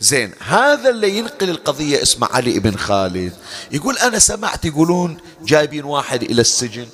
زين 0.00 0.32
هذا 0.38 0.90
اللي 0.90 1.18
ينقل 1.18 1.50
القضية 1.50 2.02
اسمه 2.02 2.28
علي 2.32 2.58
بن 2.58 2.76
خالد. 2.76 3.32
يقول 3.72 3.98
أنا 3.98 4.18
سمعت 4.18 4.64
يقولون 4.64 5.18
جايبين 5.42 5.84
واحد 5.84 6.22
إلى 6.22 6.40
السجن 6.40 6.86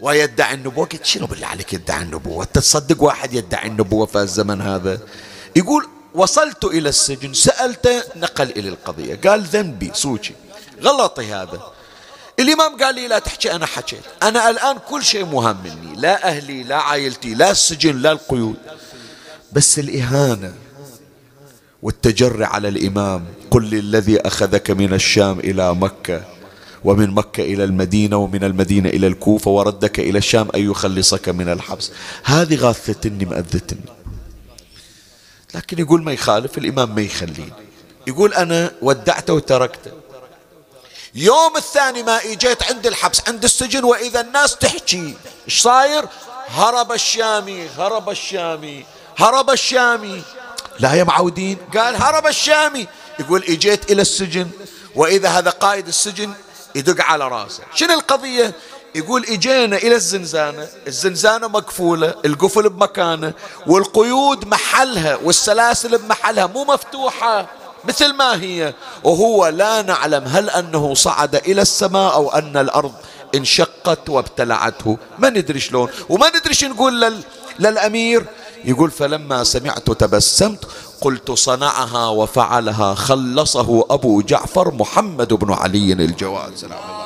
ويدعي 0.00 0.54
النبوة. 0.54 0.86
قلت 0.86 1.04
شنو 1.04 1.26
بالله 1.26 1.46
عليك 1.46 1.72
يدعي 1.72 2.02
النبوة؟ 2.02 2.44
تصدق 2.44 3.02
واحد 3.02 3.34
يدعي 3.34 3.68
النبوة 3.68 4.06
في 4.06 4.18
الزمن 4.18 4.60
هذا؟ 4.60 4.98
يقول 5.56 5.88
وصلت 6.14 6.64
إلى 6.64 6.88
السجن 6.88 7.34
سألته 7.34 8.02
نقل 8.16 8.50
إلي 8.50 8.68
القضية. 8.68 9.20
قال 9.26 9.42
ذنبي 9.42 9.90
سوتي 9.94 10.34
غلطي 10.82 11.32
هذا. 11.32 11.72
الإمام 12.40 12.82
قال 12.82 12.94
لي 12.94 13.08
لا 13.08 13.18
تحكي 13.18 13.52
أنا 13.52 13.66
حكيت. 13.66 14.02
أنا 14.22 14.50
الآن 14.50 14.78
كل 14.78 15.04
شيء 15.04 15.24
مهم 15.24 15.56
مني 15.64 15.96
لا 15.96 16.28
أهلي 16.28 16.62
لا 16.62 16.76
عائلتي 16.76 17.34
لا 17.34 17.50
السجن 17.50 17.96
لا 17.96 18.12
القيود. 18.12 18.56
بس 19.52 19.78
الإهانة 19.78 20.54
والتجرع 21.84 22.46
على 22.46 22.68
الإمام. 22.68 23.24
قل 23.50 23.70
للذي 23.70 24.20
أخذك 24.20 24.70
من 24.70 24.94
الشام 24.94 25.38
إلى 25.40 25.74
مكة 25.74 26.24
ومن 26.84 27.10
مكة 27.10 27.42
إلى 27.42 27.64
المدينة 27.64 28.16
ومن 28.16 28.44
المدينة 28.44 28.88
إلى 28.88 29.06
الكوفة 29.06 29.50
وردك 29.50 30.00
إلى 30.00 30.18
الشام 30.18 30.48
أن 30.54 30.70
يخلصك 30.70 31.28
من 31.28 31.48
الحبس. 31.48 31.92
هذه 32.24 32.56
غاثتني 32.56 33.24
مأذتني. 33.24 33.80
لكن 35.54 35.78
يقول 35.78 36.02
ما 36.02 36.12
يخالف 36.12 36.58
الإمام 36.58 36.94
ما 36.94 37.02
يخليني. 37.02 37.52
يقول 38.06 38.34
أنا 38.34 38.72
ودعته 38.82 39.34
وتركته. 39.34 39.90
يوم 41.14 41.56
الثاني 41.56 42.02
ما 42.02 42.18
إجيت 42.24 42.62
عند 42.62 42.86
الحبس 42.86 43.28
عند 43.28 43.44
السجن 43.44 43.84
وإذا 43.84 44.20
الناس 44.20 44.56
تحكي. 44.56 45.14
إيش 45.48 45.60
صاير؟ 45.60 46.04
هرب 46.48 46.92
الشامي 46.92 47.68
هرب 47.68 48.10
الشامي 48.10 48.84
هرب 49.16 49.50
الشامي. 49.50 50.22
لا 50.78 50.94
يا 50.94 51.04
معودين 51.04 51.58
قال 51.76 51.96
هرب 51.96 52.26
الشامي. 52.26 52.86
يقول 53.18 53.42
إجيت 53.48 53.90
إلى 53.90 54.02
السجن 54.02 54.50
وإذا 54.94 55.28
هذا 55.28 55.50
قائد 55.50 55.88
السجن 55.88 56.32
يدق 56.74 57.04
على 57.04 57.28
راسه. 57.28 57.62
شنو 57.74 57.94
القضية؟ 57.94 58.54
يقول 58.94 59.24
إجينا 59.24 59.76
إلى 59.76 59.94
الزنزانة. 59.94 60.68
الزنزانة 60.86 61.48
مقفولة 61.48 62.14
القفل 62.24 62.68
بمكانه 62.68 63.32
والقيود 63.66 64.48
محلها 64.48 65.18
والسلاسل 65.22 65.98
بمحلها 65.98 66.46
مو 66.46 66.64
مفتوحة 66.64 67.46
مثل 67.84 68.12
ما 68.12 68.42
هي. 68.42 68.74
وهو 69.04 69.46
لا 69.46 69.82
نعلم 69.82 70.24
هل 70.24 70.50
أنه 70.50 70.94
صعد 70.94 71.34
إلى 71.34 71.62
السماء 71.62 72.14
أو 72.14 72.30
أن 72.30 72.56
الأرض 72.56 72.92
انشقت 73.34 74.08
وابتلعته. 74.08 74.98
ما 75.18 75.30
ندري 75.30 75.60
شلون. 75.60 75.90
وما 76.08 76.28
ندري 76.28 76.54
شو 76.54 76.66
نقول 76.66 77.00
لل... 77.00 77.20
للأمير. 77.58 78.26
يقول 78.64 78.90
فلما 78.90 79.44
سمعت 79.44 79.90
تبسمت 79.90 80.64
قلت 81.00 81.30
صنعها 81.30 82.08
وفعلها 82.08 82.94
خلصه 82.94 83.86
أبو 83.90 84.22
جعفر 84.22 84.74
محمد 84.74 85.32
بن 85.32 85.52
علي 85.52 85.92
الجواد. 85.92 86.56
سلام 86.56 86.78
الله 86.78 87.04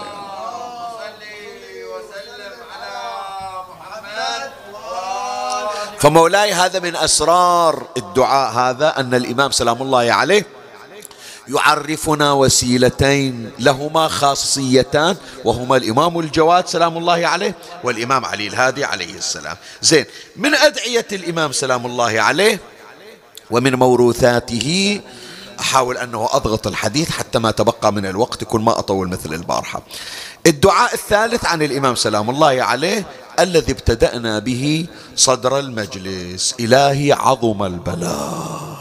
فمولاي 5.99 6.53
هذا 6.53 6.79
من 6.79 6.97
أسرار 6.97 7.83
الدعاء 7.97 8.53
هذا 8.53 9.01
أن 9.01 9.15
الإمام 9.15 9.51
سلام 9.51 9.83
الله 9.83 10.13
عليه 10.13 10.47
يعرفنا 11.49 12.33
وسيلتين 12.33 13.51
لهما 13.59 14.09
خاصيتان 14.09 15.17
وهما 15.45 15.77
الإمام 15.77 16.19
الجواد 16.19 16.69
سلام 16.69 16.99
الله 16.99 17.27
عليه 17.27 17.55
والإمام 17.85 18.25
علي 18.25 18.47
الهادي 18.47 18.85
عليه 18.85 19.15
السلام. 19.15 19.57
زين 19.83 20.05
من 20.37 20.55
أدعية 20.55 21.07
الإمام 21.13 21.53
سلام 21.53 21.87
الله 21.87 22.21
عليه؟ 22.21 22.61
ومن 23.51 23.75
موروثاته؟ 23.75 25.01
أحاول 25.61 25.97
أنه 25.97 26.29
أضغط 26.33 26.67
الحديث 26.67 27.11
حتى 27.11 27.39
ما 27.39 27.51
تبقى 27.51 27.93
من 27.93 28.07
الوقت 28.07 28.43
يكون 28.43 28.65
ما 28.65 28.79
أطول 28.79 29.09
مثل 29.09 29.35
البارحة. 29.35 29.83
الدعاء 30.47 30.95
الثالث 30.95 31.45
عن 31.45 31.63
الإمام 31.63 31.95
سلام 31.95 32.31
الله 32.31 32.63
عليه 32.63 33.05
الذي 33.39 33.73
ابتدأنا 33.73 34.39
به 34.39 34.87
صدر 35.17 35.59
المجلس. 35.59 36.55
إلهي 36.61 37.13
عظم 37.13 37.63
البلاء. 37.63 38.79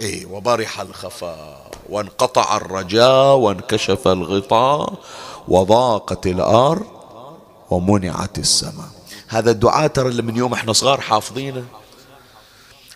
إيه 0.00 0.26
وبرح 0.26 0.80
الخفاء. 0.80 1.59
وانقطع 1.90 2.56
الرجاء 2.56 3.34
وانكشف 3.34 4.08
الغطاء 4.08 4.98
وضاقت 5.48 6.26
الأرض 6.26 6.86
ومنعت 7.70 8.38
السماء. 8.38 8.88
هذا 9.28 9.50
الدعاء 9.50 9.86
ترى 9.86 10.08
اللي 10.08 10.22
من 10.22 10.36
يوم 10.36 10.52
إحنا 10.52 10.72
صغار 10.72 11.00
حافظينه. 11.00 11.64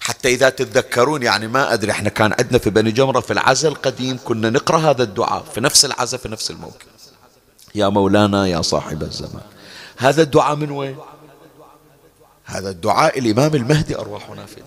حتى 0.01 0.29
إذا 0.29 0.49
تتذكرون 0.49 1.23
يعني 1.23 1.49
ما 1.49 1.73
أدري 1.73 1.91
إحنا 1.91 2.09
كان 2.09 2.35
عندنا 2.39 2.59
في 2.59 2.71
بني 2.71 2.91
جمرة 2.91 3.21
في 3.21 3.33
العزل 3.33 3.69
القديم 3.69 4.19
كنا 4.25 4.51
نقرأ 4.51 4.79
هذا 4.79 5.03
الدعاء 5.03 5.45
في 5.55 5.61
نفس 5.61 5.85
العزة 5.85 6.19
في 6.19 6.29
نفس 6.29 6.51
الموكب 6.51 6.87
يا 7.75 7.89
مولانا 7.89 8.47
يا 8.47 8.63
صاحب 8.63 9.03
الزمان. 9.03 9.43
هذا 9.97 10.23
الدعاء 10.23 10.57
من 10.57 10.71
وين؟ 10.71 10.97
هذا 12.45 12.71
الدعاء 12.71 13.19
الإمام 13.19 13.55
المهدي 13.55 13.99
أرواحنا 13.99 14.47
فيه 14.47 14.63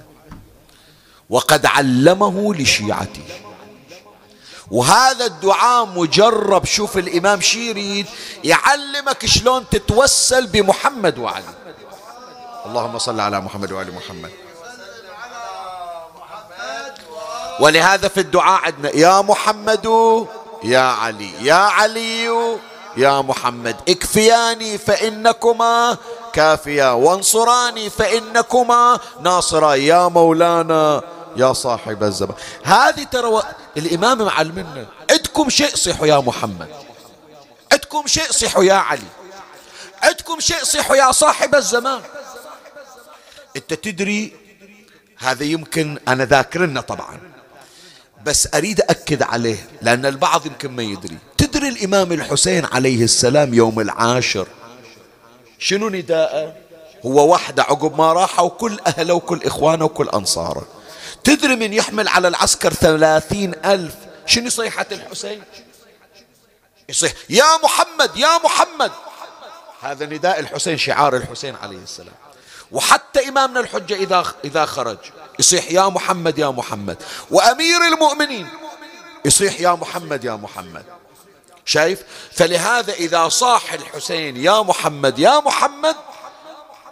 وقد 1.30 1.66
علمه 1.66 2.56
لشيعته. 2.56 3.47
وهذا 4.72 5.26
الدعاء 5.26 5.86
مجرب. 5.86 6.66
شوف 6.66 6.98
الإمام 6.98 7.42
شيرين 7.42 8.06
يعلمك 8.44 9.26
شلون 9.26 9.70
تتوسل 9.72 10.48
بمحمد 10.48 11.18
وعلي. 11.18 11.54
اللهم 12.66 12.98
صل 12.98 13.20
على 13.20 13.42
محمد 13.42 13.72
وعلي 13.72 13.92
محمد. 13.92 14.32
ولهذا 17.60 18.08
في 18.08 18.20
الدعاء 18.20 18.62
عندنا 18.62 18.96
يا 18.96 19.22
محمد 19.22 19.88
يا 20.64 20.80
علي 20.80 21.46
يا 21.46 21.54
علي 21.54 22.26
يا 22.98 23.22
محمد 23.22 23.76
اكفياني 23.90 24.78
فإنكما 24.78 25.98
كافيا 26.34 26.92
وانصراني 26.92 27.90
فإنكما 27.90 29.00
ناصرا 29.22 29.74
يا 29.74 30.08
مولانا 30.08 31.02
يا 31.36 31.54
صاحب 31.54 32.04
الزمان. 32.04 32.38
هذه 32.64 33.04
ترى 33.04 33.42
الإمام 33.78 34.22
معلمنا 34.22 34.88
عندكم 35.12 35.50
شيء 35.50 35.76
صيحوا 35.76 36.08
يا 36.08 36.18
محمد؟ 36.18 36.70
عندكم 37.72 38.08
شيء 38.08 38.32
صيحوا 38.32 38.64
يا 38.64 38.74
علي؟ 38.74 39.08
عندكم 40.04 40.40
شيء 40.40 40.64
صيحوا 40.64 40.96
يا 40.96 41.12
صاحب 41.12 41.56
الزمان؟ 41.56 42.02
انت 43.56 43.74
تدري 43.74 44.36
هذا 45.18 45.44
يمكن 45.44 46.00
أنا 46.08 46.26
ذاكرنا 46.26 46.82
طبعا 46.82 47.20
بس 48.26 48.48
أريد 48.56 48.82
أكد 48.82 49.24
عليه 49.24 49.68
لأن 49.82 50.06
البعض 50.06 50.46
يمكن 50.46 50.72
ما 50.72 50.84
يدري. 50.84 51.18
تدري 51.38 51.70
الإمام 51.70 52.12
الحسين 52.12 52.66
عليه 52.66 53.04
السلام 53.04 53.54
يوم 53.54 53.80
العاشر 53.80 54.48
شنو 55.60 55.90
نداءه؟ 55.90 56.54
هو 57.06 57.32
وحده 57.34 57.64
عقب 57.64 57.98
ما 57.98 58.14
راح 58.14 58.40
وكل 58.40 58.80
أهله 58.88 59.14
وكل 59.14 59.44
إخوانه 59.44 59.86
وكل 59.86 60.10
أنصاره. 60.10 60.68
تدري 61.28 61.56
من 61.56 61.74
يحمل 61.74 62.08
على 62.08 62.28
العسكر 62.28 62.74
ثلاثين 62.74 63.54
ألف؟ 63.66 63.96
شنو 64.26 64.50
صيحة 64.50 64.86
الحسين؟ 64.92 65.44
يصيح 66.90 67.14
يا 67.30 67.58
محمد 67.64 68.18
يا 68.18 68.38
محمد. 68.38 68.92
هذا 69.82 70.06
نداء 70.06 70.40
الحسين 70.40 70.78
شعار 70.78 71.16
الحسين 71.16 71.56
عليه 71.56 71.78
السلام. 71.78 72.14
وحتى 72.72 73.30
إمامنا 73.30 73.60
الحجة 73.60 73.96
إذا 73.96 74.34
إذا 74.46 74.66
خرج 74.66 74.98
يصيح 75.40 75.72
يا 75.72 75.88
محمد 75.88 76.40
يا 76.40 76.48
محمد. 76.48 76.98
وأمير 77.32 77.82
المؤمنين 77.94 78.50
يصيح 79.26 79.60
يا 79.60 79.72
محمد 79.72 80.24
يا 80.24 80.34
محمد. 80.34 80.86
شايف؟ 81.66 82.04
فلهذا 82.32 82.94
إذا 82.94 83.30
صاح 83.30 83.74
الحسين 83.74 84.38
يا 84.38 84.62
محمد 84.62 85.20
يا 85.20 85.40
محمد 85.40 85.96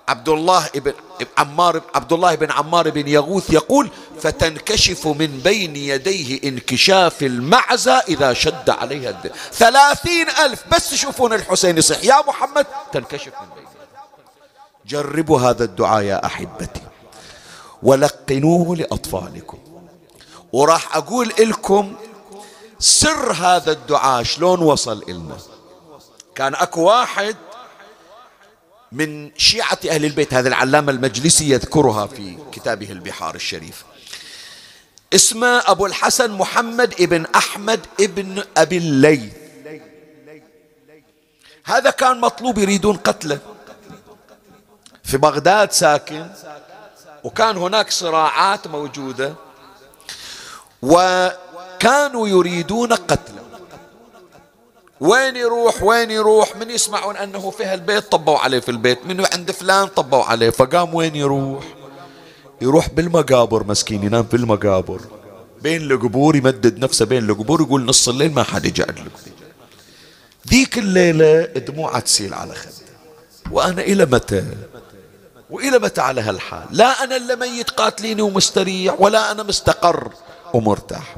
عبد 0.08 0.30
الله 0.30 0.70
بن 0.76 0.94
عمار 1.38 1.82
عبد 1.96 2.14
الله 2.14 2.36
بن 2.36 2.52
عمار 2.52 2.90
بن 2.90 3.08
يغوث 3.08 3.54
يقول 3.54 3.90
فتنكشف 4.22 5.08
من 5.08 5.40
بين 5.44 5.76
يديه 5.76 6.50
انكشاف 6.50 7.24
المعزة 7.24 7.94
إذا 7.94 8.34
شد 8.34 8.70
عليها 8.70 9.10
الدين 9.10 9.32
ثلاثين 9.54 10.30
ألف 10.30 10.64
بس 10.72 10.94
يشوفون 10.94 11.34
الحسين 11.34 11.78
يصيح. 11.78 12.04
يا 12.04 12.22
محمد 12.28 12.66
تنكشف 12.92 13.34
من 13.42 13.48
بين 13.56 13.66
جربوا 14.86 15.40
هذا 15.40 15.64
الدعاء 15.64 16.04
يا 16.04 16.26
أحبتي. 16.26 16.82
ولقنوه 17.84 18.76
لأطفالكم. 18.76 19.58
وراح 20.54 20.98
أقول 20.98 21.34
لكم 21.40 21.96
سر 22.80 23.32
هذا 23.32 23.72
الدعاء 23.72 24.24
شلون 24.24 24.60
وصل 24.60 25.04
إلنا. 25.10 25.38
كان 26.36 26.56
أكو 26.56 26.82
واحد 26.82 27.36
من 28.92 29.32
شيعة 29.38 29.80
أهل 29.90 30.06
البيت 30.06 30.34
هذا 30.34 30.48
العلامة 30.48 30.92
المجلسي 30.92 31.50
يذكرها 31.50 32.08
في 32.08 32.38
كتابه 32.52 32.92
البحار 32.92 33.36
الشريف. 33.36 33.84
اسمه 35.14 35.64
أبو 35.66 35.86
الحسن 35.86 36.32
محمد 36.32 36.94
ابن 37.00 37.26
أحمد 37.36 37.80
ابن 38.00 38.44
أبي 38.58 38.78
الليث 38.78 39.34
هذا 41.66 41.90
كان 41.90 42.20
مطلوب 42.20 42.58
يريدون 42.58 42.98
قتله. 42.98 43.40
في 45.04 45.18
بغداد 45.18 45.72
ساكن 45.72 46.28
وكان 47.24 47.58
هناك 47.58 47.92
صراعات 47.92 48.68
موجودة 48.68 49.34
وكانوا 50.82 52.28
يريدون 52.28 52.94
قتله. 52.94 53.45
وين 55.00 55.36
يروح 55.36 55.84
وين 55.84 56.12
يروح؟ 56.12 56.56
من 56.56 56.70
يسمعون 56.70 57.18
أنه 57.18 57.50
في 57.52 57.66
هالبيت 57.66 58.12
طبوا 58.12 58.38
عليه 58.38 58.60
في 58.60 58.70
البيت 58.72 59.06
منه 59.06 59.28
عند 59.34 59.52
فلان 59.52 59.88
طبوا 59.88 60.24
عليه 60.24 60.50
فقام 60.50 60.96
وين 60.96 61.16
يروح؟ 61.16 61.64
يروح 62.62 62.90
بالمقابر 62.90 63.64
مسكين 63.64 64.04
ينام 64.04 64.24
في 64.24 64.36
المقابر. 64.38 65.02
بين 65.62 65.92
القبور 65.92 66.36
يمدد 66.36 66.80
نفسه 66.84 67.06
بين 67.06 67.30
القبور 67.30 67.62
يقول 67.62 67.86
نص 67.86 68.10
الليل 68.10 68.34
ما 68.34 68.44
حد 68.44 68.66
يقعد 68.66 69.00
له 69.00 69.06
ذيك 70.48 70.78
الليلة 70.78 71.46
دموعه 71.46 72.00
تسيل 72.00 72.34
على 72.34 72.56
خده 72.56 72.72
وأنا 73.52 73.82
إلى 73.82 74.06
متى؟ 74.06 74.44
وإلى 75.50 75.80
متى 75.80 76.02
على 76.02 76.22
هالحال؟ 76.22 76.64
لا 76.72 77.04
أنا 77.04 77.16
اللي 77.16 77.36
ميت 77.36 77.70
قاتليني 77.70 78.22
ومستريح 78.22 78.96
ولا 79.02 79.32
أنا 79.32 79.44
مستقر. 79.44 80.10
ومرتاح 80.54 81.16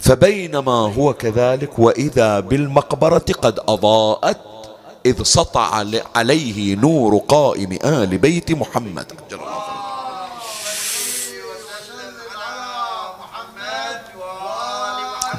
فبينما 0.00 0.72
هو 0.72 1.14
كذلك 1.14 1.78
وإذا 1.78 2.40
بالمقبرة 2.40 3.24
قد 3.42 3.60
أضاءت 3.68 4.38
إذ 5.06 5.22
سطع 5.22 5.84
عليه 6.16 6.76
نور 6.76 7.22
قائم 7.28 7.78
آل 7.84 8.18
بيت 8.18 8.52
محمد. 8.52 9.12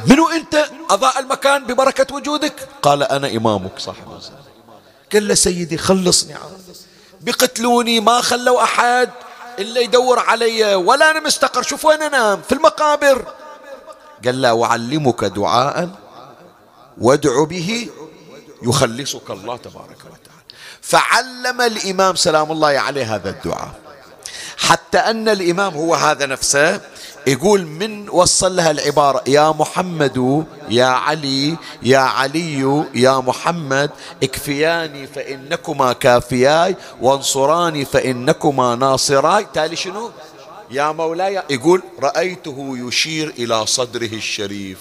منو 0.08 0.30
أنت؟ 0.30 0.66
أضاء 0.90 1.20
المكان 1.20 1.66
ببركة 1.66 2.16
وجودك؟ 2.16 2.68
قال 2.82 3.04
أنا 3.04 3.28
إمامك 3.28 3.80
صاحب 3.80 4.08
قال 5.14 5.28
له 5.28 5.34
سيدي 5.34 5.78
خلصني 5.78 6.36
بقتلوني 7.22 8.00
ما 8.00 8.22
خلوا 8.22 8.64
أحد 8.64 9.10
إلا 9.60 9.82
يدور 9.82 10.20
علي 10.20 10.76
ولا 10.76 11.12
أنا 11.12 11.20
مستقر. 11.20 11.62
شوف 11.62 11.86
وين 11.86 12.02
أنام؟ 12.02 12.42
في 12.42 12.52
المقابر. 12.52 13.26
قال 14.26 14.42
له 14.42 14.66
أعلمك 14.66 15.24
دعاء 15.24 15.90
وادع 16.98 17.44
به 17.44 17.90
يخلصك 18.64 19.32
الله 19.32 19.58
تبارك 19.58 19.98
وتعالى. 19.98 20.44
فعلم 20.82 21.62
الإمام 21.62 22.16
سلام 22.16 22.52
الله 22.52 22.68
عليه 22.68 23.16
هذا 23.16 23.30
الدعاء. 23.30 23.72
حتى 24.58 24.98
أن 24.98 25.30
الإمام 25.30 25.74
هو 25.74 25.96
هذا 25.96 26.26
نفسه 26.26 26.82
يقول 27.28 27.66
من 27.66 28.10
وصل 28.10 28.56
لها 28.56 28.72
العبارة 28.72 29.24
يا 29.28 29.50
محمد 29.52 30.46
يا 30.70 30.86
علي 30.86 31.58
يا 31.84 31.98
علي 31.98 32.86
يا 32.96 33.20
محمد 33.20 33.90
اكفياني 34.24 35.08
فإنكما 35.08 35.94
كافياي 35.94 36.76
وانصراني 37.02 37.86
فإنكما 37.86 38.76
ناصراي. 38.76 39.48
تالي 39.54 39.76
شنو؟ 39.76 40.12
يا 40.72 40.92
مولاي 40.92 41.44
يقول 41.50 41.82
رأيته 42.00 42.74
يشير 42.78 43.30
إلى 43.30 43.66
صدره 43.66 44.14
الشريف. 44.14 44.78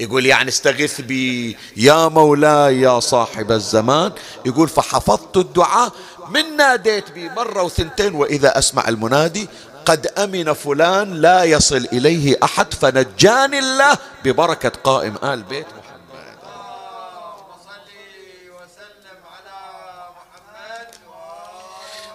يقول 0.00 0.26
يعني 0.26 0.48
استغث 0.48 1.00
بي 1.00 1.56
يا 1.76 2.08
مولاي 2.08 2.80
يا 2.80 3.00
صاحب 3.00 3.52
الزمان. 3.52 4.12
يقول 4.46 4.68
فحفظت 4.68 5.36
الدعاء. 5.36 5.92
من 6.30 6.56
ناديت 6.56 7.10
بي 7.10 7.28
مرة 7.28 7.62
وثنتين 7.62 8.14
وإذا 8.14 8.58
أسمع 8.58 8.88
المنادي 8.88 9.48
قد 9.86 10.06
أمن 10.06 10.52
فلان 10.52 11.14
لا 11.14 11.44
يصل 11.44 11.88
إليه 11.92 12.36
أحد 12.42 12.74
فنجاني 12.74 13.58
الله 13.58 13.98
ببركة 14.24 14.68
قائم 14.68 15.14
آل 15.24 15.42
بيت 15.42 15.66
محمد 15.66 15.90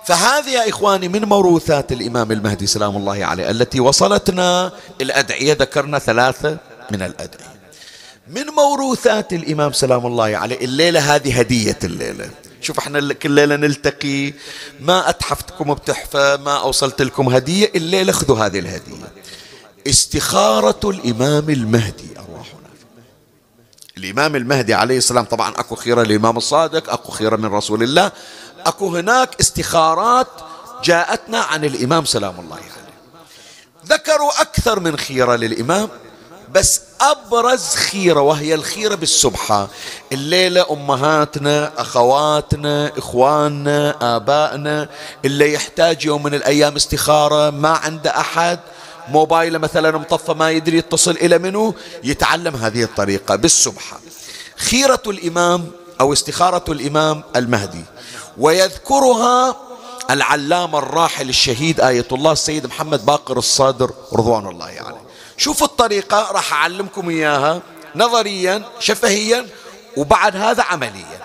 فهذه 0.08 0.50
يا 0.50 0.70
إخواني 0.70 1.08
من 1.08 1.26
موروثات 1.26 1.92
الإمام 1.92 2.32
المهدي 2.32 2.68
سلام 2.68 2.98
الله 2.98 3.26
عليه 3.26 3.52
التي 3.52 3.80
وصلتنا 3.80 4.72
الأدعية 5.02 5.54
ذكرنا 5.54 6.00
ثلاثة 6.00 6.58
من 6.92 7.02
الأدعية. 7.02 7.56
من 8.28 8.46
موروثات 8.46 9.34
الإمام 9.34 9.72
سلام 9.72 10.06
الله 10.06 10.38
عليه 10.38 10.66
الليلة 10.66 11.16
هذه 11.16 11.40
هدية 11.40 11.80
الليلة. 11.84 12.30
شوف 12.62 12.80
إحنا 12.80 13.14
كل 13.14 13.32
ليلة 13.32 13.56
نلتقي 13.56 14.34
ما 14.80 15.10
أتحفتكم 15.10 15.74
بتحفة 15.74 16.38
ما 16.38 16.58
أوصلت 16.58 17.02
لكم 17.02 17.30
هدية 17.30 17.72
الليلة 17.76 18.12
خذوا 18.12 18.46
هذه 18.46 18.60
الهدية. 18.60 19.12
استخارة 19.88 20.80
الإمام 20.90 21.50
المهدي 21.50 22.08
أرواحنا 22.18 22.56
الإمام 23.98 24.36
المهدي 24.36 24.74
عليه 24.74 24.98
السلام 24.98 25.26
طبعا 25.26 25.50
أكو 25.52 25.76
خيرة 25.76 26.04
للإمام 26.04 26.38
الصادق 26.38 26.94
أكو 26.94 27.12
خيرة 27.12 27.36
من 27.36 27.46
رسول 27.46 27.84
الله. 27.84 28.12
أكو 28.66 28.96
هناك 28.96 29.40
استخارات 29.40 30.28
جاءتنا 30.84 31.40
عن 31.40 31.66
الإمام 31.66 32.06
سلام 32.06 32.40
الله 32.40 32.56
عليه. 32.56 32.66
ذكروا 33.88 34.42
أكثر 34.42 34.80
من 34.80 34.98
خيرة 34.98 35.36
للإمام 35.36 35.90
بس 36.52 36.82
أبرز 37.02 37.76
خيرة 37.76 38.22
وهي 38.22 38.54
الخيرة 38.54 38.96
بالسبحة. 38.96 39.68
الليلة 40.12 40.66
أمهاتنا 40.72 41.72
أخواتنا 41.78 42.92
إخواننا 42.98 44.16
آبائنا 44.16 44.90
اللي 45.26 45.54
يحتاج 45.54 46.06
يوم 46.06 46.24
من 46.24 46.34
الأيام 46.34 46.76
استخارة 46.76 47.50
ما 47.50 47.70
عنده 47.70 48.20
أحد. 48.20 48.60
موبايله 49.10 49.60
مثلا 49.60 49.98
مطفى 49.98 50.34
ما 50.34 50.52
يدري 50.52 50.78
يتصل 50.78 51.12
إلى 51.12 51.38
منه 51.38 51.74
يتعلم 52.04 52.56
هذه 52.56 52.84
الطريقة 52.84 53.36
بالسبحة. 53.36 54.00
خيرة 54.58 55.04
الإمام 55.08 55.72
أو 56.02 56.14
استخارة 56.14 56.72
الإمام 56.72 57.24
المهدي. 57.36 57.84
ويذكرها 58.38 59.56
العلامة 60.10 60.80
الراحل 60.80 61.30
الشهيد 61.30 61.82
آية 61.82 62.08
الله 62.12 62.32
السيد 62.32 62.66
محمد 62.66 63.06
باقر 63.06 63.38
الصادر 63.38 63.92
رضوان 64.14 64.48
الله 64.48 64.66
عليه. 64.66 64.76
يعني. 64.76 64.98
شوفوا 65.38 65.68
الطريقة 65.68 66.32
راح 66.32 66.54
أعلمكم 66.54 67.10
إياها. 67.10 67.62
نظريا 67.96 68.64
شفهيا 68.80 69.48
وبعد 69.98 70.36
هذا 70.36 70.64
عمليا. 70.64 71.20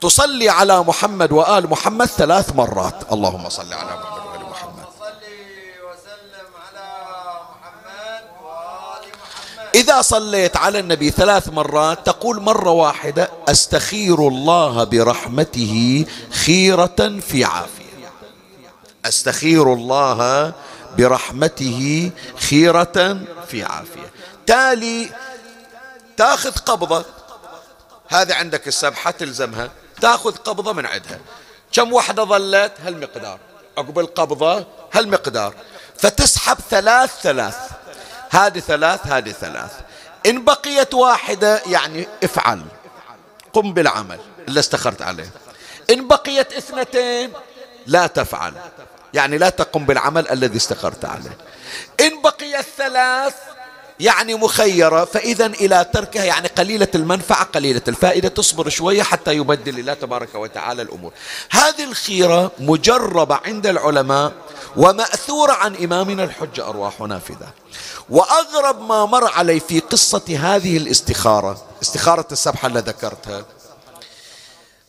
تصلي 0.00 0.48
على 0.48 0.82
محمد 0.82 1.32
وآل 1.32 1.70
محمد 1.70 2.06
ثلاث 2.06 2.54
مرات. 2.54 3.12
اللهم 3.12 3.48
صل 3.48 3.72
على 3.72 3.90
محمد 3.90 4.16
وآل 4.26 4.46
محمد 4.50 4.86
إذا 9.76 10.02
صليت 10.02 10.56
على 10.56 10.78
النبي 10.78 11.10
ثلاث 11.10 11.48
مرات 11.48 12.06
تقول 12.06 12.40
مرة 12.40 12.70
واحدة 12.70 13.30
أستخير 13.48 14.28
الله 14.28 14.84
برحمته 14.84 16.04
خيرة 16.30 17.20
في 17.28 17.44
عافية. 17.44 18.10
أستخير 19.04 19.72
الله 19.72 20.52
برحمته 20.98 22.10
خيرة 22.36 23.18
في 23.48 23.64
عافية. 23.64 24.10
تالي 24.46 25.10
تاخذ 26.16 26.50
قبضة. 26.50 27.04
هذه 28.08 28.34
عندك 28.34 28.68
السبحة 28.68 29.10
تلزمها. 29.10 29.70
تاخذ 30.00 30.36
قبضة 30.36 30.72
من 30.72 30.86
عندها. 30.86 31.18
كم 31.72 31.92
وحدة 31.92 32.24
ظلت؟ 32.24 32.72
هالمقدار. 32.84 33.38
عقب 33.78 33.98
القبضة 33.98 34.66
هالمقدار. 34.92 35.54
فتسحب 35.98 36.56
ثلاث 36.70 37.10
ثلاث. 37.22 37.56
هذه 38.30 38.58
ثلاث 38.60 39.06
هذه 39.06 39.30
ثلاث. 39.30 39.72
إن 40.26 40.44
بقيت 40.44 40.94
واحدة 40.94 41.62
يعني 41.66 42.08
افعل. 42.24 42.62
قم 43.52 43.74
بالعمل. 43.74 44.18
اللي 44.48 44.60
استخرت 44.60 45.02
عليه. 45.02 45.30
إن 45.90 46.08
بقيت 46.08 46.52
اثنتين 46.52 47.32
لا 47.86 48.06
تفعل. 48.06 48.54
يعني 49.14 49.38
لا 49.38 49.48
تقم 49.48 49.84
بالعمل 49.84 50.28
الذي 50.28 50.56
استخرت 50.56 51.04
عليه. 51.04 51.36
إن 52.00 52.22
بقي 52.22 52.58
الثلاث 52.58 53.34
يعني 54.00 54.34
مخيرة 54.34 55.04
فإذا 55.04 55.46
إلى 55.46 55.86
تركها 55.92 56.24
يعني 56.24 56.48
قليلة 56.48 56.88
المنفعة 56.94 57.44
قليلة 57.44 57.82
الفائدة 57.88 58.28
تصبر 58.28 58.68
شوية 58.68 59.02
حتى 59.02 59.32
يبدل 59.32 59.78
الله 59.78 59.94
تبارك 59.94 60.34
وتعالى 60.34 60.82
الأمور. 60.82 61.12
هذه 61.50 61.84
الخيرة 61.84 62.50
مجربة 62.58 63.34
عند 63.44 63.66
العلماء 63.66 64.32
ومأثورة 64.76 65.52
عن 65.52 65.74
إمامنا 65.76 66.24
الحجة 66.24 66.68
أرواح 66.68 67.00
نافذة 67.00 67.48
وأغرب 68.10 68.80
ما 68.80 69.06
مر 69.06 69.24
علي 69.32 69.60
في 69.60 69.80
قصة 69.80 70.38
هذه 70.40 70.76
الاستخارة 70.76 71.62
استخارة 71.82 72.26
السبحة 72.32 72.68
اللي 72.68 72.80
ذكرتها. 72.80 73.44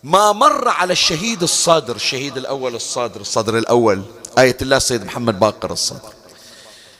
ما 0.03 0.31
مر 0.31 0.67
على 0.67 0.93
الشهيد 0.93 1.43
الصادر 1.43 1.95
الشهيد 1.95 2.37
الأول 2.37 2.75
الصادر 2.75 3.21
الصدر 3.21 3.57
الأول 3.57 4.01
آية 4.39 4.57
الله 4.61 4.77
السيد 4.77 5.05
محمد 5.05 5.39
باقر 5.39 5.71
الصدر 5.71 6.16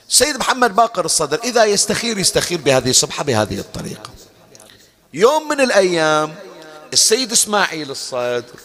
سيد 0.08 0.36
محمد 0.36 0.76
باقر 0.76 1.04
الصدر 1.04 1.40
إذا 1.44 1.64
يستخير 1.64 2.18
يستخير 2.18 2.60
بهذه 2.60 2.90
الصبحة 2.90 3.24
بهذه 3.24 3.58
الطريقة. 3.58 4.10
يوم 5.14 5.48
من 5.48 5.60
الأيام 5.60 6.34
السيد 6.92 7.32
إسماعيل 7.32 7.90
الصدر 7.90 8.60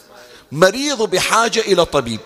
مريض 0.52 1.02
بحاجة 1.02 1.60
إلى 1.60 1.86
طبيب. 1.86 2.20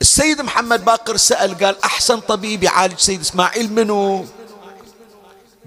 السيد 0.00 0.40
محمد 0.40 0.84
باقر 0.84 1.16
سأل 1.16 1.58
قال 1.64 1.82
أحسن 1.84 2.20
طبيب 2.20 2.62
يعالج 2.62 2.98
سيد 2.98 3.20
إسماعيل 3.20 3.72
منو؟ 3.72 4.26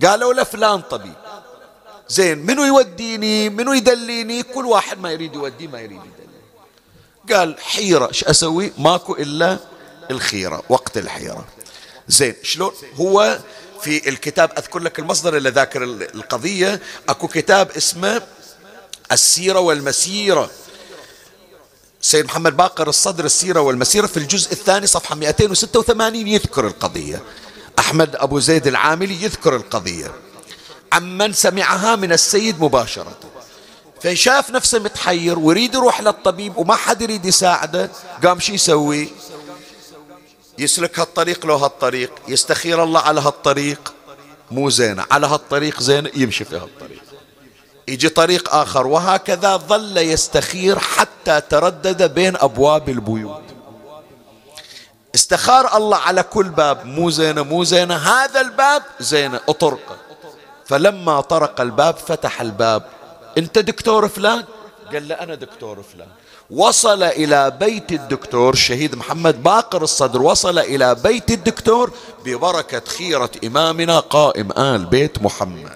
قالوا 0.05 0.33
له 0.33 0.43
فلان 0.43 0.81
طبيب. 0.81 1.15
زين 2.09 2.37
منو 2.37 2.63
يوديني؟ 2.63 3.49
منو 3.49 3.73
يدليني؟ 3.73 4.43
كل 4.43 4.65
واحد 4.65 4.99
ما 4.99 5.11
يريد 5.11 5.35
يودي 5.35 5.67
ما 5.67 5.81
يريد 5.81 6.01
يدلي. 6.01 7.37
قال 7.37 7.59
حيرة 7.59 8.07
إيش 8.07 8.23
أسوي؟ 8.23 8.73
ماكو 8.77 9.13
إلا 9.13 9.57
الخيرة 10.11 10.63
وقت 10.69 10.97
الحيرة. 10.97 11.45
زين 12.11 12.35
شلون؟ 12.43 12.71
هو 12.95 13.39
في 13.81 14.09
الكتاب 14.09 14.51
أذكر 14.57 14.79
لك 14.79 14.99
المصدر 14.99 15.37
اللي 15.37 15.49
ذاكر 15.49 15.83
القضية. 15.83 16.81
أكو 17.09 17.27
كتاب 17.27 17.71
اسمه 17.71 18.21
السيرة 19.11 19.59
والمسيرة. 19.59 20.49
سيد 22.01 22.25
محمد 22.25 22.57
باقر 22.57 22.89
الصدر 22.89 23.25
السيرة 23.25 23.59
والمسيرة 23.61 24.07
في 24.07 24.17
الجزء 24.17 24.51
الثاني 24.51 24.87
صفحة 24.87 25.15
286 25.15 26.27
يذكر 26.27 26.67
القضية. 26.67 27.21
أحمد 27.79 28.15
أبو 28.15 28.39
زيد 28.39 28.67
العاملي 28.67 29.23
يذكر 29.23 29.55
القضية. 29.55 30.11
عمن 30.93 31.33
سمعها 31.33 31.95
من 31.95 32.11
السيد 32.11 32.61
مباشرة. 32.61 33.17
فشاف 34.01 34.49
نفسه 34.49 34.79
متحير 34.79 35.39
ويريد 35.39 35.73
يروح 35.75 36.01
للطبيب 36.01 36.57
وما 36.57 36.75
حد 36.75 37.01
يريد 37.01 37.25
يساعده 37.25 37.91
قام 38.23 38.39
شو 38.39 38.53
يسوي؟ 38.53 39.09
يسلك 40.57 40.99
هالطريق 40.99 41.45
لو 41.45 41.55
هالطريق 41.55 42.11
يستخير 42.27 42.83
الله 42.83 42.99
على 42.99 43.21
هالطريق. 43.21 43.93
مو 44.51 44.69
زينة 44.69 45.05
على 45.11 45.27
هالطريق 45.27 45.81
زينة 45.81 46.11
يمشي 46.15 46.45
في 46.45 46.55
هالطريق. 46.55 47.01
يجي 47.87 48.09
طريق 48.09 48.55
آخر 48.55 48.87
وهكذا 48.87 49.57
ظل 49.57 49.97
يستخير 49.97 50.79
حتى 50.79 51.41
تردد 51.41 52.13
بين 52.13 52.35
أبواب 52.35 52.89
البيوت. 52.89 53.43
استخار 55.15 55.77
الله 55.77 55.97
على 55.97 56.23
كل 56.23 56.49
باب 56.49 56.85
مو 56.85 57.09
زينة 57.09 57.43
مو 57.43 57.63
زينة 57.63 57.95
هذا 57.95 58.41
الباب 58.41 58.83
زينة 58.99 59.39
أطرقه. 59.49 59.97
فلما 60.65 61.21
طرق 61.21 61.61
الباب 61.61 61.97
فتح 61.97 62.41
الباب. 62.41 62.83
أنت 63.37 63.59
دكتور 63.59 64.07
فلان؟ 64.07 64.43
قال 64.93 65.07
له 65.07 65.15
أنا 65.15 65.35
دكتور 65.35 65.83
فلان. 65.83 66.07
وصل 66.51 67.03
إلى 67.03 67.57
بيت 67.59 67.91
الدكتور 67.91 68.53
الشهيد 68.53 68.95
محمد 68.95 69.43
باقر 69.43 69.83
الصدر. 69.83 70.21
وصل 70.21 70.59
إلى 70.59 70.95
بيت 70.95 71.31
الدكتور 71.31 71.91
ببركة 72.25 72.81
خيرة 72.97 73.31
إمامنا 73.43 73.99
قائم 73.99 74.51
آل 74.51 74.85
بيت 74.85 75.21
محمد. 75.21 75.71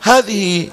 هذه 0.00 0.70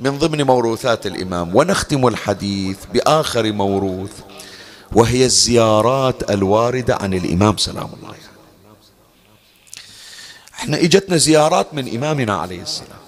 من 0.00 0.18
ضمن 0.18 0.42
موروثات 0.42 1.06
الإمام 1.06 1.56
ونختم 1.56 2.06
الحديث 2.06 2.78
بآخر 2.94 3.52
موروث 3.52 4.12
وهي 4.92 5.24
الزيارات 5.24 6.30
الواردة 6.30 6.96
عن 6.96 7.14
الإمام 7.14 7.56
سلام 7.56 7.90
الله 7.96 8.08
عليه. 8.08 8.16
إحنا 10.54 10.76
إجتنا 10.76 11.16
زيارات 11.16 11.74
من 11.74 11.96
إمامنا 11.96 12.36
عليه 12.36 12.62
السلام. 12.62 13.05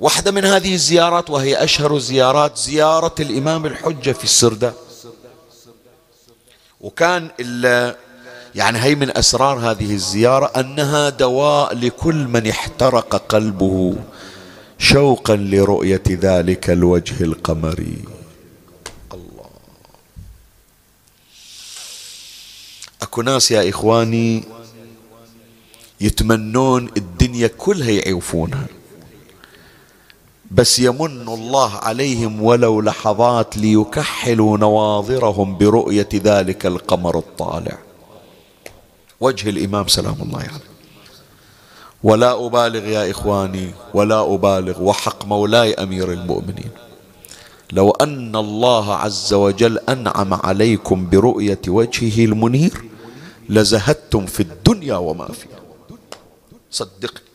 واحدة 0.00 0.30
من 0.30 0.44
هذه 0.44 0.74
الزيارات 0.74 1.30
وهي 1.30 1.64
أشهر 1.64 1.96
الزيارات 1.96 2.58
زيارة 2.58 3.14
الإمام 3.20 3.66
الحجة 3.66 4.12
في 4.12 4.24
السردة. 4.24 4.72
وكان 6.80 7.30
يعني 8.54 8.78
هي 8.78 8.94
من 8.94 9.16
أسرار 9.18 9.58
هذه 9.58 9.94
الزيارة 9.94 10.46
أنها 10.46 11.08
دواء 11.08 11.74
لكل 11.74 12.14
من 12.14 12.46
احترق 12.46 13.16
قلبه 13.16 13.94
شوقا 14.78 15.36
لرؤية 15.36 16.02
ذلك 16.08 16.70
الوجه 16.70 17.24
القمري. 17.24 18.04
أكو 23.02 23.22
ناس 23.22 23.50
يا 23.50 23.68
إخواني 23.68 24.44
يتمنون 26.00 26.90
الدنيا 26.96 27.46
كلها 27.46 27.90
يعوفونها 27.90 28.66
بس 30.50 30.78
يمن 30.78 31.28
الله 31.28 31.72
عليهم 31.72 32.42
ولو 32.42 32.80
لحظات 32.80 33.56
ليكحلوا 33.56 34.58
نواظرهم 34.58 35.58
برؤية 35.58 36.08
ذلك 36.14 36.66
القمر 36.66 37.18
الطالع. 37.18 37.78
وجه 39.20 39.48
الإمام 39.50 39.88
سلام 39.88 40.16
الله 40.22 40.38
عليه. 40.38 40.48
يعني. 40.48 40.62
ولا 42.02 42.46
أبالغ 42.46 42.86
يا 42.86 43.10
إخواني 43.10 43.70
ولا 43.94 44.34
أبالغ 44.34 44.82
وحق 44.82 45.26
مولاي 45.26 45.74
أمير 45.74 46.12
المؤمنين. 46.12 46.70
لو 47.72 47.90
أن 47.90 48.36
الله 48.36 48.94
عز 48.94 49.34
وجل 49.34 49.78
أنعم 49.78 50.34
عليكم 50.34 51.10
برؤية 51.10 51.60
وجهه 51.68 52.24
المنير 52.24 52.84
لزهدتم 53.48 54.26
في 54.26 54.40
الدنيا 54.40 54.96
وما 54.96 55.26
فيها. 55.26 55.60
صدقني. 56.70 57.26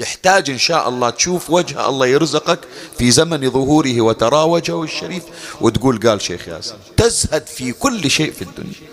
يحتاج 0.00 0.50
إن 0.50 0.58
شاء 0.58 0.88
الله 0.88 1.10
تشوف 1.10 1.50
وجه 1.50 1.88
الله 1.88 2.06
يرزقك 2.06 2.58
في 2.98 3.10
زمن 3.10 3.50
ظهوره 3.50 4.00
وترى 4.00 4.42
وجهه 4.42 4.82
الشريف 4.82 5.22
وتقول 5.60 6.00
قال 6.08 6.20
شيخ 6.22 6.48
ياسر 6.48 6.76
تزهد 6.96 7.46
في 7.46 7.72
كل 7.72 8.10
شيء 8.10 8.32
في 8.32 8.42
الدنيا. 8.42 8.90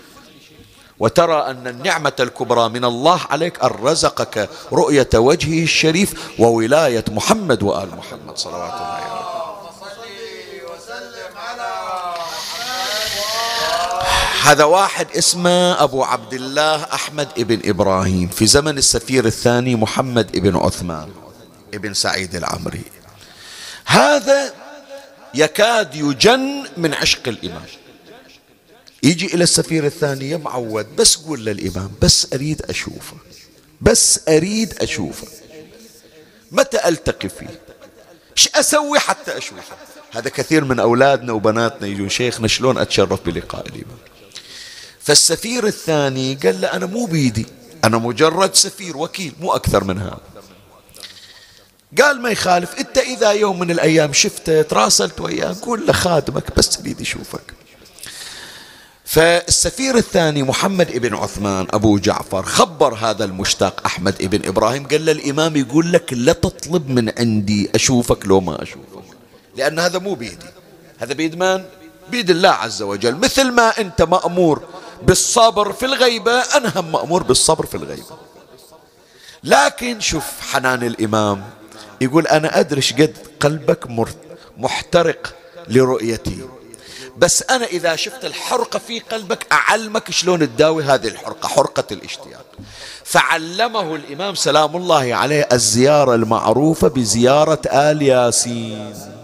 وترى 0.98 1.50
أن 1.50 1.66
النعمة 1.66 2.12
الكبرى 2.20 2.68
من 2.68 2.84
الله 2.84 3.20
عليك 3.30 3.64
أن 3.64 3.70
رزقك 3.82 4.48
رؤية 4.72 5.08
وجهه 5.14 5.62
الشريف 5.62 6.14
وولاية 6.38 7.04
محمد 7.08 7.62
وآل 7.62 7.88
محمد 7.96 8.36
صلوات 8.36 8.72
الله 8.72 8.84
عليه 8.84 9.37
هذا 14.48 14.64
واحد 14.64 15.06
اسمه 15.16 15.82
أبو 15.82 16.04
عبد 16.04 16.34
الله 16.34 16.84
أحمد 16.84 17.28
ابن 17.38 17.60
إبراهيم 17.64 18.28
في 18.28 18.46
زمن 18.46 18.78
السفير 18.78 19.26
الثاني 19.26 19.76
محمد 19.76 20.36
ابن 20.36 20.56
عثمان 20.56 21.08
ابن 21.74 21.94
سعيد 21.94 22.34
العمري. 22.34 22.82
هذا 23.84 24.54
يكاد 25.34 25.94
يجن 25.94 26.64
من 26.76 26.94
عشق 26.94 27.28
الإمام. 27.28 27.64
يجي 29.02 29.26
إلى 29.26 29.44
السفير 29.44 29.86
الثاني 29.86 30.36
معود 30.36 30.96
بس 30.96 31.16
قول 31.16 31.44
للإمام 31.44 31.90
بس 32.02 32.32
أريد 32.32 32.62
أشوفه 32.62 33.16
بس 33.80 34.20
أريد 34.28 34.74
أشوفه. 34.82 35.26
متى 36.52 36.88
ألتقي 36.88 37.28
فيه؟ 37.28 37.60
إيش 38.36 38.48
أسوي 38.54 38.98
حتى 38.98 39.38
أشوفه؟ 39.38 39.76
هذا 40.12 40.30
كثير 40.30 40.64
من 40.64 40.80
أولادنا 40.80 41.32
وبناتنا 41.32 41.86
يجون 41.86 42.08
شيخنا 42.08 42.48
شلون 42.48 42.78
أتشرف 42.78 43.20
بلقاء 43.26 43.66
الإمام؟ 43.66 44.07
فالسفير 45.08 45.66
الثاني 45.66 46.34
قال 46.34 46.60
له 46.60 46.68
أنا 46.68 46.86
مو 46.86 47.04
بيدي 47.04 47.46
أنا 47.84 47.98
مجرد 47.98 48.54
سفير 48.54 48.96
وكيل 48.96 49.32
مو 49.40 49.52
أكثر 49.52 49.84
من 49.84 49.98
هذا. 49.98 50.20
قال 52.02 52.22
ما 52.22 52.30
يخالف 52.30 52.74
أنت 52.78 52.98
إذا 52.98 53.30
يوم 53.30 53.58
من 53.58 53.70
الأيام 53.70 54.12
شفته 54.12 54.62
تراسلت 54.62 55.20
وياه 55.20 55.56
قول 55.62 55.86
له 55.86 55.92
خادمك 55.92 56.56
بس 56.56 56.78
اريد 56.80 57.00
يشوفك. 57.00 57.54
فالسفير 59.04 59.96
الثاني 59.96 60.42
محمد 60.42 60.90
ابن 60.90 61.14
عثمان 61.14 61.66
أبو 61.70 61.98
جعفر 61.98 62.42
خبر 62.42 62.94
هذا 62.94 63.24
المشتاق 63.24 63.80
أحمد 63.86 64.22
ابن 64.22 64.48
إبراهيم 64.48 64.86
قال 64.86 65.06
له 65.06 65.12
الإمام 65.12 65.56
يقول 65.56 65.92
لك 65.92 66.12
لا 66.12 66.32
تطلب 66.32 66.88
من 66.88 67.12
عندي 67.18 67.70
أشوفك 67.74 68.26
لو 68.26 68.40
ما 68.40 68.62
أشوفك 68.62 69.04
لأن 69.56 69.78
هذا 69.78 69.98
مو 69.98 70.14
بيدي. 70.14 70.46
هذا 70.98 71.14
بيد 71.14 71.38
من؟ 71.38 71.64
بيد 72.10 72.30
الله 72.30 72.48
عز 72.48 72.82
وجل. 72.82 73.16
مثل 73.16 73.50
ما 73.50 73.80
أنت 73.80 74.02
مأمور 74.02 74.62
بالصبر 75.02 75.72
في 75.72 75.86
الغيبة 75.86 76.32
أنا 76.32 76.72
هم 76.76 76.92
مأمور 76.92 77.22
بالصبر 77.22 77.66
في 77.66 77.74
الغيبة. 77.74 78.16
لكن 79.44 80.00
شوف 80.00 80.24
حنان 80.40 80.82
الإمام 80.82 81.44
يقول 82.00 82.26
أنا 82.26 82.60
أدري 82.60 82.80
قد 82.80 83.16
قلبك 83.40 83.86
محترق 84.56 85.34
لرؤيتي. 85.68 86.48
بس 87.16 87.42
أنا 87.42 87.66
إذا 87.66 87.96
شفت 87.96 88.24
الحرقة 88.24 88.78
في 88.78 89.00
قلبك 89.00 89.46
أعلمك 89.52 90.10
شلون 90.10 90.40
تداوي 90.40 90.84
هذه 90.84 91.08
الحرقة 91.08 91.48
حرقة 91.48 91.84
الاشتياق. 91.90 92.46
فعلمه 93.04 93.94
الإمام 93.94 94.34
سلام 94.34 94.76
الله 94.76 95.14
عليه 95.14 95.48
الزيارة 95.52 96.14
المعروفة 96.14 96.88
بزيارة 96.88 97.60
آل 97.66 98.02
ياسين. 98.02 99.17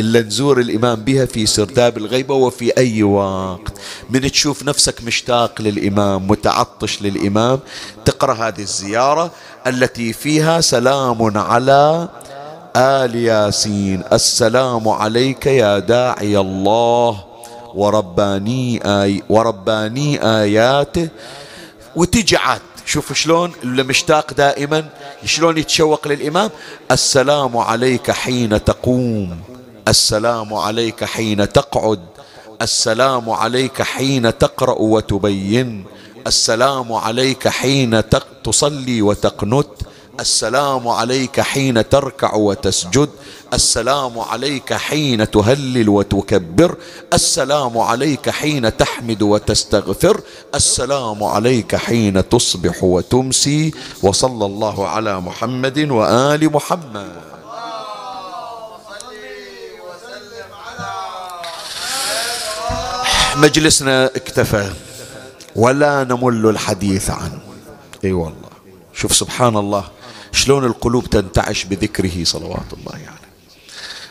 إلا 0.00 0.20
نزور 0.20 0.60
الإمام 0.60 0.94
بها 0.94 1.24
في 1.24 1.46
سرداب 1.46 1.98
الغيبة 1.98 2.34
وفي 2.34 2.78
أي 2.78 3.02
وقت. 3.02 3.72
من 4.10 4.20
تشوف 4.20 4.62
نفسك 4.62 5.04
مشتاق 5.04 5.60
للإمام 5.60 6.28
متعطش 6.28 7.02
للإمام 7.02 7.60
تقرأ 8.04 8.34
هذه 8.34 8.60
الزيارة 8.60 9.30
التي 9.66 10.12
فيها 10.12 10.60
سلام 10.60 11.38
على 11.38 12.08
آل 12.76 13.16
ياسين. 13.16 14.02
السلام 14.12 14.88
عليك 14.88 15.46
يا 15.46 15.78
داعي 15.78 16.38
الله 16.38 17.24
ورباني 17.74 18.80
آي 19.02 19.22
ورباني 19.28 20.24
آياته 20.24 21.08
وتجي 21.96 22.36
عاد 22.36 22.60
شوف 22.86 23.12
شلون 23.12 23.52
اللي 23.62 23.82
مشتاق 23.82 24.34
دائما 24.34 24.84
شلون 25.24 25.58
يتشوق 25.58 26.08
للإمام. 26.08 26.50
السلام 26.90 27.56
عليك 27.56 28.10
حين 28.10 28.64
تقوم. 28.64 29.49
السلام 29.88 30.54
عليك 30.54 31.04
حين 31.04 31.52
تقعد. 31.52 32.00
السلام 32.62 33.30
عليك 33.30 33.82
حين 33.82 34.38
تقرأ 34.38 34.78
وتبين. 34.78 35.84
السلام 36.26 36.92
عليك 36.92 37.48
حين 37.48 38.02
تصلي 38.44 39.02
وتقنت. 39.02 39.66
السلام 40.20 40.88
عليك 40.88 41.40
حين 41.40 41.88
تركع 41.88 42.34
وتسجد. 42.34 43.08
السلام 43.54 44.20
عليك 44.20 44.74
حين 44.74 45.30
تهلل 45.30 45.88
وتكبر. 45.88 46.76
السلام 47.12 47.78
عليك 47.78 48.30
حين 48.30 48.76
تحمد 48.76 49.22
وتستغفر. 49.22 50.20
السلام 50.54 51.24
عليك 51.24 51.76
حين 51.76 52.28
تصبح 52.28 52.84
وتمسي. 52.84 53.72
وصلى 54.02 54.46
الله 54.46 54.88
على 54.88 55.20
محمد 55.20 55.78
وآل 55.90 56.52
محمد. 56.52 57.29
مجلسنا 63.40 64.06
اكتفى 64.06 64.72
ولا 65.56 66.04
نمل 66.04 66.46
الحديث 66.46 67.10
عنه. 67.10 67.40
إي 68.04 68.12
والله. 68.12 68.50
شوف 68.94 69.16
سبحان 69.16 69.56
الله 69.56 69.84
شلون 70.32 70.64
القلوب 70.64 71.04
تنتعش 71.04 71.64
بذكره 71.64 72.24
صلوات 72.24 72.72
الله 72.72 72.92
عليه. 72.92 73.04
يعني. 73.04 73.16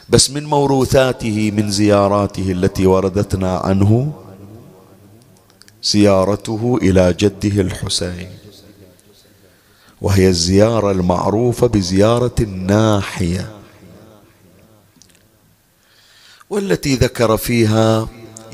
بس 0.10 0.32
من 0.32 0.46
موروثاته 0.46 1.52
من 1.52 1.72
زياراته 1.72 2.52
التي 2.52 2.86
وردتنا 2.86 3.58
عنه 3.58 4.14
زيارته 5.84 6.80
إلى 6.82 7.14
جده 7.20 7.62
الحسين. 7.62 8.30
وهي 10.02 10.28
الزيارة 10.28 10.92
المعروفة 10.92 11.68
بزيارة 11.68 12.36
الناحية. 12.40 13.52
والتي 16.50 16.96
ذكر 16.96 17.38
فيها 17.38 18.08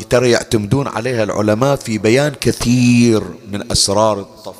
ترى 0.03 0.31
يعتمدون 0.31 0.87
عليها 0.87 1.23
العلماء 1.23 1.75
في 1.75 1.97
بيان 1.97 2.33
كثير 2.41 3.23
من 3.51 3.71
أسرار 3.71 4.19
الطف. 4.19 4.55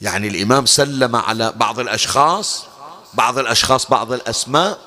يعني 0.00 0.28
الإمام 0.28 0.66
سلم 0.66 1.16
على 1.16 1.52
بعض 1.56 1.80
الأشخاص 1.80 2.64
بعض 3.14 3.38
الأشخاص 3.38 3.86
بعض 3.90 4.12
الأسماء 4.12 4.78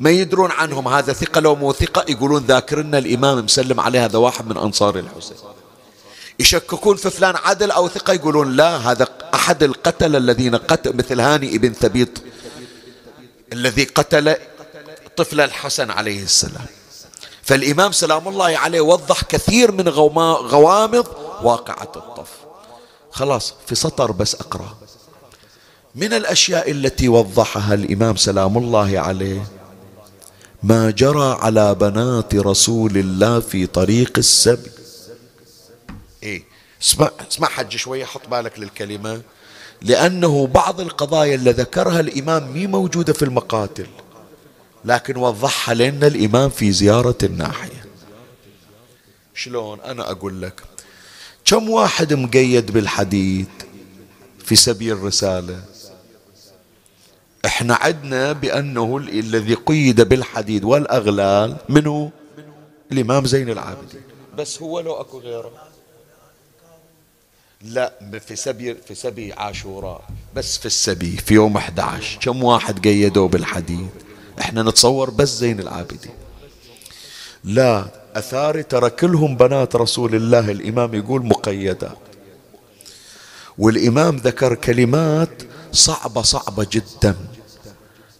ما 0.00 0.10
يدرون 0.10 0.50
عنهم. 0.50 0.88
هذا 0.88 1.12
ثقة 1.12 1.40
لو 1.40 1.54
مو 1.54 1.72
ثقة 1.72 2.04
يقولون 2.08 2.42
ذاكرنا 2.42 2.98
الإمام 2.98 3.44
مسلم 3.44 3.80
عليه 3.80 4.04
هذا 4.04 4.18
واحد 4.18 4.46
من 4.46 4.56
أنصار 4.56 4.98
الحسين. 4.98 5.36
يشككون 6.38 6.96
في 6.96 7.10
فلان 7.10 7.34
عدل 7.44 7.70
أو 7.70 7.88
ثقة 7.88 8.12
يقولون 8.12 8.56
لا 8.56 8.76
هذا 8.76 9.08
أحد 9.34 9.62
القتل 9.62 10.16
الذين 10.16 10.56
قتل 10.56 10.96
مثل 10.96 11.20
هاني 11.20 11.56
ابن 11.56 11.72
ثبيط 11.72 12.08
الذي 13.52 13.84
قتل 13.84 14.36
طفل 15.16 15.40
الحسن 15.40 15.90
عليه 15.90 16.22
السلام. 16.22 16.66
فالإمام 17.46 17.92
سلام 17.92 18.28
الله 18.28 18.58
عليه 18.58 18.80
وضح 18.80 19.24
كثير 19.24 19.72
من 19.72 19.88
غوامض 19.88 21.06
واقعة 21.42 21.92
الطف. 21.96 22.28
خلاص 23.10 23.54
في 23.66 23.74
سطر 23.74 24.12
بس 24.12 24.34
أقرأ. 24.34 24.76
من 25.94 26.12
الأشياء 26.12 26.70
التي 26.70 27.08
وضحها 27.08 27.74
الإمام 27.74 28.16
سلام 28.16 28.58
الله 28.58 28.98
عليه 28.98 29.46
ما 30.62 30.90
جرى 30.90 31.38
على 31.40 31.74
بنات 31.74 32.34
رسول 32.34 32.96
الله 32.96 33.40
في 33.40 33.66
طريق 33.66 34.18
السبي. 34.18 34.70
إيه 36.22 36.44
اسمع 36.82 37.10
اسمع 37.30 37.48
حج 37.48 37.76
شوية 37.76 38.04
حط 38.04 38.28
بالك 38.28 38.58
للكلمة. 38.58 39.22
لأنه 39.82 40.46
بعض 40.46 40.80
القضايا 40.80 41.34
اللي 41.34 41.50
ذكرها 41.50 42.00
الإمام 42.00 42.52
مي 42.52 42.66
موجودة 42.66 43.12
في 43.12 43.24
المقاتل. 43.24 43.86
لكن 44.86 45.16
وضحها 45.16 45.74
لنا 45.74 46.06
الإمام 46.06 46.50
في 46.50 46.72
زيارة 46.72 47.18
الناحية. 47.22 47.84
شلون؟ 49.34 49.80
أنا 49.80 50.10
أقول 50.10 50.42
لك 50.42 50.62
كم 51.44 51.70
واحد 51.70 52.14
مقيد 52.14 52.70
بالحديد 52.70 53.48
في 54.44 54.56
سبيل 54.56 54.92
الرسالة؟ 54.92 55.64
إحنا 57.46 57.74
عدنا 57.74 58.32
بأنه 58.32 58.96
الذي 58.96 59.54
قيد 59.54 60.00
بالحديد 60.00 60.64
والأغلال 60.64 61.56
منه 61.68 62.10
الإمام 62.92 63.26
زين 63.26 63.50
العابدين. 63.50 64.00
بس 64.36 64.62
هو 64.62 64.80
لو 64.80 65.00
أكو 65.00 65.18
غيره. 65.18 65.52
لا 67.62 67.92
في 68.26 68.36
سبي 68.36 68.74
في 68.74 68.94
سبي 68.94 69.32
عاشوراء 69.32 70.04
بس 70.34 70.58
في 70.58 70.66
السبي 70.66 71.16
في 71.16 71.34
يوم 71.34 71.56
11 71.56 72.18
كم 72.20 72.44
واحد 72.44 72.86
قيدوه 72.86 73.28
بالحديد 73.28 74.05
إحنا 74.40 74.62
نتصور 74.62 75.10
بس 75.10 75.28
زين 75.28 75.60
العابدين. 75.60 76.14
لا 77.44 77.86
أثاري 78.16 78.62
ترى 78.62 78.90
كلهم 78.90 79.36
بنات 79.36 79.76
رسول 79.76 80.14
الله 80.14 80.50
الإمام 80.50 80.94
يقول 80.94 81.26
مقيدات 81.26 81.98
والإمام 83.58 84.16
ذكر 84.16 84.54
كلمات 84.54 85.42
صعبة 85.72 86.22
صعبة 86.22 86.66
جدا. 86.72 87.14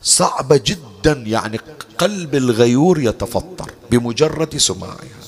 صعبة 0.03 0.61
جدا 0.65 1.13
يعني 1.13 1.61
قلب 1.99 2.35
الغيور 2.35 3.01
يتفطر 3.01 3.71
بمجرد 3.91 4.57
سماعها. 4.57 5.23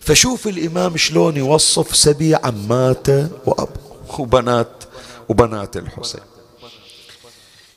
فشوف 0.00 0.46
الإمام 0.48 0.96
شلون 0.96 1.36
يوصف 1.36 1.96
سبي 1.96 2.34
عماته 2.34 3.28
وأب 3.46 3.68
وبنات 4.18 4.84
وبنات 5.28 5.76
الحسين. 5.76 6.33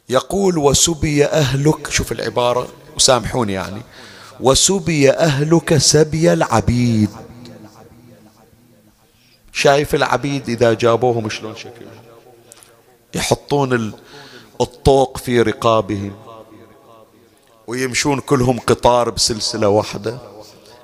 يقول 0.10 0.58
وسبي 0.58 1.26
أهلك 1.26 1.90
شوف 1.90 2.12
العبارة 2.12 2.68
وسامحوني 2.96 3.54
يعني. 3.54 3.82
وسبي 4.40 5.12
أهلك 5.12 5.78
سبي 5.78 6.34
العبيد. 6.34 7.10
شايف 9.54 9.96
العبيد 9.96 10.50
إذا 10.50 10.74
جابوهم 10.74 11.30
شلون 11.30 11.56
شكلهم 11.56 11.92
يحطون 13.16 13.94
الطوق 14.62 15.18
في 15.18 15.42
رقابهم 15.42 16.16
ويمشون 17.68 18.20
كلهم 18.20 18.60
قطار 18.60 19.10
بسلسلة 19.10 19.68
واحدة. 19.68 20.18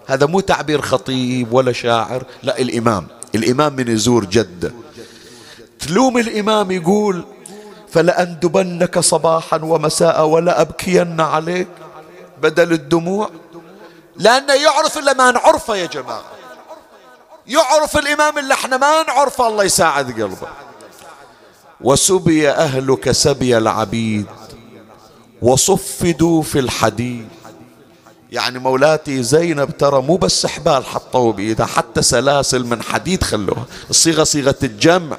هذا 0.06 0.26
مو 0.26 0.40
تعبير 0.40 0.82
خطيب 0.82 1.54
ولا 1.54 1.72
شاعر 1.72 2.26
لا 2.44 2.60
الإمام. 2.60 3.08
الإمام 3.36 3.76
من 3.76 3.88
يزور 3.88 4.26
جدة. 4.26 4.74
تلوم 5.80 6.18
الإمام 6.18 6.72
يقول 6.72 7.26
فلأندبنك 7.94 9.00
صباحا 9.00 9.58
ومساء 9.64 10.26
ولا 10.26 10.62
أبكين 10.62 11.22
عليك. 11.22 11.68
بدل 12.42 12.74
الدموع. 12.74 13.30
لأنه 14.16 14.54
يعرف 14.54 14.98
إلا 14.98 15.14
ما 15.14 15.32
نعرفه 15.32 15.76
يا 15.76 15.86
جماعة. 15.86 16.24
يعرف 17.48 17.98
الإمام 17.98 18.38
اللي 18.38 18.54
إحنا 18.54 18.78
ما 18.78 19.04
نعرف 19.04 19.42
الله 19.42 19.64
يساعد 19.64 20.12
قلبه. 20.12 20.48
وسبي 21.82 22.50
أهلك 22.50 23.12
سبي 23.12 23.58
العبيد. 23.58 24.26
وصفدوا 25.42 26.42
في 26.42 26.60
الحديد. 26.60 27.28
يعني 28.32 28.60
مولاتي 28.60 29.24
زينب 29.24 29.78
ترى 29.78 30.02
مو 30.02 30.18
بس 30.18 30.46
حبال 30.46 30.86
حطوا 30.86 31.32
بإيدها 31.32 31.66
حتى 31.66 32.02
سلاسل 32.02 32.66
من 32.66 32.84
حديد 32.84 33.24
خلوها. 33.24 33.66
الصيغة 33.90 34.24
صيغة 34.24 34.56
الجمع. 34.64 35.18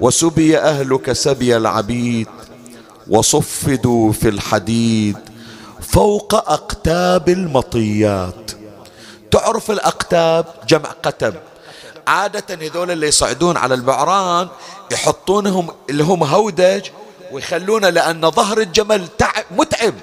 وسبي 0.00 0.58
أهلك 0.58 1.12
سبي 1.12 1.56
العبيد 1.56 2.26
وصفدوا 3.10 4.12
في 4.12 4.28
الحديد 4.28 5.16
فوق 5.80 6.34
أقتاب 6.34 7.28
المطيات. 7.28 8.50
تعرف 9.30 9.70
الأقتاب؟ 9.70 10.46
جمع 10.68 10.90
قتب. 11.02 11.34
عادة 12.06 12.66
هذول 12.66 12.90
اللي 12.90 13.08
يصعدون 13.08 13.56
على 13.56 13.74
البعران 13.74 14.48
يحطونهم 14.92 15.70
اللي 15.90 16.04
هم 16.04 16.24
هودج 16.24 16.82
ويخلونه 17.32 17.88
لأن 17.88 18.30
ظهر 18.30 18.58
الجمل 18.58 19.08
تعب 19.18 19.44
متعب. 19.50 19.94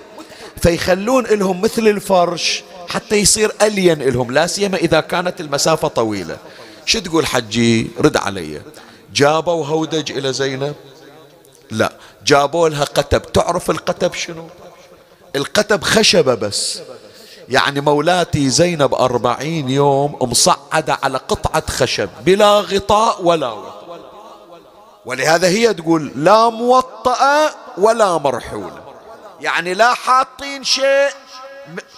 فيخلون 0.62 1.26
لهم 1.26 1.62
مثل 1.62 1.88
الفرش 1.88 2.64
حتى 2.88 3.16
يصير 3.16 3.52
ألين 3.62 4.02
لهم 4.02 4.32
لا 4.32 4.48
سيما 4.48 4.78
إذا 4.78 5.00
كانت 5.00 5.42
المسافة 5.42 5.88
طويلة. 5.88 6.38
شو 6.86 7.00
تقول 7.00 7.26
حجي؟ 7.26 7.88
رد 8.00 8.18
علي. 8.18 8.62
جابوا 9.16 9.66
هودج 9.66 10.12
إلى 10.12 10.34
زينب؟ 10.34 10.76
لا. 11.72 11.94
جابوا 12.26 12.70
لها 12.70 12.84
قتب. 12.84 13.22
تعرف 13.22 13.70
القتب 13.70 14.14
شنو؟ 14.14 14.48
القتب 15.36 15.84
خشبة 15.84 16.36
بس. 16.36 16.82
يعني 17.50 17.82
مولاتي 17.82 18.50
زينب 18.50 18.94
أربعين 18.94 19.70
يوم 19.70 20.18
مصعدة 20.22 20.98
على 21.04 21.18
قطعة 21.18 21.64
خشب 21.70 22.10
بلا 22.26 22.60
غطاء 22.60 23.24
ولا 23.24 23.52
وطأ. 23.52 23.86
ولهذا 25.06 25.48
هي 25.48 25.74
تقول 25.74 26.12
لا 26.16 26.50
موطأة 26.50 27.52
ولا 27.78 28.18
مرحولة 28.18 28.82
يعني 29.42 29.74
لا 29.74 29.94
حاطين 29.94 30.64
شيء 30.64 31.10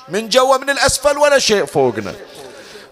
من 0.10 0.30
جوا 0.30 0.58
من 0.58 0.70
الأسفل 0.70 1.18
ولا 1.18 1.40
شيء 1.40 1.66
فوقنا. 1.66 2.16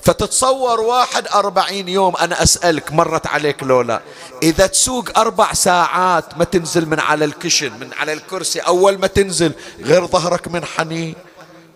فتتصور 0.05 0.81
واحد 0.81 1.27
أربعين 1.27 1.89
يوم 1.89 2.15
أنا 2.15 2.43
أسألك 2.43 2.91
مرت 2.91 3.27
عليك 3.27 3.63
لولا. 3.63 4.01
إذا 4.43 4.67
تسوق 4.67 5.19
أربع 5.19 5.53
ساعات 5.53 6.37
ما 6.37 6.43
تنزل 6.43 6.85
من 6.85 6.99
على 6.99 7.25
الكشن 7.25 7.71
من 7.79 7.93
على 7.93 8.13
الكرسي 8.13 8.59
أول 8.59 8.97
ما 8.97 9.07
تنزل 9.07 9.51
غير 9.79 10.07
ظهرك 10.07 10.47
من 10.47 10.65
حنين 10.65 11.15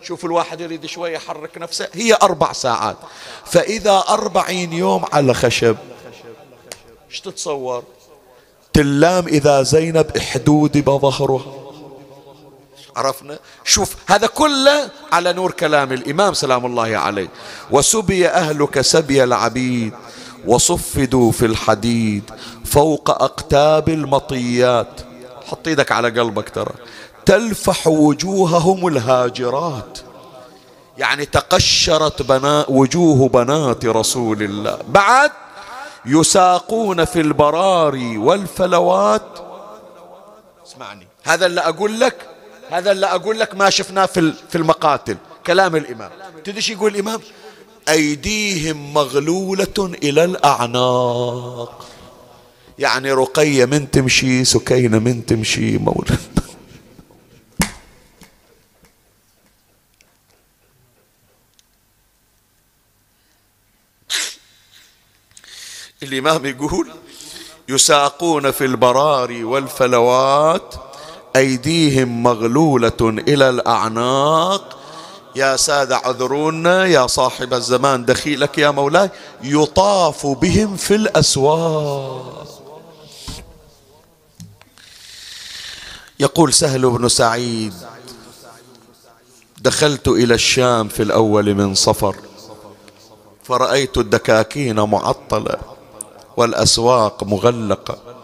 شوف 0.04 0.26
الواحد 0.26 0.62
يريد 0.62 0.86
شوية 0.86 1.14
يحرك 1.14 1.58
نفسه. 1.58 1.88
هي 1.94 2.18
أربع 2.22 2.54
ساعات. 2.54 2.98
فإذا 3.46 4.04
أربعين 4.10 4.74
يوم 4.74 5.06
على 5.14 5.34
خشب 5.34 5.78
إيش 7.10 7.22
تتصور؟ 7.22 7.84
تلام 8.74 9.28
إذا 9.28 9.64
زينب 9.64 10.18
إحدود 10.18 10.78
بظهرها 10.78 11.69
عرفنا. 12.96 13.40
شوف 13.64 13.96
هذا 14.08 14.28
كله 14.28 14.90
على 15.12 15.34
نور 15.34 15.52
كلام 15.52 15.94
الإمام 15.94 16.34
سلام 16.34 16.66
الله 16.66 16.98
عليه. 16.98 17.30
وسبي 17.72 18.28
أهلك 18.28 18.82
سبي 18.82 19.24
العبيد 19.24 19.94
وصفدوا 20.48 21.32
في 21.32 21.46
الحديد 21.46 22.24
فوق 22.66 23.10
أقتاب 23.10 23.90
المطيات. 23.90 25.02
حط 25.48 25.68
إيدك 25.68 25.92
على 25.92 26.10
قلبك 26.10 26.50
ترى. 26.50 26.74
تلفح 27.26 27.88
وجوههم 27.88 28.88
الهاجرات. 28.88 30.00
يعني 30.98 31.26
تقشرت 31.26 32.22
بنا 32.22 32.66
وجوه 32.70 33.30
بنات 33.30 33.86
رسول 33.86 34.44
الله. 34.44 34.78
بعد 34.88 35.32
يساقون 36.06 37.06
في 37.06 37.22
البراري 37.22 38.18
والفلوات. 38.18 39.40
اسمعني 40.68 41.08
هذا 41.24 41.46
اللي 41.46 41.62
أقول 41.62 42.00
لك 42.00 42.29
هذا 42.70 42.92
اللي 42.92 43.06
أقول 43.06 43.40
لك 43.40 43.56
ما 43.56 43.70
شفناه 43.70 44.06
في 44.06 44.34
في 44.50 44.58
المقاتل 44.58 45.18
كلام 45.48 45.76
الإمام. 45.76 46.12
تدري 46.44 46.62
شو 46.62 46.74
يقول 46.74 46.96
الإمام؟ 46.96 47.22
أيديهم 47.90 48.94
مغلولة 48.94 49.94
إلى 50.04 50.24
الأعناق. 50.24 51.86
يعني 52.80 53.12
رقية 53.12 53.66
من 53.66 53.92
تمشي 53.92 54.46
سكينة 54.46 55.00
من 55.00 55.26
تمشي 55.26 55.78
مولى 55.78 56.18
الإمام 66.04 66.46
يقول 66.46 66.92
يساقون 67.70 68.52
في 68.52 68.66
البراري 68.66 69.44
والفلوات 69.44 70.76
أيديهم 71.36 72.24
مغلولة 72.24 73.00
إلى 73.02 73.50
الأعناق. 73.50 74.80
يا 75.36 75.56
سادة 75.56 75.98
عذرونا 75.98 76.86
يا 76.86 77.08
صاحب 77.08 77.54
الزمان 77.54 78.06
دخيلك 78.06 78.58
يا 78.58 78.72
مولاي 78.72 79.10
يطاف 79.44 80.28
بهم 80.28 80.76
في 80.78 80.96
الأسواق. 80.96 82.46
يقول 86.20 86.54
سهل 86.54 86.90
بن 86.90 87.10
سعيد 87.10 87.74
دخلت 89.58 90.08
إلى 90.08 90.34
الشام 90.34 90.88
في 90.88 91.04
الأول 91.04 91.56
من 91.56 91.76
صفر 91.76 92.16
فرأيت 93.44 93.98
الدكاكين 93.98 94.80
معطلة 94.80 95.58
والأسواق 96.38 97.24
مغلقة. 97.24 98.19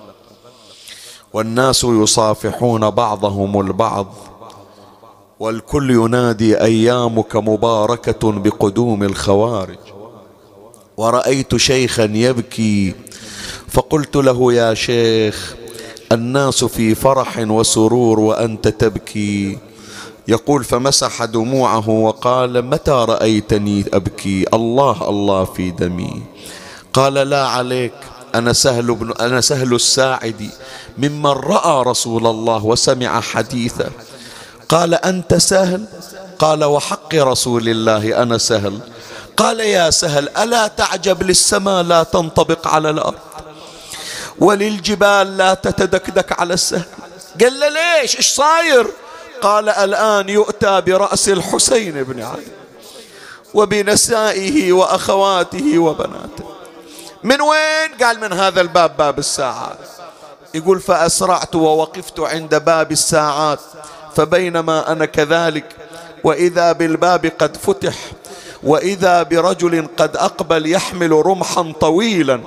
والناس 1.36 1.84
يصافحون 1.84 2.90
بعضهم 2.90 3.60
البعض 3.60 4.07
والكل 5.40 5.91
ينادي 5.91 6.62
أيامك 6.62 7.36
مباركة 7.36 8.32
بقدوم 8.32 9.03
الخوارج. 9.03 9.78
ورأيت 10.98 11.56
شيخا 11.56 12.03
يبكي 12.03 12.95
فقلت 13.68 14.16
له 14.16 14.53
يا 14.53 14.74
شيخ 14.74 15.56
الناس 16.12 16.64
في 16.64 16.95
فرح 16.95 17.38
وسرور 17.40 18.20
وأنت 18.20 18.68
تبكي. 18.68 19.57
يقول 20.28 20.64
فمسح 20.64 21.26
دموعه 21.26 21.90
وقال 21.90 22.66
متى 22.66 22.91
رأيتني 22.91 23.86
أبكي؟ 23.94 24.45
الله 24.53 25.10
الله 25.10 25.44
في 25.44 25.72
دمي. 25.72 26.24
قال 26.94 27.14
لا 27.14 27.48
عليك 27.48 27.94
أنا 28.38 28.53
سهل 28.53 28.95
بن 28.95 29.14
أنا 29.20 29.41
سهل 29.41 29.76
الساعدي 29.76 30.49
ممن 30.98 31.32
رأى 31.32 31.84
رسول 31.84 32.28
الله 32.28 32.66
وسمع 32.66 33.22
حديثه. 33.22 33.90
قال 34.70 34.94
أنت 34.94 35.34
سهل؟ 35.34 35.86
قال 36.40 36.64
وحق 36.64 37.16
رسول 37.16 37.70
الله 37.70 38.22
أنا 38.22 38.38
سهل. 38.38 38.80
قال 39.38 39.60
يا 39.60 39.90
سهل 39.90 40.30
ألا 40.30 40.68
تعجب 40.68 41.24
للسماء 41.24 41.84
لا 41.84 42.03
تنطبق 42.03 42.68
على 42.68 42.90
الأرض؟ 42.90 43.20
وللجبال 44.40 45.38
لا 45.38 45.53
تتدكدك 45.53 46.40
على 46.40 46.53
السهل. 46.53 46.86
قال 47.41 47.53
ليش؟ 47.60 48.16
إيش 48.16 48.34
صاير؟ 48.34 48.88
قال 49.41 49.70
الآن 49.70 50.30
يؤتى 50.30 50.82
برأس 50.82 51.30
الحسين 51.30 52.03
بن 52.03 52.22
علي. 52.22 52.48
وبنسائه 53.53 54.74
وأخواته 54.74 55.80
وبناته. 55.80 56.55
من 57.26 57.42
وين؟ 57.42 57.90
قال 58.04 58.20
من 58.20 58.34
هذا 58.34 58.62
الباب 58.62 58.98
باب 58.98 59.20
الساعات. 59.20 59.78
يقول 60.54 60.80
فأسرعت 60.80 61.56
ووقفت 61.56 62.20
عند 62.20 62.56
باب 62.56 62.92
الساعات 62.92 63.60
فبينما 64.16 64.92
أنا 64.92 65.06
كذلك 65.06 65.66
وإذا 66.24 66.72
بالباب 66.72 67.26
قد 67.26 67.58
فتح 67.58 67.96
وإذا 68.64 69.24
برجل 69.24 69.88
قد 69.98 70.18
أقبل 70.18 70.72
يحمل 70.72 71.12
رمحا 71.12 71.74
طويلا 71.82 72.42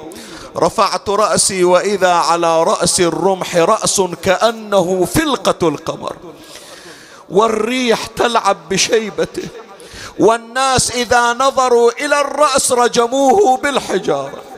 رفعت 0.56 1.08
رأسي 1.08 1.64
وإذا 1.64 2.12
على 2.12 2.62
رأس 2.62 3.00
الرمح 3.00 3.56
رأس 3.56 4.02
كأنه 4.22 5.04
فلقة 5.04 5.68
القمر. 5.68 6.16
والريح 7.30 8.06
تلعب 8.06 8.56
بشيبته 8.70 9.48
والناس 10.18 10.90
إذا 10.90 11.32
نظروا 11.32 11.90
إلى 11.90 12.20
الرأس 12.20 12.72
رجموه 12.72 13.56
بالحجارة. 13.56 14.57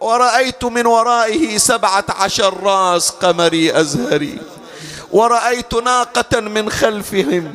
ورأيت 0.00 0.64
من 0.64 0.86
ورائه 0.86 1.58
سبعة 1.58 2.04
عشر 2.08 2.62
راس 2.62 3.10
قمري 3.10 3.80
أزهري. 3.80 4.38
ورأيت 5.10 5.74
ناقة 5.74 6.40
من 6.40 6.70
خلفهم. 6.70 7.54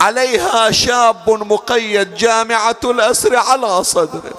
عليها 0.00 0.70
شاب 0.70 1.30
مقيد 1.30 2.14
جامعة 2.14 2.76
الأسر 2.84 3.36
على 3.36 3.84
صدره. 3.84 4.34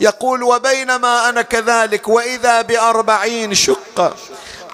يقول 0.00 0.42
وبينما 0.42 1.28
أنا 1.28 1.42
كذلك 1.42 2.08
وإذا 2.08 2.62
بأربعين 2.62 3.54
شقة 3.54 4.14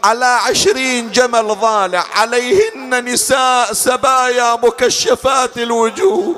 على 0.05 0.27
عشرين 0.27 1.10
جمل 1.10 1.47
ضالع 1.47 2.05
عليهن 2.14 3.05
نساء 3.05 3.73
سبايا 3.73 4.55
مكشفات 4.55 5.59
الوجوه. 5.59 6.36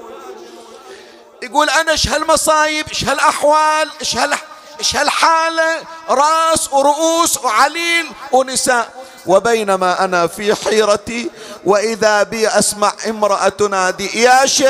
يقول 1.42 1.70
أنا 1.70 1.92
إيش 1.92 2.08
هالمصايب 2.08 2.88
إيش 2.88 3.04
هالأحوال 3.04 3.88
إيش 4.00 4.16
هال 4.16 4.34
إيش 4.78 4.96
هالحالة 4.96 5.82
راس 6.08 6.72
ورؤوس 6.72 7.38
وعليل 7.38 8.12
ونساء. 8.32 8.98
وبينما 9.26 10.04
أنا 10.04 10.26
في 10.26 10.54
حيرتي 10.54 11.30
وإذا 11.64 12.22
بي 12.22 12.48
أسمع 12.48 12.92
امرأة 13.08 13.48
تنادي 13.48 14.22
يا 14.22 14.46
شيخ 14.46 14.68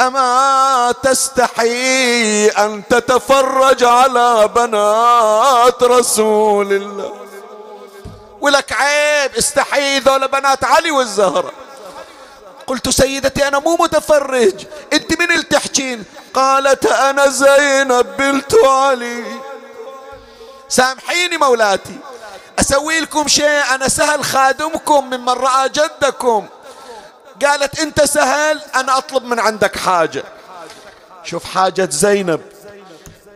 أما 0.00 0.94
تستحي 1.02 2.46
أن 2.48 2.82
تتفرج 2.90 3.84
على 3.84 4.48
بنات 4.48 5.82
رسول 5.82 6.72
الله؟ 6.72 7.14
ولك 8.40 8.72
عيب 8.72 9.34
استحي 9.34 9.98
ذول 9.98 10.28
بنات 10.28 10.64
علي 10.64 10.90
والزهرة. 10.90 11.52
قلت 12.66 12.88
سيدتي 12.88 13.48
أنا 13.48 13.58
مو 13.58 13.76
متفرج 13.80 14.66
أنت 14.92 15.20
من 15.20 15.30
اللي 15.30 15.42
تحكين؟ 15.42 16.04
قالت 16.34 16.86
أنا 16.86 17.28
زينب 17.28 18.06
بنت 18.18 18.54
علي. 18.64 19.24
سامحيني 20.68 21.36
مولاتي 21.36 21.98
أسوي 22.60 23.00
لكم 23.00 23.28
شيء 23.28 23.74
أنا 23.74 23.88
سهل 23.88 24.24
خادمكم 24.24 25.04
ممن 25.06 25.28
رأى 25.28 25.68
جدكم. 25.68 26.46
قالت 27.46 27.80
أنت 27.80 28.04
سهل 28.04 28.60
أنا 28.74 28.98
أطلب 28.98 29.24
من 29.24 29.40
عندك 29.40 29.76
حاجة. 29.76 30.24
شوف 31.24 31.44
حاجة 31.44 31.88
زينب 31.90 32.40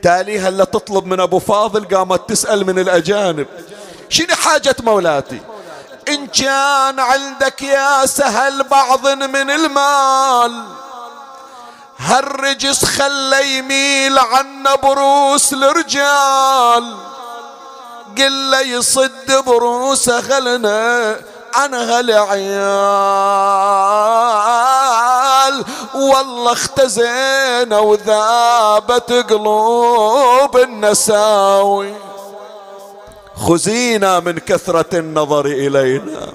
تاليها 0.03 0.49
اللي 0.49 0.67
تطلب 0.67 1.07
من 1.07 1.21
أبو 1.21 1.39
فاضل 1.39 1.97
قامت 1.97 2.29
تسأل 2.29 2.67
من 2.67 2.79
الأجانب. 2.79 3.47
شنو 4.09 4.35
حاجة 4.35 4.77
مولاتي؟ 4.81 5.41
إن 6.09 6.27
كان 6.27 7.01
عندك 7.01 7.63
يا 7.63 8.07
سهل 8.07 8.63
بعض 8.63 9.09
من 9.09 9.51
المال 9.51 10.65
هالرجس 11.99 12.85
خلى 12.85 13.59
يميل 13.59 14.19
عنا 14.19 14.75
بروس 14.75 15.53
الرجال. 15.53 16.97
قل 18.19 18.55
يصد 18.55 19.45
بروسه 19.47 20.21
خلنا 20.21 21.17
عن 21.55 21.75
هالعيال 21.75 22.49
والله 25.95 26.53
اختزينا 26.53 27.79
وذابت 27.79 29.13
قلوب 29.13 30.57
النساوي. 30.57 32.08
خزينا 33.47 34.21
من 34.21 34.39
كثرة 34.39 34.99
النظر 34.99 35.47
إلينا. 35.47 36.33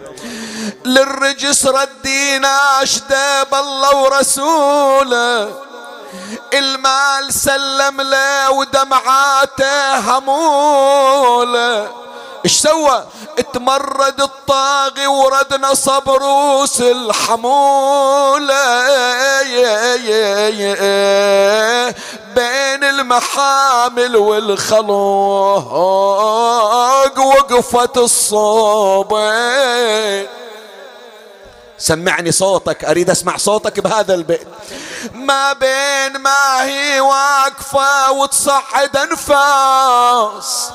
للرجس 0.86 1.66
ردينا 1.68 2.84
أشداب 2.84 3.54
الله 3.54 3.96
ورسوله. 4.04 5.52
المال 6.54 7.34
سلم 7.34 8.02
له 8.02 8.52
ودمعاته 8.52 9.96
هموله. 10.00 11.88
إيش 12.46 12.60
سوى؟ 12.60 13.04
اتمرد 13.40 14.22
الطاغي 14.22 15.08
وردنا 15.08 15.74
صبروس 15.74 16.82
الحمولة. 16.82 18.64
بين 20.54 22.03
المحامل 23.04 24.16
والخلوق 24.18 25.74
وقفت 27.20 27.98
الصوبين 27.98 29.24
سمعني 31.78 32.32
صوتك 32.32 32.86
أريد 32.86 33.10
أسمع 33.10 33.38
صوتك 33.38 33.80
بهذا 33.80 34.14
البيت. 34.14 34.48
ما 35.14 35.54
بين 35.54 36.18
ما 36.18 36.64
هي 36.64 37.00
واقفة 37.00 38.12
وتصعد 38.12 38.98
أنفاس 38.98 40.70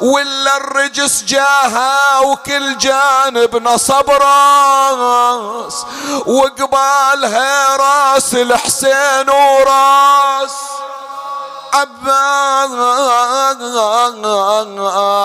ولا 0.00 0.56
الرجس 0.56 1.22
جاها 1.22 2.20
وكل 2.20 2.78
جانب 2.78 3.56
نصب 3.56 4.10
راس 4.10 5.86
وقبالها 6.26 7.76
راس 7.76 8.34
الحسين 8.34 9.30
وراس. 9.30 10.52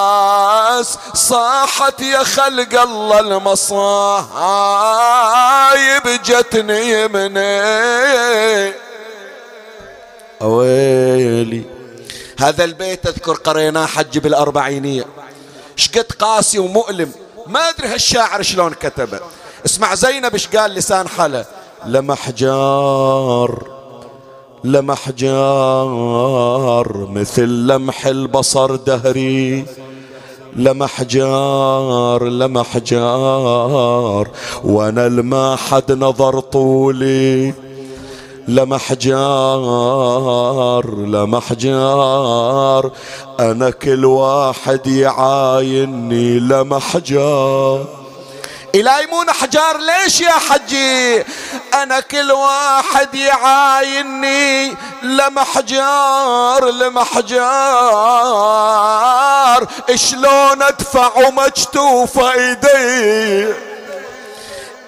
عباس 0.01 0.97
صاحت 1.13 2.01
يا 2.01 2.23
خلق 2.23 2.81
الله 2.81 3.19
المصايب 3.19 4.11
جتني 6.23 7.07
مني. 7.07 8.73
أويلي. 10.41 11.63
هذا 12.39 12.63
البيت 12.63 13.05
أذكر 13.05 13.33
قريناه 13.33 13.85
حج 13.85 14.17
بالأربعينية. 14.17 15.05
شقد 15.75 16.11
قاسي 16.19 16.59
ومؤلم. 16.59 17.11
ما 17.47 17.69
أدري 17.69 17.87
هالشاعر 17.87 18.41
شلون 18.41 18.73
كتبه. 18.73 19.19
اسمع 19.65 19.95
زينب 19.95 20.33
إيش 20.33 20.47
قال 20.47 20.71
لسان 20.71 21.07
حلا 21.07 21.45
لمحجار. 21.85 23.80
لمحجار 24.63 26.27
مثل 27.11 27.47
لمح 27.47 28.05
البصر 28.05 28.75
دهري. 28.75 29.65
لمحجار 30.55 32.23
لمحجار 32.23 34.27
وأنا 34.63 35.07
الما 35.07 35.55
حد 35.55 35.91
نظر 35.91 36.39
طولي. 36.39 37.53
لمحجار 38.47 40.05
لمحجار 41.05 42.91
أنا 43.39 43.69
كل 43.69 44.05
واحد 44.05 44.87
يعايني. 44.87 46.39
لمحجار 46.39 48.00
إلهي 48.75 49.05
مو 49.05 49.25
حجار 49.41 49.77
ليش 49.77 50.21
يا 50.21 50.31
حجي؟ 50.31 51.23
أنا 51.73 51.99
كل 51.99 52.31
واحد 52.31 53.15
يعايني 53.15 54.77
لمحجار 55.03 56.69
لمحجار. 56.69 57.27
شلون 59.95 60.61
أدفع 60.61 61.11
ومجتوف 61.17 62.19
إيدي؟ 62.19 63.53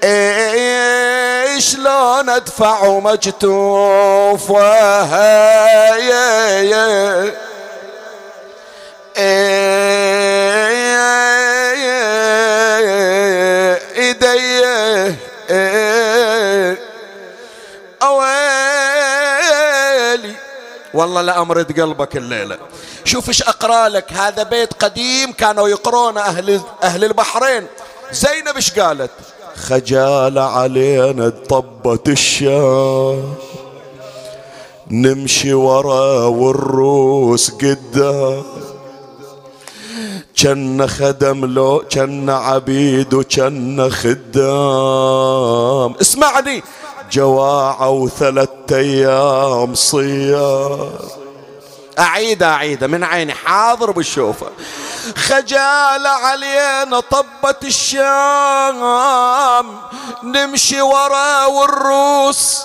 إيه 0.03 1.59
شلون 1.59 2.29
أدفع 2.29 2.83
ومجتوف؟ 2.83 4.51
إيه. 5.93 6.73
ايدي 13.97 14.63
اويلي 19.03 20.35
والله 20.93 21.21
لا 21.21 21.41
امرض 21.41 21.79
قلبك 21.79 22.17
الليلة 22.17 22.57
شوف 23.05 23.27
إيش 23.29 23.43
اقرا 23.43 23.89
لك 23.89 24.13
هذا 24.13 24.43
بيت 24.43 24.73
قديم 24.73 25.31
كانوا 25.31 25.69
يقرون 25.69 26.17
أهل 26.17 26.61
أهل 26.83 27.03
البحرين 27.03 27.67
زينب 28.11 28.55
إيش 28.55 28.79
قالت 28.79 29.11
خجال 29.55 30.39
علينا 30.39 31.29
طبت 31.29 32.09
الشام 32.09 33.35
نمشي 34.91 35.53
ورا 35.53 36.25
والروس 36.25 37.51
قدام 37.51 38.43
كان 40.43 40.87
خدم 40.87 41.45
لو 41.45 41.83
كان 41.89 42.29
عبيد 42.29 43.13
وكان 43.13 43.91
خدام. 43.91 44.35
اسمعني. 46.01 46.63
جواعة 47.11 47.89
وثلاث 47.89 48.49
أيام 48.71 49.75
صيام. 49.75 50.89
أعيد 51.99 52.43
أعيد. 52.43 52.83
من 52.83 53.03
عيني. 53.03 53.33
حاضر 53.33 53.91
بشوفه 53.91 54.47
خجال 55.15 56.07
علينا 56.07 56.99
طبت 56.99 57.63
الشام. 57.63 58.77
نمشي 60.23 60.81
ورا 60.81 61.45
والروس. 61.45 62.63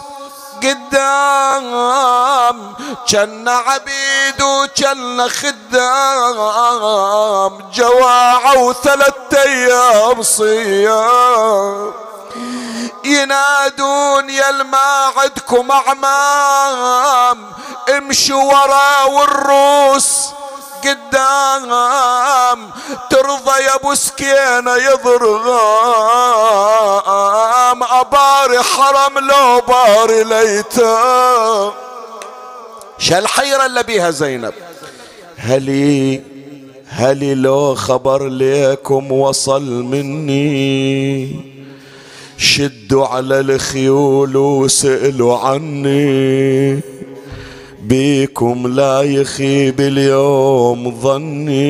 قدام 0.63 1.69
كان 3.09 3.49
عبيد 3.49 4.43
وكان 4.43 5.29
خدام 5.29 6.79
جواعة 7.75 8.59
وثلاث 8.59 9.35
أيام 9.35 10.23
صيام. 10.23 11.93
ينادون 13.05 14.31
يا 14.31 14.51
ما 14.51 15.13
عندكم 15.17 15.71
أعمام 15.71 17.53
امشوا 17.89 18.43
ورا 18.43 19.05
والروس. 19.05 20.31
قدام 20.85 22.71
ترضى 23.11 23.63
يا 23.65 23.75
أبو 23.75 23.95
سكينة 23.95 24.77
يضرغام. 24.77 25.59
باري 28.13 28.63
حرم 28.63 29.19
لو 29.19 29.61
باري 29.69 30.25
ليتام 30.25 31.73
الحيرة 33.13 33.67
اللي 33.67 33.83
بيها 33.83 34.11
زينب؟ 34.11 34.55
هلي 35.37 36.23
هلي 36.89 37.35
لو 37.35 37.75
خبر 37.75 38.29
ليكم 38.29 39.13
وصل 39.13 39.63
مني. 39.63 41.37
شدوا 42.39 43.07
على 43.07 43.41
الخيول 43.41 44.37
وسألوا 44.37 45.39
عني. 45.39 46.81
بيكم 47.83 48.75
لا 48.75 49.03
يخيب 49.03 49.81
اليوم 49.81 51.01
ظني. 51.01 51.69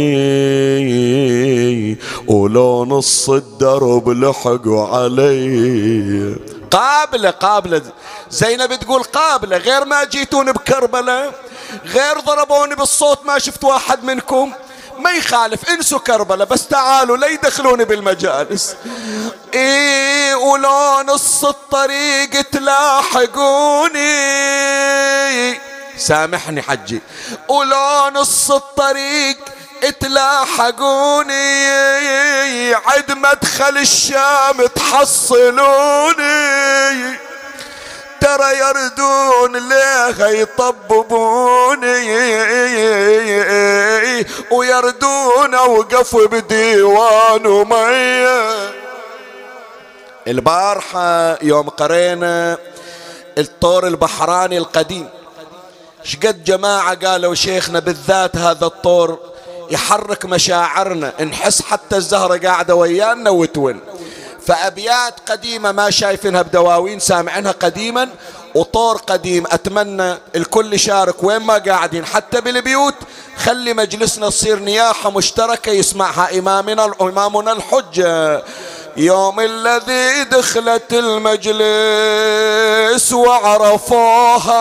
ولو 2.26 2.85
نص 2.85 3.30
الدرب 3.30 4.09
لحقوا 4.09 4.86
علي. 4.97 6.36
قابلة 6.70 7.30
قابلة. 7.30 7.82
زينب 8.30 8.74
تقول 8.74 9.02
قابلة 9.02 9.56
غير 9.56 9.85
ما 9.85 10.05
جيتون 10.05 10.52
بكربلة 10.52 11.32
غير 11.85 12.20
ضربوني 12.20 12.74
بالصوت 12.74 13.26
ما 13.26 13.39
شفت 13.39 13.64
واحد 13.64 14.05
منكم. 14.05 14.52
ما 14.98 15.10
يخالف 15.10 15.70
انسوا 15.70 15.98
كربلة 15.98 16.44
بس 16.44 16.66
تعالوا 16.66 17.16
لا 17.16 17.26
يدخلوني 17.26 17.85
بالمجالس. 17.85 18.76
إيه 19.55 20.35
ولو 20.35 21.02
نص 21.06 21.44
الطريق 21.44 22.40
تلاحقوني. 22.52 23.98
سامحني 25.98 26.62
حجي. 26.62 27.02
ولو 27.48 28.10
نص 28.14 28.50
الطريق 28.50 29.36
تلاحقوني 30.00 31.34
عد 32.74 33.12
مدخل 33.12 33.78
الشام 33.78 34.66
تحصلوني. 34.66 36.18
ترى 38.20 38.58
يردون 38.58 39.68
ليه 39.68 40.26
يطببوني 40.26 42.08
ويردون 44.50 45.54
أوقف 45.54 46.16
بديوان 46.16 47.46
ومية 47.46 48.70
البارحة 50.26 51.38
يوم 51.42 51.68
قرينا 51.68 52.58
الطور 53.38 53.86
البحراني 53.86 54.58
القديم. 54.58 55.08
شقد 56.04 56.44
جماعة 56.44 56.94
قالوا 57.06 57.34
شيخنا 57.34 57.78
بالذات 57.78 58.36
هذا 58.36 58.66
الطور 58.66 59.18
يحرك 59.70 60.24
مشاعرنا 60.24 61.22
نحس 61.22 61.62
حتى 61.62 61.96
الزهرة 61.96 62.36
قاعدة 62.48 62.74
ويانا 62.74 63.30
وتون. 63.30 63.80
فأبيات 64.46 65.14
قديمة 65.30 65.72
ما 65.72 65.90
شايفينها 65.90 66.42
بدواوين 66.42 67.00
سامعينها 67.00 67.52
قديما 67.52 68.08
وطور 68.54 68.96
قديم. 68.96 69.44
أتمنى 69.46 70.14
الكل 70.36 70.74
يشارك 70.74 71.24
وين 71.24 71.38
ما 71.38 71.58
قاعدين 71.58 72.04
حتى 72.04 72.40
بالبيوت. 72.40 72.94
خلي 73.36 73.74
مجلسنا 73.74 74.28
تصير 74.28 74.58
نياحة 74.58 75.10
مشتركة 75.10 75.72
يسمعها 75.72 76.38
إمامنا 76.38 76.94
إمامنا 77.00 77.52
الحجة. 77.52 78.42
يوم 78.96 79.40
الذي 79.40 80.24
دخلت 80.24 80.92
المجلس 80.92 81.52
وعرفوها 83.12 84.58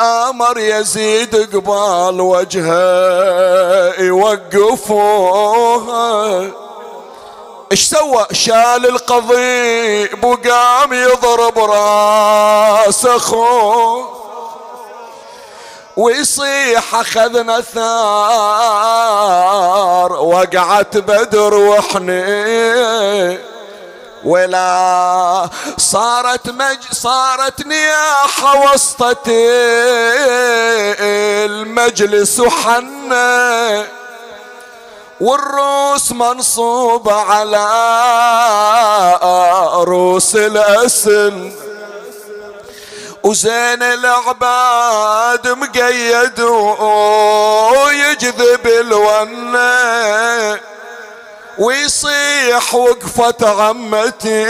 آمر 0.00 0.58
يزيد 0.58 1.56
قبال 1.56 2.20
وجهه 2.20 4.00
يوقفوها 4.00 5.46
إيش 7.72 7.88
سوى؟ 7.88 8.26
شال 8.32 8.86
القضيب 8.86 10.24
وقام 10.24 10.92
يضرب 10.92 11.58
راس 11.58 13.06
اخوه 13.06 14.16
ويصيح 15.96 16.94
أخذنا 16.94 17.60
ثار 17.60 17.82
وقعت 20.12 20.96
بدر 20.96 21.54
وحني 21.54 23.38
ولا 24.26 25.48
صارت 25.78 26.50
مج 26.50 26.78
صارت 26.92 27.66
نياحة 27.66 28.72
وسطة 28.72 29.26
المجلس 31.46 32.40
وحنه 32.40 33.86
والروس 35.20 36.12
منصوبة 36.12 37.14
على 37.14 37.66
روس 39.84 40.36
الأسن. 40.36 41.52
وزين 43.22 43.82
العباد 43.82 45.48
مقيد 45.48 46.40
ويجذب 47.70 48.66
الونة. 48.66 50.60
ويصيح 51.58 52.74
وقفة 52.74 53.62
عمتي 53.62 54.46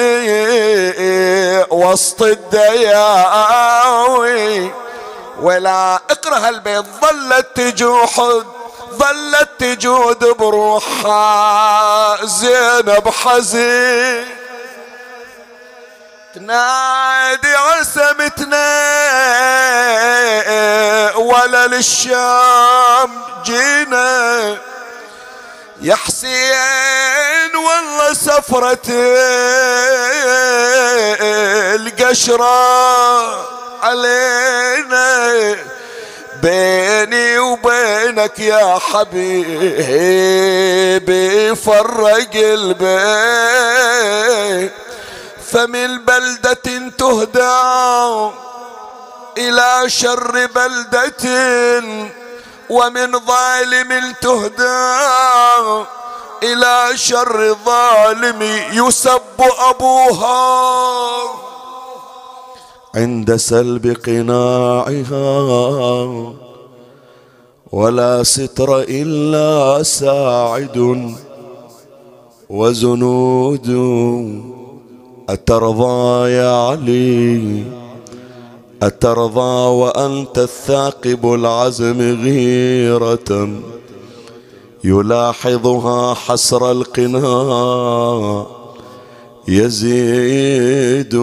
وسط 1.70 2.22
الدياوي. 2.22 3.46
ولا 5.40 6.00
اقرأ 6.10 6.48
البيت 6.48 6.84
ظلت 7.00 7.46
تجوحد 7.54 8.44
ظلت 8.92 9.48
تجود 9.58 10.24
بروحها 10.24 12.18
زينب 12.26 13.08
حزين 13.08 14.26
تنادي 16.34 17.54
عسمتنا 17.54 18.66
ولا 21.16 21.66
للشام 21.66 23.20
جينا. 23.44 24.75
يا 25.80 25.94
حسين 25.94 27.56
والله 27.56 28.12
سفرة 28.14 28.78
القشرة 31.74 32.56
علينا 33.84 35.56
بيني 36.42 37.38
وبينك 37.38 38.38
يا 38.38 38.78
حبيبي 38.78 39.56
فرق 41.54 42.30
البيت. 42.34 43.76
فمن 45.52 45.98
بلدة 45.98 46.90
تهدى 46.98 47.56
إلى 49.38 49.84
شر 49.86 50.46
بلدة 50.46 51.12
ومن 52.70 53.12
ظالم 53.12 54.14
تهدى 54.22 54.86
إلى 56.42 56.96
شر 56.96 57.56
ظالم 57.64 58.42
يسب 58.72 59.40
أبوها. 59.70 61.18
عند 62.94 63.36
سلب 63.36 63.96
قناعها 64.06 65.26
ولا 67.72 68.22
ستر 68.22 68.80
إلا 68.88 69.82
ساعد 69.82 70.78
وزنود 72.50 73.68
أترضى 75.28 76.30
يا 76.30 76.68
علي. 76.68 77.85
أترضى 78.86 79.68
وأنت 79.68 80.38
الثاقب 80.38 81.34
العزم 81.34 82.00
غيرة. 82.22 83.48
يلاحظها 84.84 86.14
حسر 86.14 86.70
القناع 86.70 88.46
يزيد 89.48 91.16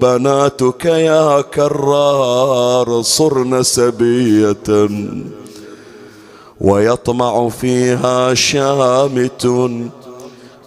بناتك 0.00 0.84
يا 0.84 1.40
كرار 1.40 3.02
صرن 3.02 3.62
سبية. 3.62 4.88
ويطمع 6.60 7.48
فيها 7.48 8.34
شامت 8.34 9.46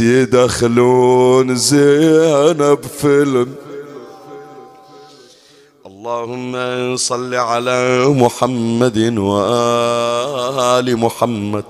يدخلون 0.00 1.56
زينب 1.56 2.78
فيلم 3.00 3.48
اللهم 6.08 6.96
صل 6.96 7.34
على 7.34 8.08
محمد 8.08 8.98
وآل 9.18 10.96
محمد. 10.96 11.64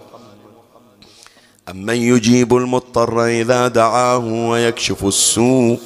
أمن 1.70 1.96
يجيب 1.96 2.56
المضطر 2.56 3.26
إذا 3.26 3.68
دعاه 3.68 4.26
ويكشف 4.50 5.04
السوء. 5.04 5.78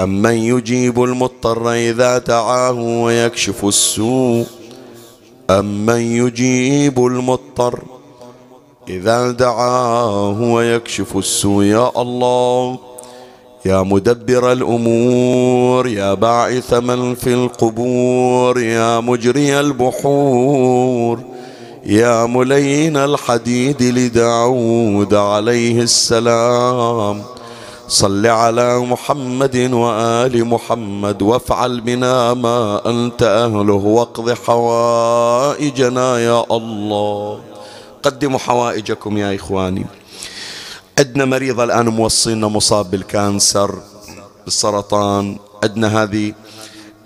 أمن 0.00 0.34
يجيب 0.34 1.02
المضطر 1.02 1.72
إذا 1.72 2.18
دعاه 2.18 2.78
ويكشف 3.02 3.64
السوء. 3.64 4.46
أمن 5.50 6.00
يجيب 6.00 7.06
المضطر 7.06 7.82
إذا 8.88 9.30
دعاه 9.30 10.40
ويكشف 10.40 11.16
السوء. 11.16 11.64
يا 11.64 12.00
الله 12.02 12.78
يا 13.66 13.82
مدبر 13.82 14.52
الأمور 14.52 15.88
يا 15.88 16.14
باعث 16.14 16.74
من 16.74 17.14
في 17.14 17.34
القبور 17.34 18.60
يا 18.60 19.00
مجري 19.00 19.60
البحور 19.60 21.20
يا 21.86 22.26
ملين 22.26 22.96
الحديد 22.96 23.82
لداود 23.82 25.14
عليه 25.14 25.80
السلام. 25.80 27.22
صل 27.88 28.26
على 28.26 28.78
محمد 28.78 29.56
وآل 29.72 30.44
محمد 30.44 31.22
وافعل 31.22 31.80
بنا 31.80 32.34
ما 32.34 32.80
أنت 32.86 33.22
أهله 33.22 33.84
واقض 33.84 34.30
حوائجنا 34.32 36.18
يا 36.18 36.44
الله. 36.50 37.38
قدموا 38.02 38.38
حوائجكم 38.38 39.18
يا 39.18 39.34
إخواني. 39.34 39.86
عندنا 40.98 41.24
مريض 41.24 41.60
الآن 41.60 41.88
موصينا 41.88 42.48
مصاب 42.48 42.90
بالكانسر 42.90 43.78
بالسرطان. 44.44 45.38
عندنا 45.62 46.02
هذه 46.02 46.32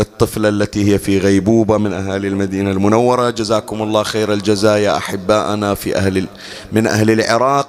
الطفلة 0.00 0.48
التي 0.48 0.92
هي 0.92 0.98
في 0.98 1.18
غيبوبة 1.18 1.78
من 1.78 1.92
أهالي 1.92 2.28
المدينة 2.28 2.70
المنورة. 2.70 3.30
جزاكم 3.30 3.82
الله 3.82 4.02
خير 4.02 4.32
الجزاء 4.32 4.78
يا 4.78 4.96
أحباءنا 4.96 5.74
في 5.74 5.96
أهل 5.96 6.26
من 6.72 6.86
أهل 6.86 7.10
العراق. 7.10 7.68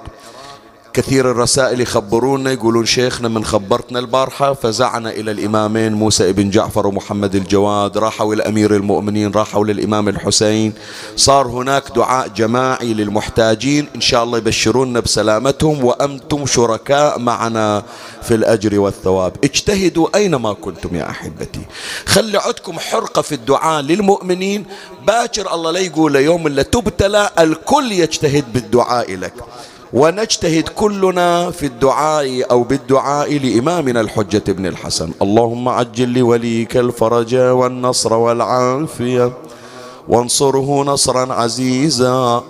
كثير 0.94 1.30
الرسائل 1.30 1.80
يخبرونا 1.80 2.52
يقولون 2.52 2.86
شيخنا 2.86 3.28
من 3.28 3.44
خبرتنا 3.44 3.98
البارحة 3.98 4.52
فزعنا 4.54 5.10
إلى 5.10 5.30
الإمامين 5.30 5.92
موسى 5.92 6.32
بن 6.32 6.50
جعفر 6.50 6.86
ومحمد 6.86 7.34
الجواد 7.34 7.98
راحوا 7.98 8.34
إلى 8.34 8.42
أمير 8.42 8.76
المؤمنين 8.76 9.30
راحوا 9.30 9.64
للإمام 9.64 10.08
الحسين. 10.08 10.72
صار 11.16 11.46
هناك 11.46 11.82
دعاء 11.96 12.28
جماعي 12.28 12.94
للمحتاجين 12.94 13.86
إن 13.94 14.00
شاء 14.00 14.24
الله 14.24 14.38
يبشروننا 14.38 15.00
بسلامتهم 15.00 15.84
وأنتم 15.84 16.46
شركاء 16.46 17.18
معنا 17.18 17.82
في 18.22 18.34
الأجر 18.34 18.80
والثواب. 18.80 19.32
اجتهدوا 19.44 20.08
أينما 20.14 20.52
كنتم 20.52 20.96
يا 20.96 21.10
أحبتي. 21.10 21.60
خلي 22.06 22.38
عندكم 22.38 22.78
حرقة 22.78 23.22
في 23.22 23.34
الدعاء 23.34 23.82
للمؤمنين. 23.82 24.66
باكر 25.06 25.54
الله 25.54 25.70
لا 25.70 25.80
يقول 25.80 26.16
يوم 26.16 26.46
اللي 26.46 26.64
تبتلى 26.64 27.30
الكل 27.38 27.92
يجتهد 27.92 28.52
بالدعاء 28.52 29.16
لك. 29.16 29.34
ونجتهد 29.92 30.68
كلنا 30.68 31.50
في 31.50 31.66
الدعاء 31.66 32.50
أو 32.50 32.62
بالدعاء 32.62 33.38
لإمامنا 33.38 34.00
الحجة 34.00 34.52
بن 34.52 34.66
الحسن. 34.66 35.10
اللهم 35.22 35.68
عجل 35.68 36.18
لوليك 36.18 36.76
الفرج 36.76 37.34
والنصر 37.34 38.12
والعافية. 38.14 39.32
وانصره 40.08 40.84
نصرا 40.84 41.32
عزيزا. 41.32 42.42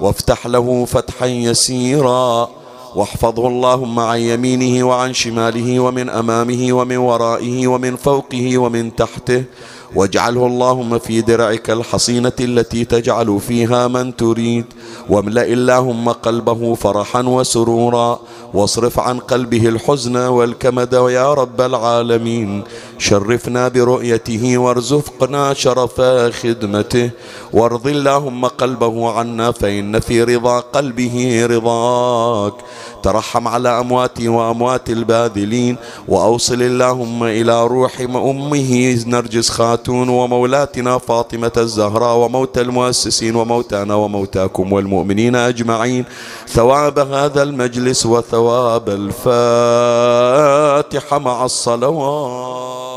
وافتح 0.00 0.46
له 0.46 0.84
فتحا 0.84 1.26
يسيرا. 1.26 2.48
واحفظه 2.94 3.48
اللهم 3.48 4.00
عن 4.00 4.18
يمينه 4.18 4.88
وعن 4.88 5.14
شماله 5.14 5.80
ومن 5.80 6.10
أمامه 6.10 6.72
ومن 6.72 6.96
ورائه 6.96 7.66
ومن 7.66 7.96
فوقه 7.96 8.58
ومن 8.58 8.96
تحته. 8.96 9.44
واجعله 9.94 10.46
اللهم 10.46 10.98
في 10.98 11.20
درعك 11.20 11.70
الحصينة 11.70 12.32
التي 12.40 12.84
تجعل 12.84 13.40
فيها 13.40 13.88
من 13.88 14.16
تريد. 14.16 14.64
واملأ 15.08 15.44
اللهم 15.44 16.08
قلبه 16.08 16.74
فرحا 16.74 17.22
وسرورا. 17.22 18.18
واصرف 18.54 19.00
عن 19.00 19.18
قلبه 19.18 19.68
الحزن 19.68 20.16
والكمد 20.16 20.92
يا 20.92 21.34
رب 21.34 21.60
العالمين. 21.60 22.62
شرفنا 22.98 23.68
برؤيته 23.68 24.58
وارزقنا 24.58 25.54
شرف 25.54 26.00
خدمته. 26.42 27.10
وارض 27.52 27.86
اللهم 27.86 28.46
قلبه 28.46 29.10
عنا 29.10 29.50
فإن 29.50 30.00
في 30.00 30.22
رضا 30.22 30.60
قلبه 30.60 31.46
رضاك. 31.46 32.54
ترحم 33.02 33.48
على 33.48 33.80
أمواتي 33.80 34.28
وأموات 34.28 34.90
الباذلين 34.90 35.76
وأوصل 36.08 36.62
اللهم 36.62 37.24
إلى 37.24 37.66
روح 37.66 38.00
أمه 38.00 38.98
نرجس 39.06 39.50
خاتون 39.50 40.08
ومولاتنا 40.08 40.98
فاطمة 40.98 41.52
الزهراء 41.56 42.16
وموتى 42.16 42.60
المؤسسين 42.60 43.36
وموتانا 43.36 43.94
وموتاكم 43.94 44.72
والمؤمنين 44.72 45.36
أجمعين. 45.36 46.04
ثواب 46.48 46.98
هذا 46.98 47.42
المجلس 47.42 48.06
وثواب 48.06 48.88
الفاتحة 48.88 49.18
مع 51.18 51.44
الصلوات. 51.44 52.87